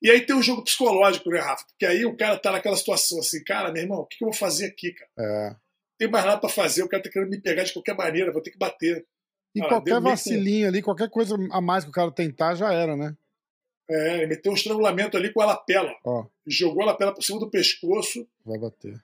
[0.02, 1.64] E aí tem o jogo psicológico, né, Rafa?
[1.66, 4.34] Porque aí o cara tá naquela situação assim, cara, meu irmão, o que eu vou
[4.36, 5.10] fazer aqui, cara?
[5.18, 5.50] É.
[5.50, 5.56] Não
[5.98, 8.40] tem mais nada pra fazer, o cara tá querendo me pegar de qualquer maneira, vou
[8.42, 9.04] ter que bater.
[9.54, 12.96] E Ah, qualquer vacilinho ali, qualquer coisa a mais que o cara tentar, já era,
[12.96, 13.14] né?
[13.90, 15.92] É, ele meteu um estrangulamento ali com a lapela.
[16.04, 18.98] Ó, Jogou a lapela por cima do pescoço, vai bater.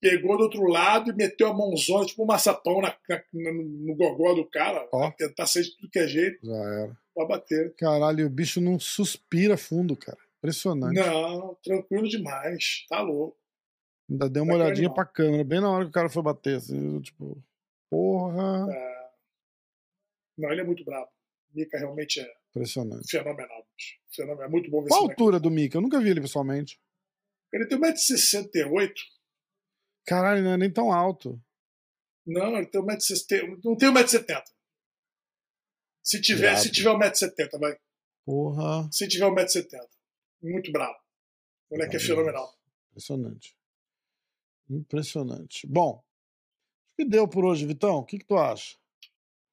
[0.00, 3.22] pegou do outro lado e meteu a mãozona, tipo um maçapão na, na-
[3.52, 5.10] no, no gogó do cara, Ó.
[5.10, 6.96] pra tentar sair de tudo que é jeito, Já era.
[7.14, 7.74] pra bater.
[7.76, 10.16] Caralho, o bicho não suspira fundo, cara.
[10.40, 10.96] Impressionante.
[10.96, 12.86] Não, tranquilo demais.
[12.88, 13.38] Tá louco.
[14.10, 14.94] Ainda deu uma olhadinha animal.
[14.94, 17.40] pra câmera, bem na hora que o cara foi bater, assim, tipo,
[17.88, 18.66] porra.
[18.72, 19.10] É...
[20.38, 21.10] Não, ele é muito brabo.
[21.54, 23.08] Mika realmente é Impressionante.
[23.08, 23.66] fenomenal.
[24.10, 24.46] fenomenal.
[24.46, 25.76] É muito bom ver Qual a altura do Mika?
[25.76, 26.80] Eu nunca vi ele pessoalmente.
[27.52, 28.92] Ele tem 1,68m.
[30.06, 31.40] Caralho, não é nem tão alto.
[32.26, 33.60] Não, ele tem 1,60m.
[33.62, 34.42] Não tem 1,70m.
[36.02, 37.78] Se tiver, se tiver 1,70m, vai.
[38.24, 38.88] Porra.
[38.90, 39.88] Se tiver 1,70m.
[40.42, 40.94] Muito bravo.
[41.70, 42.52] O moleque é fenomenal.
[42.90, 43.56] Impressionante.
[44.68, 45.66] Impressionante.
[45.66, 46.02] Bom,
[46.92, 47.96] o que deu por hoje, Vitão?
[47.98, 48.76] O que, que tu acha?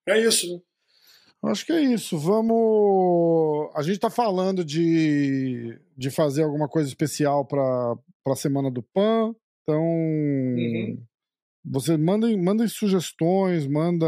[0.08, 0.62] É isso, né?
[1.44, 2.18] Acho que é isso.
[2.18, 3.72] Vamos.
[3.76, 7.96] A gente está falando de, de fazer alguma coisa especial para
[8.28, 9.36] a Semana do PAN.
[9.64, 11.04] Então, uhum.
[11.64, 14.08] você mandem, mandem sugestões, manda.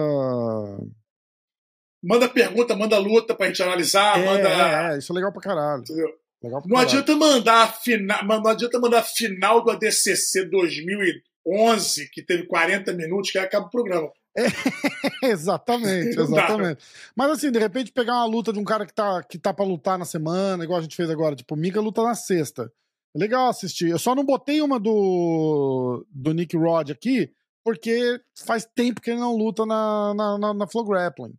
[2.01, 4.19] Manda pergunta, manda luta pra gente analisar.
[4.19, 4.49] É, manda...
[4.49, 5.81] é, é, isso é legal pra caralho.
[5.81, 6.09] Entendeu?
[6.41, 6.77] Legal não.
[6.77, 13.37] Adianta mandar final, não adianta mandar final do ADCC 2011, que teve 40 minutos, que
[13.37, 14.09] acaba o programa.
[14.37, 14.45] É,
[15.27, 16.81] exatamente, exatamente.
[17.15, 19.65] Mas assim, de repente pegar uma luta de um cara que tá, que tá pra
[19.65, 22.71] lutar na semana, igual a gente fez agora, tipo, Mika luta na sexta.
[23.15, 23.89] É legal assistir.
[23.89, 27.31] Eu só não botei uma do, do Nick Rod aqui,
[27.63, 31.33] porque faz tempo que ele não luta na, na, na, na Flow Grappling.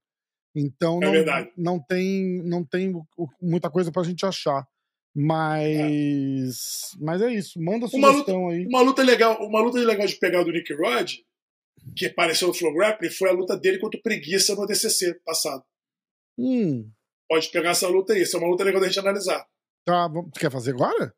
[0.54, 2.92] Então é não, não tem, não tem
[3.40, 4.66] muita coisa pra gente achar.
[5.14, 6.92] Mas.
[6.94, 7.04] É.
[7.04, 7.60] Mas é isso.
[7.60, 8.66] Manda sugestão uma luta, aí.
[8.66, 11.12] Uma luta legal, uma luta legal de pegar do Nick Rod,
[11.96, 15.64] que apareceu no Flow Grappling, foi a luta dele contra o Preguiça no DCC passado.
[16.38, 16.90] Hum.
[17.28, 18.22] Pode pegar essa luta aí.
[18.22, 19.46] Essa é uma luta legal da gente analisar.
[19.84, 21.14] Tá, você quer fazer agora?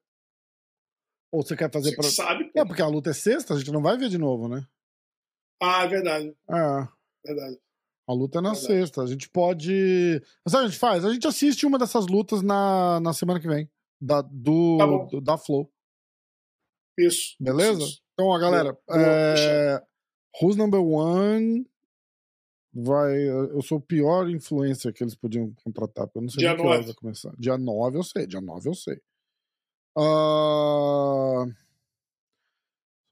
[1.32, 2.10] Ou você quer fazer você pra...
[2.10, 2.44] sabe?
[2.52, 2.60] Pô.
[2.60, 4.66] É, porque a luta é sexta, a gente não vai ver de novo, né?
[5.62, 6.28] Ah, é verdade.
[6.50, 6.88] É.
[7.24, 7.58] Verdade.
[8.06, 8.66] A luta é na verdade.
[8.66, 9.02] sexta.
[9.02, 10.20] A gente pode.
[10.46, 11.04] Sabe o que a gente faz?
[11.04, 13.70] A gente assiste uma dessas lutas na, na semana que vem.
[14.04, 15.72] Da, do, tá do da Flow.
[16.98, 17.36] Isso.
[17.38, 17.80] Beleza?
[17.80, 18.02] Isso.
[18.12, 18.72] Então, ó, galera.
[18.72, 19.80] Boa, é...
[20.42, 21.64] Who's number one?
[22.74, 23.16] Vai.
[23.28, 26.10] Eu sou o pior influencer que eles podiam contratar.
[26.14, 27.32] Eu não sei Dia que horas vai começar.
[27.38, 28.26] Dia 9 eu sei.
[28.26, 28.96] Dia 9 eu sei.
[29.96, 31.46] Uh...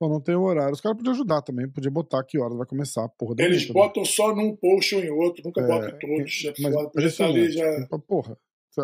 [0.03, 0.73] Só não tem horário.
[0.73, 3.75] Os caras podiam ajudar também, podia botar que horas vai começar a porra Eles luta,
[3.75, 4.09] botam né?
[4.09, 6.45] só num post ou em outro, nunca É, botam todos.
[6.47, 6.91] É mas foda.
[6.91, 7.87] Podia estar ali já.
[8.09, 8.39] Porra.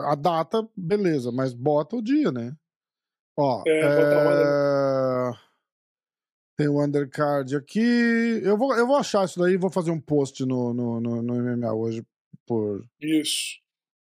[0.05, 2.57] A data, beleza, mas bota o dia, né?
[3.39, 5.33] Ó, É, é...
[6.57, 8.41] tem o undercard aqui.
[8.43, 11.23] Eu vou, eu vou achar isso daí e vou fazer um post no, no, no,
[11.23, 12.07] no MMA hoje
[12.47, 13.61] por, Isso.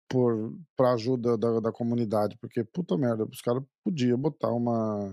[0.09, 5.12] por, pra ajuda da, da comunidade, porque puta merda, os caras podiam botar uma.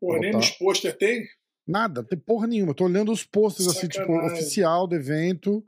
[0.00, 0.38] Porra, nem Botar.
[0.38, 1.26] nos pôster tem?
[1.66, 2.70] Nada, tem porra nenhuma.
[2.70, 5.64] Eu tô olhando os posters assim, tipo, oficial do evento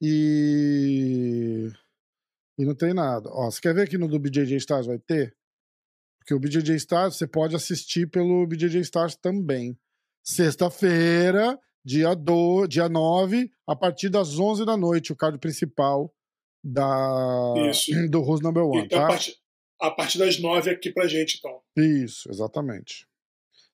[0.00, 1.70] e.
[2.58, 3.28] E não tem nada.
[3.32, 5.36] Ó, você quer ver aqui no do BJJ Stars vai ter?
[6.18, 9.78] Porque o BJJ Stars você pode assistir pelo BJJ Stars também.
[10.24, 16.12] Sexta-feira, dia, do, dia 9, a partir das 11 da noite, o card principal
[16.64, 17.92] da, Isso.
[18.10, 19.08] do Who's Number One, Então, a tá?
[19.08, 19.36] partir,
[19.80, 21.60] a partir das nove aqui pra gente, então.
[21.76, 23.06] Isso, exatamente.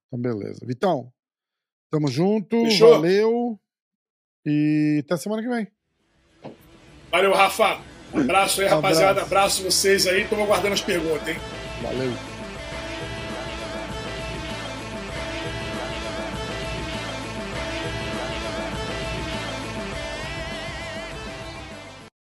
[0.09, 0.61] Então, beleza.
[0.67, 1.11] Vitão,
[1.91, 2.91] tamo junto, Fechou?
[2.91, 3.59] valeu.
[4.45, 5.69] E até semana que vem.
[7.11, 7.92] Valeu, Rafa.
[8.15, 9.23] Abraço aí, rapaziada.
[9.23, 10.25] Abraço vocês aí.
[10.27, 11.37] Tô aguardando as perguntas, hein?
[11.83, 12.32] Valeu.